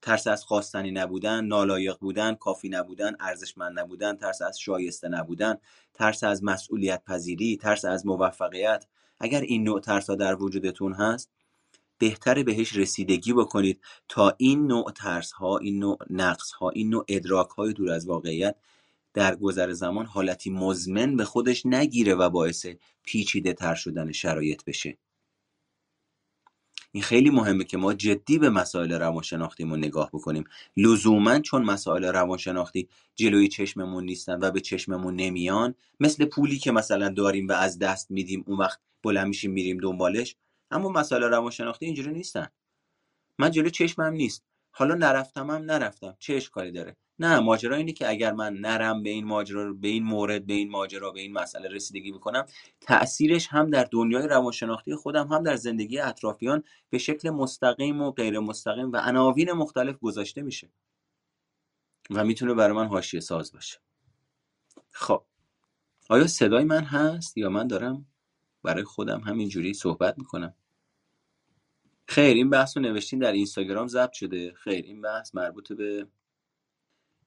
ترس 0.02 0.28
از 0.28 0.44
خواستنی 0.44 0.92
نبودن 0.92 1.46
نالایق 1.46 1.98
بودن 1.98 2.36
کافی 2.36 2.70
نبودن 2.70 3.16
ارزشمند 3.20 3.80
نبودن 3.80 4.16
ترس 4.16 4.42
از 4.42 4.60
شایسته 4.60 5.08
نبودن 5.08 5.58
ترس 5.94 6.24
از 6.24 6.44
مسئولیت 6.44 7.04
پذیری 7.04 7.58
ترس 7.58 7.86
از 7.86 8.06
موفقیت 8.06 8.86
اگر 9.20 9.42
این 9.42 9.64
نوع 9.64 9.80
ترس 9.80 10.10
ها 10.10 10.16
در 10.16 10.44
وجودتون 10.44 10.94
هست 10.94 11.30
بهتره 11.98 12.44
بهش 12.44 12.76
رسیدگی 12.76 13.34
بکنید 13.34 13.82
تا 14.10 14.36
این 14.38 14.68
نوع 14.68 14.92
ترس 14.92 15.32
ها 15.32 15.58
این 15.58 15.80
نوع 15.80 15.98
نقص 16.10 16.52
ها 16.52 16.70
این 16.70 16.90
نوع 16.90 17.06
ادراک 17.08 17.50
های 17.50 17.74
دور 17.74 17.92
از 17.92 18.08
واقعیت 18.08 18.56
در 19.14 19.36
گذر 19.36 19.72
زمان 19.72 20.06
حالتی 20.06 20.50
مزمن 20.50 21.16
به 21.16 21.26
خودش 21.26 21.66
نگیره 21.66 22.16
و 22.16 22.30
باعث 22.30 22.66
پیچیده 23.04 23.54
تر 23.54 23.76
شدن 23.76 24.12
شرایط 24.12 24.66
بشه. 24.66 24.98
این 26.96 27.04
خیلی 27.04 27.30
مهمه 27.30 27.64
که 27.64 27.78
ما 27.78 27.94
جدی 27.94 28.40
به 28.40 28.50
مسائل 28.50 28.94
روانشناختیمون 28.94 29.80
نگاه 29.80 30.10
بکنیم. 30.14 30.44
لزوما 30.78 31.40
چون 31.40 31.64
مسائل 31.64 32.06
روانشناختی 32.06 32.90
جلوی 33.16 33.48
چشممون 33.48 34.06
نیستن 34.06 34.40
و 34.42 34.52
به 34.52 34.62
چشممون 34.62 35.16
نمیان 35.16 35.76
مثل 36.00 36.26
پولی 36.26 36.58
که 36.58 36.72
مثلا 36.72 37.10
داریم 37.10 37.48
و 37.48 37.52
از 37.52 37.80
دست 37.80 38.12
میدیم 38.12 38.44
اون 38.48 38.58
وقت 38.58 38.80
بلند 39.04 39.28
میشیم 39.28 39.52
میریم 39.52 39.78
دنبالش 39.78 40.36
اما 40.72 40.90
مسائل 40.90 41.24
روانشناختی 41.24 41.86
اینجوری 41.86 42.12
نیستن. 42.12 42.48
من 43.40 43.52
جلوی 43.52 43.72
چشمم 43.72 44.14
نیست. 44.14 44.44
حالا 44.72 44.96
نرفتم 44.96 45.50
هم 45.50 45.62
نرفتم. 45.62 46.16
چه 46.20 46.34
اشکالی 46.34 46.72
داره؟ 46.72 46.98
نه 47.20 47.40
ماجرا 47.40 47.76
اینه 47.76 47.92
که 47.92 48.10
اگر 48.10 48.34
من 48.34 48.54
نرم 48.54 49.04
به 49.04 49.10
این 49.10 49.26
ماجرا 49.26 49.74
به 49.74 49.88
این 49.88 50.04
مورد 50.04 50.46
به 50.46 50.54
این 50.54 50.70
ماجرا 50.70 51.12
به 51.12 51.22
این 51.22 51.34
مسئله 51.34 51.70
رسیدگی 51.70 52.12
بکنم 52.12 52.46
تاثیرش 52.82 53.48
هم 53.48 53.70
در 53.70 53.88
دنیای 53.92 54.28
روانشناختی 54.28 54.96
خودم 54.96 55.28
هم 55.28 55.44
در 55.44 55.56
زندگی 55.56 56.00
اطرافیان 56.00 56.64
به 56.90 56.98
شکل 56.98 57.30
مستقیم 57.30 58.02
و 58.02 58.12
غیر 58.12 58.40
مستقیم 58.40 58.92
و 58.92 58.98
عناوین 58.98 59.52
مختلف 59.52 60.00
گذاشته 60.00 60.42
میشه 60.42 60.70
و 62.10 62.24
می‌تونه 62.24 62.54
برای 62.54 62.76
من 62.76 62.88
حاشیه 62.88 63.20
ساز 63.20 63.52
باشه. 63.52 63.80
خب 64.92 65.24
آیا 66.10 66.28
صدای 66.28 66.64
من 66.64 66.84
هست 66.84 67.38
یا 67.38 67.50
من 67.50 67.68
دارم 67.68 68.06
برای 68.64 68.84
خودم 68.84 69.20
همینجوری 69.20 69.74
صحبت 69.74 70.18
می‌کنم؟ 70.18 70.54
خیر 72.08 72.36
این 72.36 72.50
بحث 72.50 72.78
رو 72.78 72.84
نوشتین 72.84 73.20
در 73.20 73.32
اینستاگرام 73.32 73.88
ضبط 73.88 74.12
شده. 74.12 74.54
خیر 74.54 74.86
این 74.86 75.02
بحث 75.02 75.36
مربوط 75.36 75.74
به 75.74 76.08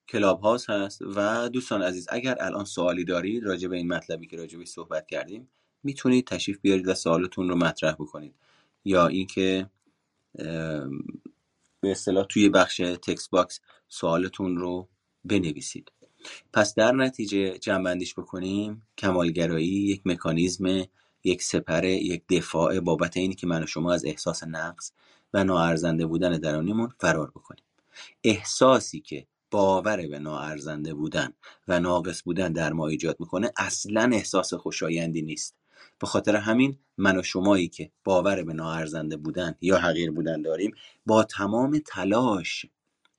کلاب 0.08 0.40
هاوس 0.40 0.70
هست. 0.70 1.02
و 1.02 1.48
دوستان 1.48 1.82
عزیز 1.82 2.06
اگر 2.10 2.36
الان 2.40 2.64
سوالی 2.64 3.04
دارید 3.04 3.44
راجع 3.44 3.68
به 3.68 3.76
این 3.76 3.88
مطلبی 3.88 4.26
که 4.26 4.36
راجع 4.36 4.58
به 4.58 4.64
صحبت 4.64 5.06
کردیم 5.06 5.48
می‌تونید 5.82 6.26
تشریف 6.26 6.58
بیارید 6.60 6.88
و 6.88 6.94
سوالتون 6.94 7.48
رو 7.48 7.56
مطرح 7.56 7.92
بکنید. 7.92 8.34
یا 8.84 9.06
اینکه 9.06 9.70
به 11.80 11.90
اصطلاح 11.90 12.26
توی 12.26 12.48
بخش 12.48 12.76
text 12.76 13.28
box 13.28 13.60
سوالتون 13.88 14.56
رو 14.56 14.88
بنویسید. 15.24 15.92
پس 16.52 16.74
در 16.74 16.92
نتیجه 16.92 17.58
جنبندیش 17.58 18.14
بکنیم. 18.14 18.82
کمالگرایی 18.98 19.68
یک 19.68 20.02
مکانیزم 20.04 20.84
یک 21.24 21.42
سپره 21.42 21.90
یک 21.90 22.22
دفاع 22.30 22.80
بابت 22.80 23.16
اینی 23.16 23.34
که 23.34 23.46
من 23.46 23.62
و 23.62 23.66
شما 23.66 23.92
از 23.92 24.04
احساس 24.04 24.44
نقص 24.44 24.92
و 25.34 25.44
ناارزنده 25.44 26.06
بودن 26.06 26.38
درونیمون 26.38 26.88
فرار 26.98 27.30
بکنیم. 27.30 27.64
احساسی 28.24 29.00
که 29.00 29.26
باور 29.50 30.08
به 30.08 30.18
ناارزنده 30.18 30.94
بودن 30.94 31.32
و 31.68 31.80
ناقص 31.80 32.22
بودن 32.22 32.52
در 32.52 32.72
ما 32.72 32.88
ایجاد 32.88 33.20
می‌کنه 33.20 33.52
اصلا 33.56 34.10
احساس 34.12 34.54
خوشایندی 34.54 35.22
نیست. 35.22 35.56
به 35.98 36.06
خاطر 36.06 36.36
همین 36.36 36.78
من 36.98 37.18
و 37.18 37.22
شمایی 37.22 37.68
که 37.68 37.92
باور 38.04 38.42
به 38.42 38.52
ناارزنده 38.52 39.16
بودن 39.16 39.54
یا 39.60 39.78
حقیر 39.78 40.10
بودن 40.10 40.42
داریم 40.42 40.74
با 41.06 41.24
تمام 41.24 41.78
تلاش 41.86 42.66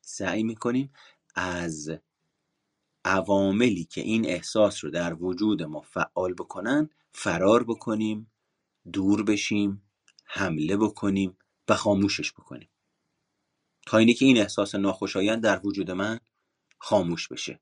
سعی 0.02 0.44
می‌کنیم 0.44 0.92
از 1.36 1.92
عواملی 3.06 3.84
که 3.84 4.02
این 4.02 4.26
احساس 4.26 4.84
رو 4.84 4.92
در 4.92 5.14
وجود 5.14 5.64
ما 5.64 5.82
فعال 5.82 6.34
بکنن 6.34 6.90
فرار 7.12 7.64
بکنیم 7.64 8.32
دور 8.94 9.24
بشیم 9.24 9.84
حمله 10.26 10.78
بکنیم 10.78 11.38
و 11.70 11.76
خاموشش 11.76 12.34
بکنیم. 12.34 12.70
تا 13.90 13.98
اینی 13.98 14.14
که 14.14 14.26
این 14.26 14.38
احساس 14.38 14.76
ناخوشایند 14.76 15.44
در 15.44 15.62
وجود 15.64 15.92
من 15.92 16.20
خاموش 16.78 17.28
بشه. 17.28 17.60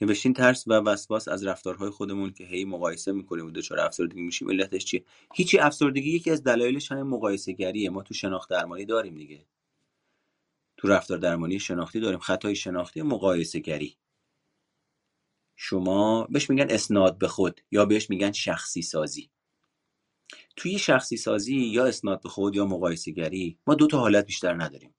نوشتین 0.00 0.32
ترس 0.32 0.68
و 0.68 0.72
وسواس 0.72 1.28
از 1.28 1.46
رفتارهای 1.46 1.90
خودمون 1.90 2.32
که 2.32 2.44
هی 2.44 2.64
مقایسه 2.64 3.12
می‌کنیم 3.12 3.46
و 3.46 3.50
دچار 3.50 3.80
افسردگی 3.80 4.22
میشیم. 4.22 4.50
علتش 4.50 4.84
چیه؟ 4.84 5.04
هیچی 5.34 5.58
افسردگی 5.58 6.10
یکی 6.10 6.30
از 6.30 6.42
دلایلش 6.42 6.92
همین 6.92 7.04
مقایسه 7.04 7.52
گریه 7.52 7.90
ما 7.90 8.02
تو 8.02 8.14
شناخت 8.14 8.50
درمانی 8.50 8.84
داریم 8.84 9.14
دیگه. 9.14 9.46
تو 10.76 10.88
رفتار 10.88 11.18
درمانی 11.18 11.60
شناختی 11.60 12.00
داریم. 12.00 12.18
خطای 12.18 12.56
شناختی 12.56 13.02
مقایسه 13.02 13.60
گری 13.60 13.98
شما 15.56 16.26
بهش 16.30 16.50
میگن 16.50 16.66
اسناد 16.70 17.18
به 17.18 17.28
خود 17.28 17.60
یا 17.70 17.86
بهش 17.86 18.10
میگن 18.10 18.32
شخصی 18.32 18.82
سازی 18.82 19.30
توی 20.56 20.78
شخصی 20.78 21.16
سازی 21.16 21.56
یا 21.56 21.86
اسناد 21.86 22.22
به 22.22 22.28
خود 22.28 22.56
یا 22.56 22.66
مقایسه 22.66 23.10
گری 23.10 23.58
ما 23.66 23.74
دو 23.74 23.86
تا 23.86 23.98
حالت 23.98 24.26
بیشتر 24.26 24.62
نداریم. 24.62 24.94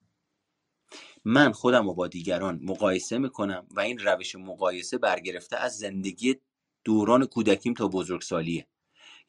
من 1.25 1.51
خودم 1.51 1.87
رو 1.87 1.93
با 1.93 2.07
دیگران 2.07 2.59
مقایسه 2.63 3.17
می‌کنم 3.17 3.67
و 3.71 3.79
این 3.79 3.99
روش 3.99 4.35
مقایسه 4.35 4.97
برگرفته 4.97 5.57
از 5.57 5.77
زندگی 5.77 6.35
دوران 6.83 7.25
کودکیم 7.25 7.73
تا 7.73 7.87
بزرگسالیه. 7.87 8.67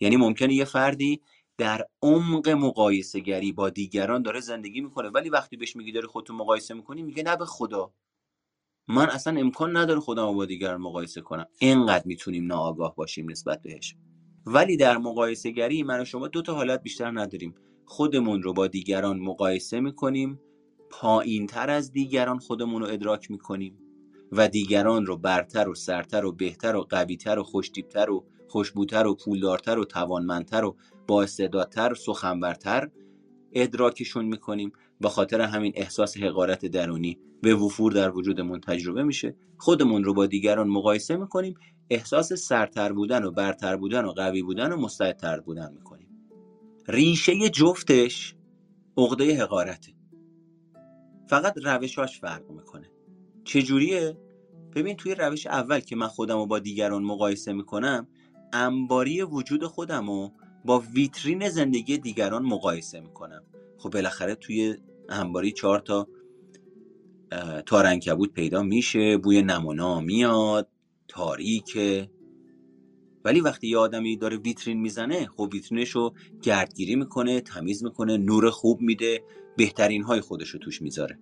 یعنی 0.01 0.17
ممکنه 0.17 0.55
یه 0.55 0.65
فردی 0.65 1.21
در 1.59 1.87
عمق 2.03 2.49
مقایسه 2.49 3.21
گری 3.21 3.53
با 3.53 3.71
دیگران 3.71 4.23
داره 4.23 4.41
زندگی 4.41 4.81
می‌کنه 4.81 5.09
ولی 5.09 5.31
وقتی 5.31 5.57
بهش 5.57 5.77
میگی 5.77 5.93
داره 5.93 6.07
خودتو 6.07 6.35
مقایسه 6.35 6.75
می‌کنی 6.75 7.03
میگه 7.03 7.23
نه 7.23 7.37
به 7.37 7.45
خدا. 7.47 7.93
من 8.89 9.11
اصلا 9.11 9.41
امکان 9.41 9.77
نداره 9.77 10.01
خودم 10.01 10.33
با 10.35 10.45
دیگران 10.45 10.81
مقایسه 10.81 11.21
کنم. 11.21 11.47
اینقدر 11.59 12.07
می‌تونیم 12.07 12.47
ناآگاه 12.47 12.95
باشیم 12.95 13.31
نسبت 13.31 13.63
بهش. 13.63 13.97
ولی 14.47 14.76
در 14.76 14.99
مقایسه 14.99 15.51
گری 15.51 15.82
من 15.82 16.01
و 16.01 16.05
شما 16.05 16.28
دو 16.28 16.42
تا 16.42 16.55
حالت 16.55 16.82
بیشتر 16.82 17.11
نداریم. 17.11 17.55
خودمون 17.84 18.42
رو 18.42 18.53
با 18.53 18.66
دیگران 18.66 19.20
مقایسه 19.20 19.80
می‌کنیم 19.80 20.40
پایین 20.90 21.47
تر 21.47 21.70
از 21.70 21.92
دیگران 21.92 22.38
خودمون 22.38 22.82
رو 22.82 22.88
ادراک 22.88 23.30
می‌کنیم 23.30 23.78
و 24.32 24.49
دیگران 24.49 25.07
رو 25.07 25.16
برتر 25.16 25.68
و 25.68 25.74
سرتر 25.74 26.24
و 26.24 26.32
بهتر 26.32 26.76
و 26.76 26.82
قویتر 26.82 27.38
و 27.38 27.42
خوشتیبتر 27.42 28.11
و 28.11 28.24
خوشبوتر 28.49 29.07
و 29.07 29.14
پولدارتر 29.14 29.78
و 29.78 29.84
توانمندتر 29.84 30.64
و 30.64 30.76
بااستعدادتر 31.07 31.92
و 31.92 31.94
سخنورتر 31.94 32.90
ادراکشون 33.53 34.24
می‌کنیم. 34.24 34.72
و 35.01 35.09
خاطر 35.09 35.40
همین 35.40 35.72
احساس 35.74 36.16
حقارت 36.16 36.66
درونی 36.66 37.18
به 37.42 37.55
وفور 37.55 37.92
در 37.92 38.16
وجودمون 38.16 38.61
تجربه 38.61 39.03
میشه 39.03 39.36
خودمون 39.59 40.05
رو 40.05 40.14
با 40.14 40.26
دیگران 40.26 40.68
مقایسه 40.68 41.16
می‌کنیم 41.16 41.55
احساس 41.90 42.32
سرتر 42.32 42.92
بودن 42.92 43.24
و 43.24 43.30
برتر 43.30 43.76
بودن 43.76 44.05
و 44.05 44.12
قوی 44.12 44.42
بودن 44.42 44.72
و 44.72 44.76
مستعدتر 44.76 45.40
بودن 45.40 45.72
می‌کنیم. 45.72 46.09
ریشه 46.88 47.49
جفتش 47.49 48.34
عقده 48.97 49.42
حقارته. 49.42 49.92
فقط 51.28 51.55
روشاش 51.64 52.20
فرق 52.20 52.51
می‌کنه. 52.51 52.90
چجوریه؟ 53.44 54.18
ببین 54.76 54.97
توی 54.97 55.14
روش 55.14 55.47
اول 55.47 55.80
که 55.80 55.97
من 55.97 56.07
خودم 56.07 56.36
رو 56.36 56.47
با 56.47 56.59
دیگران 56.59 57.03
مقایسه 57.03 57.53
می‌کنم 57.53 58.09
انباری 58.53 59.22
وجود 59.22 59.64
خودم 59.64 60.11
رو 60.11 60.32
با 60.67 60.83
ویترین 60.95 61.49
زندگی 61.49 61.99
دیگران 61.99 62.43
مقایسه 62.43 63.01
می‌کنم. 63.01 63.43
خب 63.79 63.91
بالاخره 63.91 64.35
توی 64.35 64.77
انباری 65.09 65.53
چهار 65.53 65.79
تا 65.79 66.09
تارنکبوت 67.67 68.33
پیدا 68.33 68.62
میشه 68.62 69.17
بوی 69.17 69.43
نمونا 69.43 70.01
میاد 70.01 70.69
تاریکه. 71.09 72.11
ولی 73.25 73.41
وقتی 73.41 73.69
یه 73.69 73.79
آدمی 73.79 74.17
داره 74.17 74.37
ویترین 74.37 74.81
می‌زنه 74.81 75.27
خب 75.27 75.51
ویترینش 75.53 75.91
رو 75.91 76.14
گردگیری 76.43 76.97
می‌کنه 76.97 77.41
تمیز 77.41 77.85
می‌کنه 77.85 78.17
نور 78.17 78.51
خوب 78.51 78.81
میده 78.81 79.23
بهترین 79.57 80.03
های 80.03 80.21
خودش 80.21 80.49
رو 80.49 80.59
توش 80.59 80.83
می‌ذاره. 80.83 81.19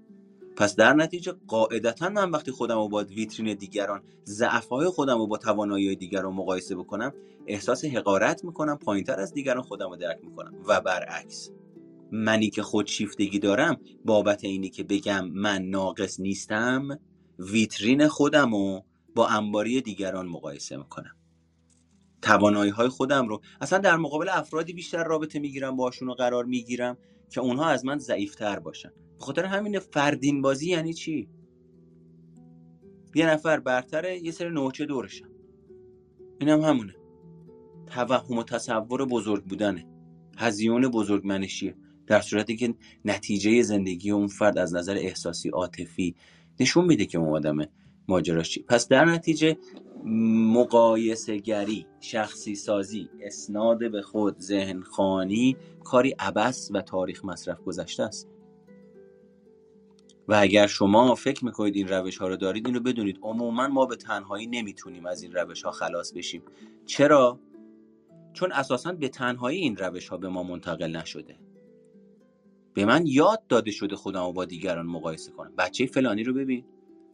پس 0.56 0.76
در 0.76 0.92
نتیجه 0.92 1.32
قاعدتا 1.46 2.08
من 2.08 2.30
وقتی 2.30 2.50
خودم 2.50 2.74
رو 2.74 2.88
با 2.88 3.04
ویترین 3.04 3.54
دیگران 3.54 4.02
ضعف 4.26 4.68
های 4.68 4.86
خودم 4.86 5.18
رو 5.18 5.26
با 5.26 5.36
توانایی 5.36 5.96
دیگران 5.96 6.34
مقایسه 6.34 6.76
بکنم 6.76 7.12
احساس 7.46 7.84
حقارت 7.84 8.44
می‌کنم 8.44 8.78
پایینتر 8.78 9.20
از 9.20 9.34
دیگران 9.34 9.62
خودم 9.62 9.90
رو 9.90 9.96
درک 9.96 10.18
می‌کنم. 10.22 10.54
و 10.68 10.80
برعکس 10.80 11.50
منی 12.12 12.50
که 12.50 12.62
خودشیفتگی 12.62 13.38
دارم 13.38 13.76
بابت 14.04 14.44
اینی 14.44 14.70
که 14.70 14.84
بگم 14.84 15.28
من 15.28 15.62
ناقص 15.62 16.20
نیستم 16.20 16.98
ویترین 17.38 18.08
خودم 18.08 18.54
رو 18.54 18.84
با 19.14 19.28
انباری 19.28 19.80
دیگران 19.80 20.26
مقایسه 20.26 20.76
می‌کنم. 20.76 21.16
توانایی 22.22 22.70
های 22.70 22.88
خودم 22.88 23.28
رو 23.28 23.40
اصلا 23.60 23.78
در 23.78 23.96
مقابل 23.96 24.28
افرادی 24.28 24.72
بیشتر 24.72 25.04
رابطه 25.04 25.38
می‌گیرم 25.38 25.76
باشون 25.76 26.08
رو 26.08 26.14
قرار 26.14 26.44
می‌گیرم. 26.44 26.98
که 27.34 27.40
اونها 27.40 27.66
از 27.66 27.84
من 27.84 27.98
ضعیفتر 27.98 28.58
باشن. 28.58 28.88
به 29.18 29.24
خاطر 29.24 29.44
همین 29.44 29.78
فردین 29.78 30.42
بازی 30.42 30.70
یعنی 30.70 30.94
چی؟ 30.94 31.28
یه 33.14 33.30
نفر 33.30 33.60
برتره 33.60 34.18
یه 34.18 34.30
سری 34.30 34.50
نوچه 34.50 34.86
دورشم 34.86 35.28
اینم 36.40 36.60
هم 36.60 36.68
همونه. 36.68 36.94
توهم 37.86 38.38
و 38.38 38.42
تصور 38.42 39.04
بزرگ 39.04 39.44
بودنه. 39.44 39.86
هزیون 40.38 40.88
بزرگ 40.88 41.26
منشیه 41.26 41.76
در 42.06 42.20
صورتی 42.20 42.56
که 42.56 42.74
نتیجه 43.04 43.62
زندگی 43.62 44.10
اون 44.10 44.26
فرد 44.26 44.58
از 44.58 44.74
نظر 44.74 44.94
احساسی 44.94 45.48
عاطفی 45.48 46.14
نشون 46.60 46.84
میده 46.84 47.06
که 47.06 47.18
اون 47.18 47.36
آدم 47.36 47.66
ماجراش 48.08 48.58
پس 48.58 48.88
در 48.88 49.04
نتیجه 49.04 49.56
مقایسه 50.04 51.38
گری 51.38 51.86
شخصی 52.00 52.54
سازی 52.54 53.10
اسناد 53.20 53.90
به 53.90 54.02
خود 54.02 54.38
ذهن 54.38 54.82
خانی 54.82 55.56
کاری 55.84 56.10
عبس 56.18 56.70
و 56.74 56.82
تاریخ 56.82 57.24
مصرف 57.24 57.60
گذشته 57.60 58.02
است. 58.02 58.28
و 60.28 60.34
اگر 60.34 60.66
شما 60.66 61.14
فکر 61.14 61.44
می‌کنید 61.44 61.76
این 61.76 61.88
روش 61.88 62.18
ها 62.18 62.28
رو 62.28 62.36
دارید 62.36 62.66
این 62.66 62.74
رو 62.74 62.80
بدونید. 62.80 63.18
عموما 63.22 63.68
ما 63.68 63.86
به 63.86 63.96
تنهایی 63.96 64.46
نمی‌تونیم 64.46 65.06
از 65.06 65.22
این 65.22 65.32
روش 65.32 65.62
ها 65.62 65.70
خلاص 65.70 66.12
بشیم. 66.12 66.42
چرا؟ 66.86 67.40
چون 68.32 68.52
اساسا 68.52 68.92
به 68.92 69.08
تنهایی 69.08 69.58
این 69.58 69.76
روش 69.76 70.08
ها 70.08 70.16
به 70.16 70.28
ما 70.28 70.42
منتقل 70.42 70.96
نشده. 70.96 71.38
به 72.74 72.84
من 72.84 73.06
یاد 73.06 73.46
داده 73.46 73.70
شده 73.70 73.96
خودم 73.96 74.24
رو 74.24 74.32
با 74.32 74.44
دیگران 74.44 74.86
مقایسه 74.86 75.32
کنم. 75.32 75.56
بچه 75.58 75.86
فلانی 75.86 76.24
رو 76.24 76.34
ببین. 76.34 76.64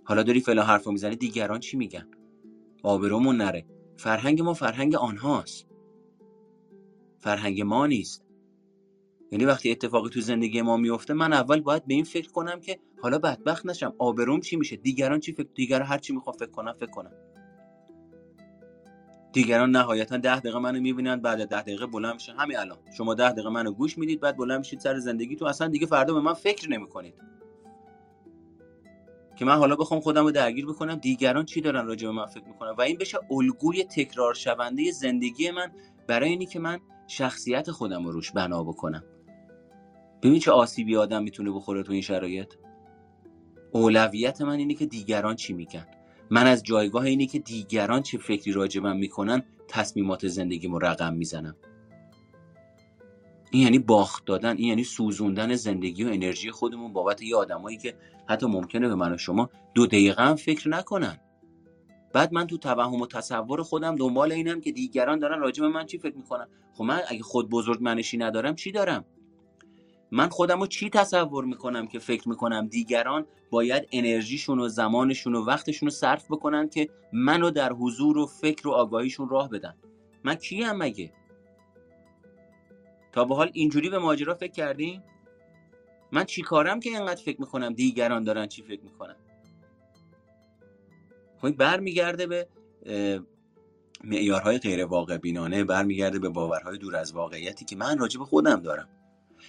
حالا 0.04 0.22
داری 0.22 0.40
فلان 0.40 0.66
حرف 0.66 0.84
رو 0.84 0.92
می‌زنی 0.92 1.16
دیگران 1.16 1.60
چی 1.60 1.76
میگن؟ 1.76 2.06
آبرومون 2.82 3.36
نره. 3.36 3.66
فرهنگ 3.96 4.42
ما 4.42 4.54
فرهنگ 4.54 4.94
آنهاست. 4.94 5.66
فرهنگ 7.18 7.62
ما 7.62 7.86
نیست. 7.86 8.24
یعنی 9.32 9.44
وقتی 9.44 9.70
اتفاقی 9.70 10.10
تو 10.10 10.20
زندگی 10.20 10.62
ما 10.62 10.76
میفته 10.76 11.14
من 11.14 11.32
اول 11.32 11.60
باید 11.60 11.86
به 11.86 11.94
این 11.94 12.04
فکر 12.04 12.30
کنم 12.30 12.60
که 12.60 12.78
حالا 13.02 13.18
بدبخت 13.18 13.66
نشم. 13.66 13.94
آبروم 13.98 14.40
چی 14.40 14.56
میشه؟ 14.56 14.76
دیگران 14.76 15.20
چی 15.20 15.32
فکر 15.32 15.48
دیگران 15.54 15.86
هر 15.86 15.98
چی 15.98 16.12
می‌خوام 16.12 16.36
فکر 16.36 16.50
کنم 16.50 16.72
فکر 16.72 16.90
کنم 16.90 17.12
دیگران 19.32 19.70
نهایتا 19.70 20.16
ده 20.16 20.40
دقیقه 20.40 20.58
منو 20.58 20.80
می‌بینن 20.80 21.16
بعد 21.16 21.48
ده 21.48 21.62
دقیقه 21.62 21.86
بلند 21.86 22.14
میشه 22.14 22.32
همین 22.32 22.58
الان. 22.58 22.78
شما 22.96 23.14
ده 23.14 23.32
دقیقه 23.32 23.50
منو 23.50 23.72
گوش 23.72 23.98
می‌دید 23.98 24.20
بعد 24.20 24.36
بلند 24.36 24.58
میشید 24.58 24.80
سر 24.80 24.98
زندگی 24.98 25.36
تو. 25.36 25.44
اصلا 25.44 25.68
دیگه 25.68 25.86
فردا 25.86 26.14
به 26.14 26.20
من 26.20 26.34
فکر 26.34 26.70
نمی‌کنید. 26.70 27.14
که 29.40 29.46
من 29.46 29.56
حالا 29.56 29.76
بخوام 29.76 30.00
خودم 30.00 30.24
رو 30.24 30.30
درگیر 30.30 30.66
بکنم 30.66 30.94
دیگران 30.94 31.44
چی 31.44 31.60
دارن 31.60 31.86
راجع 31.86 32.06
به 32.06 32.14
من 32.14 32.26
فکر 32.26 32.44
می‌کنن؟ 32.44 32.70
و 32.70 32.80
این 32.80 32.96
بشه 32.96 33.18
الگوی 33.30 33.84
تکرار 33.84 34.34
شونده 34.34 34.92
زندگی 34.92 35.50
من 35.50 35.72
برای 36.06 36.28
اینی 36.28 36.46
که 36.46 36.58
من 36.58 36.80
شخصیت 37.06 37.70
خودم 37.70 38.04
رو 38.04 38.12
روش 38.12 38.30
بنا 38.32 38.64
بکنم. 38.64 39.04
ببین 40.22 40.38
چه 40.38 40.50
آسیبی 40.50 40.96
آدم 40.96 41.22
می‌تونه 41.22 41.50
بخوره 41.50 41.82
تو 41.82 41.92
این 41.92 42.02
شرایط. 42.02 42.54
اولویت 43.72 44.40
من 44.40 44.58
اینه 44.58 44.74
که 44.74 44.86
دیگران 44.86 45.36
چی 45.36 45.52
میگن. 45.52 45.86
من 46.30 46.46
از 46.46 46.62
جایگاه 46.62 47.04
اینه 47.04 47.26
که 47.26 47.38
دیگران 47.38 48.02
چه 48.02 48.18
فکری 48.18 48.52
راجع 48.52 48.80
من 48.80 48.96
می‌کنن 48.96 49.42
تصمیمات 49.68 50.28
زندگیمو 50.28 50.78
رقم 50.78 51.14
می‌زنم. 51.14 51.56
این 53.50 53.62
یعنی 53.62 53.78
باخت 53.78 54.24
دادن 54.24 54.56
این 54.56 54.68
یعنی 54.68 54.84
سوزوندن 54.84 55.54
زندگی 55.54 56.04
و 56.04 56.08
انرژی 56.08 56.50
خودمون 56.50 56.92
بابت 56.92 57.22
یه 57.22 57.36
آدمایی 57.36 57.76
که 57.76 57.94
حتی 58.28 58.46
ممکنه 58.46 58.88
به 58.88 58.94
من 58.94 59.12
و 59.12 59.18
شما 59.18 59.50
دو 59.74 59.86
دقیقه 59.86 60.22
هم 60.22 60.34
فکر 60.34 60.68
نکنن. 60.68 61.18
بعد 62.12 62.32
من 62.32 62.46
تو 62.46 62.58
توهم 62.58 63.00
و 63.00 63.06
تصور 63.06 63.62
خودم 63.62 63.96
دنبال 63.96 64.32
اینم 64.32 64.60
که 64.60 64.72
دیگران 64.72 65.18
دارن 65.18 65.40
راجع 65.40 65.62
به 65.62 65.68
من 65.68 65.86
چی 65.86 65.98
فکر 65.98 66.16
می‌کنن. 66.16 66.46
خب 66.74 66.84
من 66.84 67.00
اگه 67.08 67.22
خود 67.22 67.50
بزرگ 67.50 67.78
منشی 67.82 68.16
ندارم 68.16 68.54
چی 68.54 68.72
دارم؟ 68.72 69.04
من 70.12 70.28
خودم 70.28 70.60
رو 70.60 70.66
چی 70.66 70.90
تصور 70.90 71.44
می‌کنم 71.44 71.86
که 71.86 71.98
فکر 71.98 72.28
می‌کنم 72.28 72.66
دیگران 72.66 73.26
باید 73.50 73.88
انرژیشون 73.92 74.60
و 74.60 74.68
زمانشون 74.68 75.34
و 75.34 75.44
وقتشون 75.44 75.86
رو 75.86 75.90
صرف 75.90 76.26
بکنن 76.30 76.68
که 76.68 76.88
منو 77.12 77.50
در 77.50 77.72
حضور 77.72 78.18
و 78.18 78.26
فکر 78.26 78.68
و 78.68 78.70
آگاهیشون 78.70 79.28
راه 79.28 79.48
بدن؟ 79.48 79.74
من 80.24 80.34
کیم 80.34 80.72
مگه؟ 80.72 81.12
تا 83.12 83.24
به 83.24 83.34
حال 83.34 83.50
اینجوری 83.52 83.90
به 83.90 83.98
ماجرا 83.98 84.34
فکر 84.34 84.52
کردیم 84.52 85.02
من 86.12 86.24
چی 86.24 86.42
کارم 86.42 86.80
که 86.80 86.90
اینقدر 86.90 87.22
فکر 87.22 87.40
می‌کنم 87.40 87.72
دیگران 87.72 88.24
دارن 88.24 88.46
چی 88.46 88.62
فکر 88.62 88.82
می‌کنم 88.82 89.16
خب 91.40 91.50
برمیگرده 91.50 92.26
به 92.26 92.48
معیارهای 94.04 94.58
غیر 94.58 94.84
واقع 94.84 95.16
بینانه 95.16 95.64
برمیگرده 95.64 96.18
به 96.18 96.28
باورهای 96.28 96.78
دور 96.78 96.96
از 96.96 97.12
واقعیتی 97.12 97.64
که 97.64 97.76
من 97.76 97.98
راجع 97.98 98.18
به 98.18 98.24
خودم 98.24 98.60
دارم. 98.62 98.88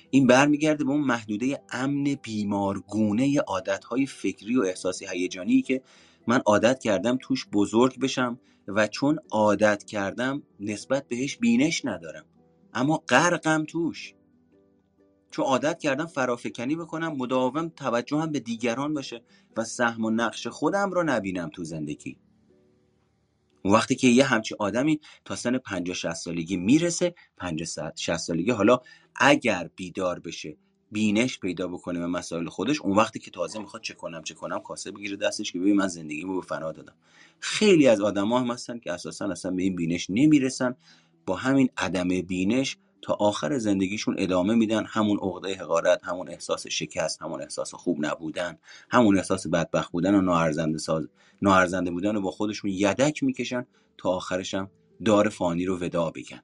این 0.10 0.28
برمیگرده 0.28 0.84
به 0.84 0.92
اون 0.92 1.02
محدوده 1.02 1.62
امن 1.72 2.04
بیمارگونه 2.04 3.40
عادتهای 3.40 4.06
فکری 4.06 4.58
و 4.58 4.62
احساسی 4.62 5.06
هیجانی 5.08 5.62
که 5.62 5.82
من 6.28 6.42
عادت 6.46 6.80
کردم 6.80 7.18
توش 7.22 7.48
بزرگ 7.54 8.00
بشم 8.00 8.40
و 8.68 8.88
چون 8.88 9.20
عادت 9.32 9.84
کردم 9.84 10.44
نسبت 10.60 11.08
بهش 11.08 11.38
بینش 11.38 11.86
ندارم. 11.86 12.26
اما 12.74 12.98
غرقم 12.98 13.64
توش. 13.64 14.14
چون 15.32 15.46
عادت 15.46 15.80
کردم 15.80 16.06
فرافکنی 16.06 16.76
بکنم 16.76 17.18
مداوم 17.18 17.70
توجهم 17.70 18.32
به 18.32 18.40
دیگران 18.40 18.94
باشه 18.94 19.24
و 19.58 19.64
سهم 19.64 20.06
و 20.06 20.10
نقش 20.10 20.48
خودم 20.48 20.92
رو 20.92 21.04
نبینم 21.04 21.50
تو 21.50 21.64
زندگی. 21.64 22.18
وقتی 23.66 23.96
که 23.96 24.08
یه 24.08 24.24
همچی 24.24 24.56
آدمی 24.60 25.00
تا 25.26 25.36
سن 25.36 25.58
50 25.58 25.96
60 25.96 26.14
سالگی 26.14 26.58
می‌رسه 26.58 27.16
50 27.38 27.92
60 27.96 28.18
سالگی 28.18 28.52
حالا 28.52 28.80
اگر 29.16 29.70
بیدار 29.76 30.20
بشه 30.20 30.58
بینش 30.92 31.40
پیدا 31.40 31.68
بکنه 31.68 32.00
به 32.00 32.08
مسائل 32.08 32.48
خودش 32.50 32.82
اون 32.82 32.98
وقتی 32.98 33.20
که 33.20 33.32
تازه 33.32 33.60
می‌خواد 33.60 33.84
چه 33.84 33.94
کنم 33.94 34.24
چه 34.24 34.34
کنم 34.34 34.60
کاسه 34.60 34.92
بگیره 34.92 35.18
دستش 35.18 35.52
که 35.52 35.60
ببین 35.60 35.76
من 35.76 35.88
زندگیمو 35.88 36.36
به 36.36 36.48
فنا 36.48 36.72
دادم. 36.72 36.96
خیلی 37.40 37.88
از 37.88 38.02
آدما 38.02 38.40
هم 38.40 38.52
هستن 38.52 38.80
که 38.80 38.92
اساسا 38.92 39.30
اصلا 39.30 39.52
به 39.52 39.64
این 39.64 39.76
بینش 39.76 40.10
نمی‌رسن. 40.10 40.76
با 41.26 41.36
همین 41.36 41.70
عدم 41.78 42.08
بینش 42.08 42.78
تا 43.02 43.14
آخر 43.14 43.58
زندگیشون 43.58 44.16
ادامه 44.18 44.56
میدن. 44.56 44.86
همون 44.86 45.20
عقده 45.22 45.56
حقارت 45.56 46.04
همون 46.04 46.30
احساس 46.30 46.68
شکست 46.68 47.22
همون 47.22 47.42
احساس 47.42 47.74
خوب 47.74 48.06
نبودن 48.06 48.58
همون 48.90 49.18
احساس 49.18 49.48
بدبخت 49.48 49.92
بودن 49.92 50.16
و 50.16 50.22
ناارزنده 50.22 50.78
ساز 50.78 51.08
ناارزنده 51.42 51.92
بودن 51.92 52.16
رو 52.16 52.22
با 52.22 52.32
خودشون 52.32 52.72
یدک 52.72 53.24
می‌کشن 53.24 53.66
تا 53.98 54.10
آخرش 54.10 54.54
هم 54.54 54.72
دار 55.06 55.30
فانی 55.30 55.66
رو 55.66 55.80
ودا 55.80 56.10
بگن 56.10 56.44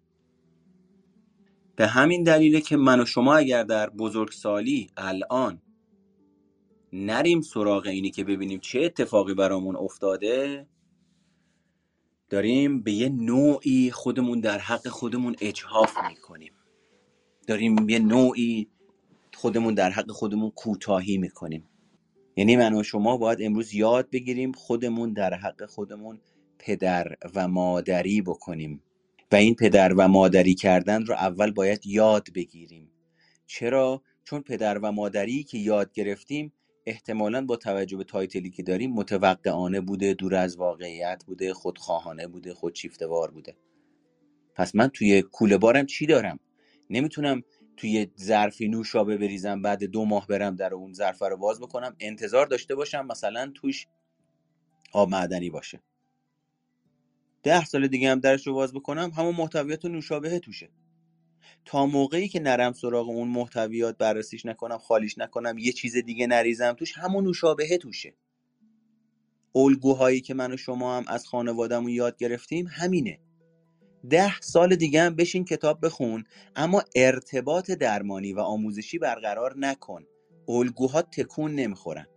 به 1.76 1.88
همین 1.88 2.24
دلیله 2.24 2.62
که 2.62 2.78
من 2.78 3.00
و 3.00 3.06
شما 3.06 3.36
اگر 3.36 3.64
در 3.64 3.90
بزرگسالی 3.90 4.90
الان 4.98 5.62
نریم 6.94 7.42
سراغ 7.42 7.88
اینی 7.88 8.12
که 8.12 8.24
ببینیم 8.24 8.60
چه 8.60 8.82
اتفاقی 8.82 9.34
برامون 9.34 9.76
افتاده 9.76 10.68
داریم 12.30 12.82
به 12.82 12.92
یه 12.92 13.10
نوعی 13.10 13.92
خودمون 13.92 14.40
در 14.40 14.60
حق 14.60 14.88
خودمون 14.88 15.36
اجهاف 15.42 15.98
می‌کنیم. 16.10 16.52
داریم 17.48 17.90
یه 17.90 18.00
نوعی 18.00 18.68
خودمون 19.34 19.74
در 19.74 19.90
حق 19.90 20.12
خودمون 20.12 20.52
کوتاهی 20.52 21.18
می‌کنیم. 21.18 21.64
یعنی 22.36 22.56
من 22.56 22.74
و 22.74 22.84
شما 22.84 23.18
باید 23.18 23.42
امروز 23.42 23.74
یاد 23.74 24.10
بگیریم 24.10 24.52
خودمون 24.52 25.14
در 25.14 25.34
حق 25.34 25.66
خودمون 25.66 26.20
پدر 26.60 27.16
و 27.36 27.48
مادری 27.48 28.22
بکنیم. 28.22 28.82
و 29.32 29.36
این 29.36 29.56
پدر 29.56 29.94
و 29.94 30.08
مادری 30.08 30.56
کردن 30.56 31.06
رو 31.06 31.14
اول 31.14 31.52
باید 31.52 31.88
یاد 31.88 32.28
بگیریم. 32.36 32.90
چرا؟ 33.48 34.02
چون 34.24 34.42
پدر 34.42 34.78
و 34.78 34.92
مادری 34.92 35.44
که 35.44 35.58
یاد 35.58 35.94
گرفتیم 35.94 36.54
احتمالا 36.88 37.46
با 37.46 37.56
توجه 37.56 37.98
به 37.98 38.04
تایتلی 38.04 38.50
که 38.50 38.64
داریم 38.64 38.94
متوقعانه 38.94 39.82
بوده 39.82 40.14
دور 40.14 40.36
از 40.36 40.58
واقعیت 40.58 41.24
بوده 41.28 41.54
خودخواهانه 41.54 42.28
بوده 42.28 42.54
خودشیفتوار 42.54 43.32
بوده. 43.32 43.58
پس 44.56 44.76
من 44.76 44.88
توی 44.88 45.22
کوله 45.22 45.58
بارم 45.58 45.86
چی 45.86 46.06
دارم؟ 46.06 46.40
نمی‌تونم 46.90 47.44
توی 47.78 48.08
ظرفی 48.20 48.68
نوشابه 48.68 49.18
بریزم 49.18 49.62
بعد 49.62 49.84
دو 49.84 50.06
ماه 50.06 50.28
برم 50.28 50.56
در 50.56 50.74
اون 50.74 50.94
ظرف 50.94 51.22
رو 51.22 51.38
باز 51.38 51.60
بکنم. 51.60 51.96
انتظار 52.00 52.46
داشته 52.46 52.76
باشم 52.76 53.06
مثلا 53.06 53.52
توش 53.56 53.88
آب 54.94 55.10
معدنی 55.10 55.50
باشه. 55.50 55.82
ده 57.44 57.66
سال 57.66 57.88
دیگه 57.88 58.12
هم 58.12 58.20
درش 58.20 58.48
رو 58.48 58.54
باز 58.54 58.74
بکنم 58.74 59.12
همون 59.18 59.36
محتویات 59.36 59.86
نوشابه 59.86 60.40
توشه. 60.40 60.70
تا 61.66 61.86
موقعی 61.86 62.28
که 62.28 62.40
نرم 62.40 62.74
سراغ 62.74 63.10
اون 63.10 63.28
محتویات 63.28 63.98
بررسیش 63.98 64.46
نکنم 64.46 64.78
خالیش 64.78 65.18
نکنم 65.18 65.58
یه 65.58 65.72
چیز 65.72 65.98
دیگه 65.98 66.28
نریزم 66.28 66.74
توش 66.74 66.98
همون 66.98 67.24
نوشابه 67.24 67.78
توشه. 67.78 68.14
الگوهایی 69.56 70.22
که 70.22 70.34
من 70.34 70.54
و 70.54 70.58
شما 70.58 70.98
هم 70.98 71.06
از 71.08 71.28
خانوادهمون 71.28 71.92
یاد 71.92 72.18
گرفتیم 72.18 72.68
همینه. 72.72 73.20
ده 74.10 74.40
سال 74.42 74.76
دیگه 74.76 75.02
هم 75.02 75.16
بشین 75.16 75.46
کتاب 75.46 75.86
بخون 75.86 76.24
اما 76.56 76.84
ارتباط 76.96 77.72
درمانی 77.72 78.34
و 78.34 78.40
آموزشی 78.40 78.98
برقرار 79.00 79.58
نکن. 79.58 80.04
الگوها 80.50 81.02
تکون 81.02 81.56
نمی‌خورن. 81.56 82.08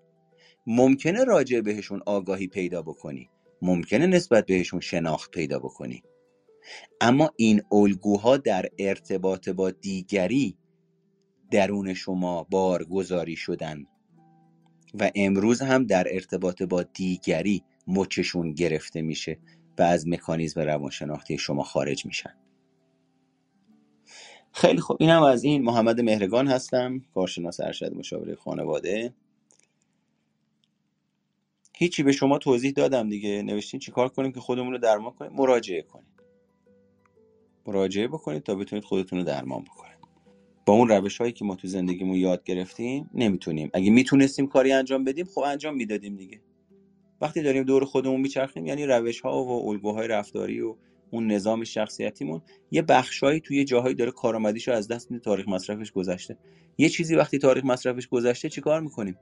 ممکنه 0.66 1.24
راجع 1.24 1.61
بهشون 1.61 2.03
آگاهی 2.07 2.47
پیدا 2.47 2.83
بکنی. 2.83 3.31
ممکنه 3.62 4.07
نسبت 4.07 4.47
بهشون 4.47 4.81
شناخت 4.81 5.31
پیدا 5.31 5.59
بکنی. 5.59 6.03
اما 7.01 7.31
این 7.37 7.63
الگوها 7.73 8.37
در 8.37 8.67
ارتباط 8.79 9.49
با 9.49 9.71
دیگری 9.71 10.59
درون 11.51 11.95
شما 11.95 12.47
بارگذاری 12.51 13.37
شدن 13.37 13.87
و 14.95 15.11
امروز 15.15 15.63
هم 15.63 15.85
در 15.85 16.07
ارتباط 16.15 16.63
با 16.63 16.83
دیگری 16.83 17.65
مچشون 17.87 18.53
گرفته 18.53 19.03
میشه 19.03 19.39
و 19.79 19.83
از 19.83 20.09
مکانیزم 20.09 20.61
روانشناختی 20.61 21.39
شما 21.39 21.63
خارج 21.63 22.07
میشن. 22.07 22.35
خیلی 24.53 24.81
خوب. 24.81 24.97
اینم 25.01 25.23
از 25.23 25.45
این 25.45 25.63
محمد 25.63 26.01
مهرگان 26.01 26.49
هستم 26.49 27.01
کارشناس 27.15 27.61
ارشد 27.61 27.95
مشاوره 27.95 28.35
خانواده. 28.35 29.15
هیچی 31.77 32.03
به 32.03 32.13
شما 32.13 32.39
توضیح 32.39 32.73
دادم 32.73 33.09
دیگه. 33.09 33.43
نوشتین 33.43 33.81
چیکار 33.81 34.09
کنیم 34.09 34.33
که 34.33 34.41
خودمون 34.41 34.73
رو 34.73 34.79
درمان 34.79 35.13
کنیم؟ 35.13 35.33
مراجعه 35.33 35.83
کنیم. 35.83 36.20
مراجعه 37.71 38.09
بکنید 38.09 38.43
تا 38.43 38.55
بتونید 38.55 38.85
خودتون 38.85 39.18
رو 39.18 39.25
درمان 39.25 39.64
بکنید. 39.64 39.99
با 40.66 40.73
اون 40.73 40.89
روش 40.89 41.18
هایی 41.18 41.33
که 41.33 41.45
ما 41.45 41.55
تو 41.55 41.68
زندگیمون 41.68 42.16
یاد 42.16 42.45
گرفتیم 42.45 43.11
نمی‌تونیم. 43.14 43.71
اگه 43.75 43.91
می‌تونستیم 43.91 44.47
کاری 44.47 44.73
انجام 44.73 45.05
بدیم 45.05 45.27
خب 45.27 45.41
انجام 45.41 45.77
می‌دادیم 45.77 46.16
دیگه. 46.16 46.41
وقتی 47.21 47.43
داریم 47.43 47.62
دور 47.62 47.85
خودمون 47.85 48.21
میچرخیم 48.21 48.66
یعنی 48.66 48.87
روش 48.87 49.21
ها 49.21 49.45
و 49.45 49.68
الگوهای 49.68 50.09
رفتاری 50.09 50.61
و 50.61 50.77
اون 51.11 51.27
نظام 51.27 51.64
شخصیتیمون 51.64 52.43
یه 52.71 52.83
بخشایی 52.83 53.41
توی 53.41 53.64
جاهایی 53.64 53.95
داره 53.95 54.11
کارآمدیشو 54.11 54.73
از 54.73 54.89
دست 54.89 55.11
میده 55.11 55.25
تاریخ 55.25 55.49
مصرفش 55.49 55.93
گذشته. 55.93 56.37
یه 56.79 56.89
چیزی 56.89 57.14
وقتی 57.14 57.39
تاریخ 57.39 57.64
مصرفش 57.64 58.09
گذشته 58.09 58.49
چیکار 58.49 58.81
می‌کنیم؟ 58.81 59.16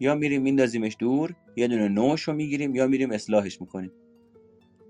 یا 0.00 0.14
میریم 0.14 0.42
میندازیمش 0.42 0.96
دور 0.98 1.34
یه 1.56 1.68
دونه 1.68 1.88
نوش 1.88 2.22
رو 2.22 2.34
می‌گیریم 2.34 2.74
یا 2.74 2.86
میریم 2.86 3.10
اصلاحش 3.10 3.60
می‌کنیم. 3.60 3.92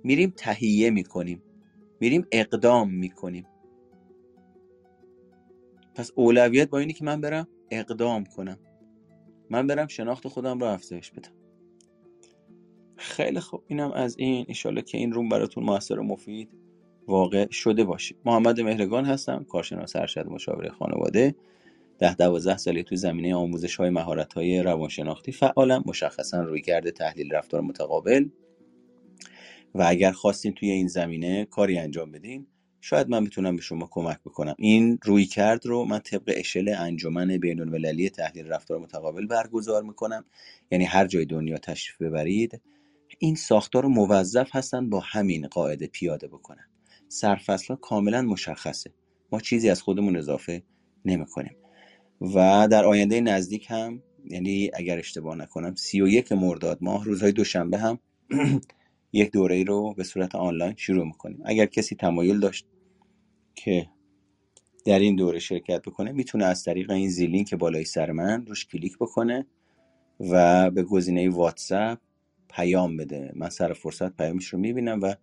میریم 0.04 0.32
تهیه 0.36 0.90
می‌کنیم. 0.90 1.42
میریم 2.00 2.26
اقدام 2.32 2.94
می‌کنیم. 2.94 3.46
پس 5.94 6.10
اولویت 6.14 6.70
با 6.70 6.78
اینی 6.78 6.92
که 6.92 7.04
من 7.04 7.20
برم 7.20 7.48
اقدام 7.70 8.24
کنم. 8.24 8.58
من 9.50 9.66
برم 9.66 9.86
شناخت 9.86 10.28
خودم 10.28 10.58
رو 10.58 10.66
افزایش 10.66 11.10
بدم. 11.10 11.32
خیلی 12.96 13.40
خوب. 13.40 13.62
اینم 13.66 13.92
از 13.92 14.16
این. 14.18 14.44
انشالله 14.48 14.82
که 14.82 14.98
این 14.98 15.12
روم 15.12 15.28
براتون 15.28 15.64
موثر 15.64 15.98
و 15.98 16.02
مفید 16.02 16.50
واقع 17.06 17.50
شده 17.50 17.84
باشه. 17.84 18.14
محمد 18.24 18.60
مهرگان 18.60 19.04
هستم 19.04 19.44
کارشناس 19.48 19.96
ارشد 19.96 20.26
مشاوره 20.26 20.70
خانواده. 20.70 21.34
ده 21.98 22.14
دوازده 22.14 22.56
سالی 22.56 22.82
تو 22.82 22.96
زمینه 22.96 23.34
آموزش 23.34 23.76
های 23.76 23.90
مهارت 23.90 24.32
های 24.32 24.62
روانشناختی. 24.62 25.32
فعالم 25.32 25.82
مشخصا 25.86 26.40
روی 26.42 26.62
کرده 26.62 26.90
تحلیل 26.90 27.32
رفتار 27.32 27.60
متقابل. 27.60 28.28
و 29.78 29.84
اگر 29.86 30.12
خواستین 30.12 30.52
توی 30.52 30.70
این 30.70 30.88
زمینه 30.88 31.44
کاری 31.44 31.78
انجام 31.78 32.12
بدین 32.12 32.46
شاید 32.80 33.08
من 33.08 33.24
بتونم 33.24 33.56
به 33.56 33.62
شما 33.62 33.88
کمک 33.90 34.20
بکنم. 34.20 34.54
این 34.58 34.98
روی 35.02 35.24
کرد 35.24 35.66
رو 35.66 35.84
من 35.84 35.98
طبق 35.98 36.32
اشل 36.36 36.74
انجمن 36.78 37.38
بین 37.38 37.60
المللی 37.60 38.10
تحلیل 38.10 38.46
رفتار 38.46 38.78
متقابل 38.78 39.26
برگزار 39.26 39.82
می‌کنم. 39.82 40.24
یعنی 40.70 40.84
هر 40.84 41.06
جای 41.06 41.24
دنیا 41.24 41.58
تشریف 41.58 42.02
ببرید. 42.02 42.60
این 43.18 43.34
ساختار 43.34 43.82
رو 43.82 43.88
موظف 43.88 44.48
هستن 44.52 44.90
با 44.90 45.00
همین 45.00 45.46
قاعده 45.46 45.86
پیاده 45.86 46.28
بکنن. 46.28 46.68
سرفصل 47.08 47.74
کاملا 47.74 48.22
مشخصه. 48.22 48.90
ما 49.32 49.40
چیزی 49.40 49.70
از 49.70 49.82
خودمون 49.82 50.16
اضافه 50.16 50.62
نمی‌کنیم. 51.04 51.56
و 52.20 52.68
در 52.70 52.84
آینده 52.84 53.20
نزدیک 53.20 53.66
هم 53.70 54.02
یعنی 54.24 54.70
اگر 54.74 54.98
اشتباه 54.98 55.36
نکنم 55.36 55.74
سی 55.74 56.00
و 56.00 56.08
یک 56.08 56.32
مرداد 56.32 56.78
ماه 56.80 57.04
روزهای 57.04 57.32
دوشنبه 57.32 57.78
هم 57.78 57.98
یک 59.16 59.32
دوره 59.32 59.64
رو 59.64 59.94
به 59.94 60.04
صورت 60.04 60.34
آنلاین 60.34 60.74
شروع 60.76 61.06
می‌کنیم. 61.06 61.42
اگر 61.44 61.66
کسی 61.66 61.94
تمایل 61.94 62.40
داشت 62.40 62.66
که 63.54 63.88
در 64.84 64.98
این 64.98 65.16
دوره 65.16 65.38
شرکت 65.38 65.82
بکنه 65.82 66.12
می‌تونه 66.12 66.44
از 66.44 66.64
طریق 66.64 66.90
این 66.90 67.08
زیلین 67.08 67.44
که 67.44 67.56
بالای 67.56 67.84
سر 67.84 68.12
من 68.12 68.46
روش 68.46 68.66
کلیک 68.66 68.96
بکنه 68.98 69.46
و 70.20 70.70
به 70.70 70.82
گزینه 70.82 71.28
واتساپ 71.28 71.98
پیام 72.50 72.96
بده. 72.96 73.32
من 73.34 73.48
سر 73.48 73.72
فرصت 73.72 74.16
پیامش 74.16 74.46
رو 74.46 74.58
می‌بینم 74.58 75.00
و 75.02 75.14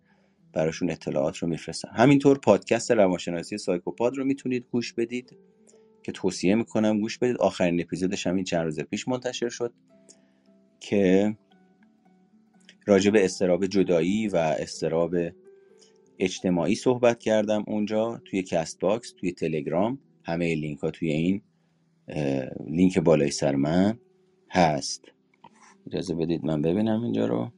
براشون 0.52 0.90
اطلاعات 0.90 1.36
رو 1.36 1.48
میفرستم. 1.48 1.90
همینطور 1.92 2.38
پادکست 2.38 2.90
روانشناسی 2.90 3.58
سایکوپاد 3.58 4.16
رو 4.16 4.24
می‌تونید 4.24 4.66
گوش 4.70 4.92
بدید 4.92 5.36
که 6.02 6.12
توصیه 6.12 6.54
می‌کنم 6.54 7.00
گوش 7.00 7.18
بدید. 7.18 7.36
آخرین 7.36 7.80
اپیزودش 7.80 8.26
همین 8.26 8.44
چند 8.44 8.64
روز 8.64 8.80
پیش 8.80 9.08
منتشر 9.08 9.48
شد 9.48 9.72
که 10.80 11.36
راجع 12.86 13.10
به 13.10 13.24
اضطراب 13.24 13.66
جدایی 13.66 14.28
و 14.28 14.36
اضطراب 14.36 15.16
اجتماعی 16.18 16.74
صحبت 16.74 17.18
کردم 17.18 17.64
اونجا 17.66 18.20
توی 18.24 18.42
Castbox 18.42 19.12
توی 19.12 19.32
تلگرام 19.32 19.98
همه 20.22 20.54
لینک 20.54 20.78
ها 20.78 20.90
توی 20.90 21.10
این 21.10 21.42
لینک 22.66 22.98
بالای 22.98 23.30
سر 23.30 23.54
من 23.54 23.98
هست. 24.50 25.04
اجازه 25.86 26.14
بدید 26.14 26.44
من 26.44 26.62
ببینم 26.62 27.02
اینجا 27.02 27.26
رو. 27.26 27.50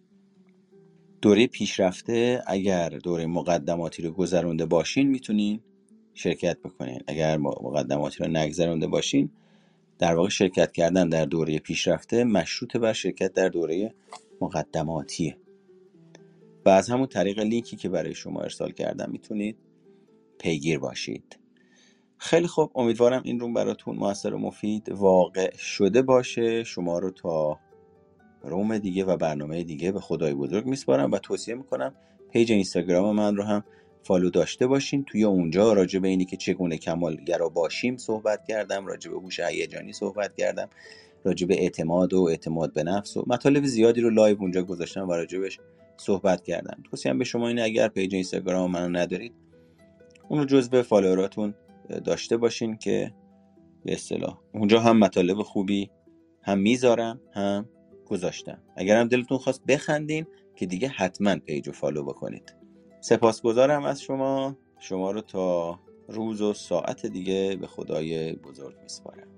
دوره 1.23 1.47
پیشرفته 1.47 2.43
اگر 2.47 2.89
دوره 2.89 3.27
مقدماتی 3.27 4.03
رو 4.03 4.11
گذرونده 4.11 4.67
باشین 4.67 5.09
می‌تونین 5.09 5.61
شرکت 6.15 6.59
بکنین. 6.59 7.01
اگر 7.07 7.37
مقدماتی 7.37 8.25
رو 8.25 8.31
نگذرونده 8.31 8.87
باشین 8.87 9.31
در 9.99 10.15
واقع 10.15 10.29
شرکت 10.29 10.73
کردن 10.73 11.09
در 11.09 11.25
دوره 11.25 11.59
پیشرفته 11.59 12.25
مشروط 12.25 12.77
بر 12.77 12.93
شرکت 12.93 13.33
در 13.33 13.49
دوره 13.49 13.95
مقدماتیه 14.41 15.37
و 16.65 16.69
از 16.69 16.91
همون 16.91 17.07
طریق 17.07 17.39
لینکی 17.39 17.77
که 17.77 17.89
برای 17.89 18.15
شما 18.15 18.41
ارسال 18.41 18.73
کردم 18.73 19.11
می‌تونید 19.11 19.57
پیگیر 20.39 20.79
باشید. 20.79 21.39
خیلی 22.19 22.47
خوب 22.47 22.73
امیدوارم 22.75 23.23
این 23.25 23.41
room 23.41 23.55
براتون 23.55 23.97
موثر 23.97 24.35
و 24.35 24.39
مفید 24.39 24.89
واقع 24.89 25.57
شده 25.57 26.03
باشه. 26.03 26.65
شما 26.65 26.99
رو 26.99 27.11
تا 27.11 27.61
room 28.43 28.79
دیگه 28.79 29.05
و 29.05 29.17
برنامه 29.17 29.65
دیگه 29.65 29.93
به 29.93 30.01
خدای 30.01 30.35
بزرگ 30.35 30.67
میسپارم 30.67 31.13
و 31.13 31.19
توصیه 31.19 31.55
می‌کنم 31.55 31.95
page 32.33 32.53
اینستاگرام 32.53 33.17
من 33.17 33.37
رو 33.37 33.43
هم 33.43 33.65
follow 34.03 34.31
داشته 34.31 34.67
باشین. 34.67 35.05
توی 35.05 35.25
اونجا 35.25 35.73
راجع 35.73 35.99
به 35.99 36.09
اینی 36.09 36.25
که 36.25 36.37
چگونه 36.37 36.79
کمالگرا 36.79 37.49
باشیم 37.49 37.97
صحبت 37.97 38.45
کردم 38.49 38.87
راجع 38.87 39.11
به 39.11 39.17
هوش 39.17 39.41
هیجانی 39.41 39.93
صحبت 39.93 40.37
کردم. 40.37 40.69
راجع 41.27 41.47
به 41.47 41.63
اعتماد 41.63 42.15
و 42.15 42.23
اعتماد 42.23 42.73
به 42.73 42.83
نفس 42.83 43.17
و 43.17 43.25
مطالب 43.27 43.65
زیادی 43.65 44.01
رو 44.01 44.11
live 44.11 44.37
اونجا 44.41 44.63
گذاشتم 44.63 45.09
و 45.09 45.13
راجبش 45.13 45.61
صحبت 45.97 46.43
کردم. 46.43 46.83
توصیه 46.91 47.15
به 47.15 47.25
شما 47.25 47.49
اینه 47.49 47.63
اگر 47.63 47.89
پیج 47.89 48.15
اینستاگرام 48.15 48.71
منو 48.71 48.99
ندارید 48.99 49.33
اون 50.29 50.39
رو 50.39 50.45
جزو 50.45 50.83
followerاتون 50.83 51.55
داشته 52.05 52.37
باشین 52.37 52.77
که 52.77 53.15
به 53.85 53.93
اصطلاح 53.93 54.39
اونجا 54.55 54.81
هم 54.81 54.99
مطالب 54.99 55.43
خوبی 55.43 55.91
هم 56.43 56.59
می‌ذارم 56.59 57.21
هم 57.33 57.69
گذاشتم. 58.07 58.59
اگر 58.77 59.01
هم 59.01 59.09
دلتون 59.09 59.39
خواست 59.39 59.67
بخندین 59.69 60.27
که 60.57 60.67
دیگه 60.67 60.89
حتما 60.89 61.37
پیج 61.37 61.67
رو 61.67 61.73
follow 61.73 62.03
بکنید. 62.03 62.55
سپاسگزارم 63.01 63.85
از 63.85 64.03
شما. 64.03 64.57
شما 64.79 65.11
رو 65.11 65.21
تا 65.21 65.79
روز 66.09 66.43
و 66.43 66.53
ساعت 66.53 67.07
دیگه 67.07 67.57
به 67.61 67.67
خدای 67.67 68.33
بزرگ 68.33 68.77
میسپارم. 68.83 69.29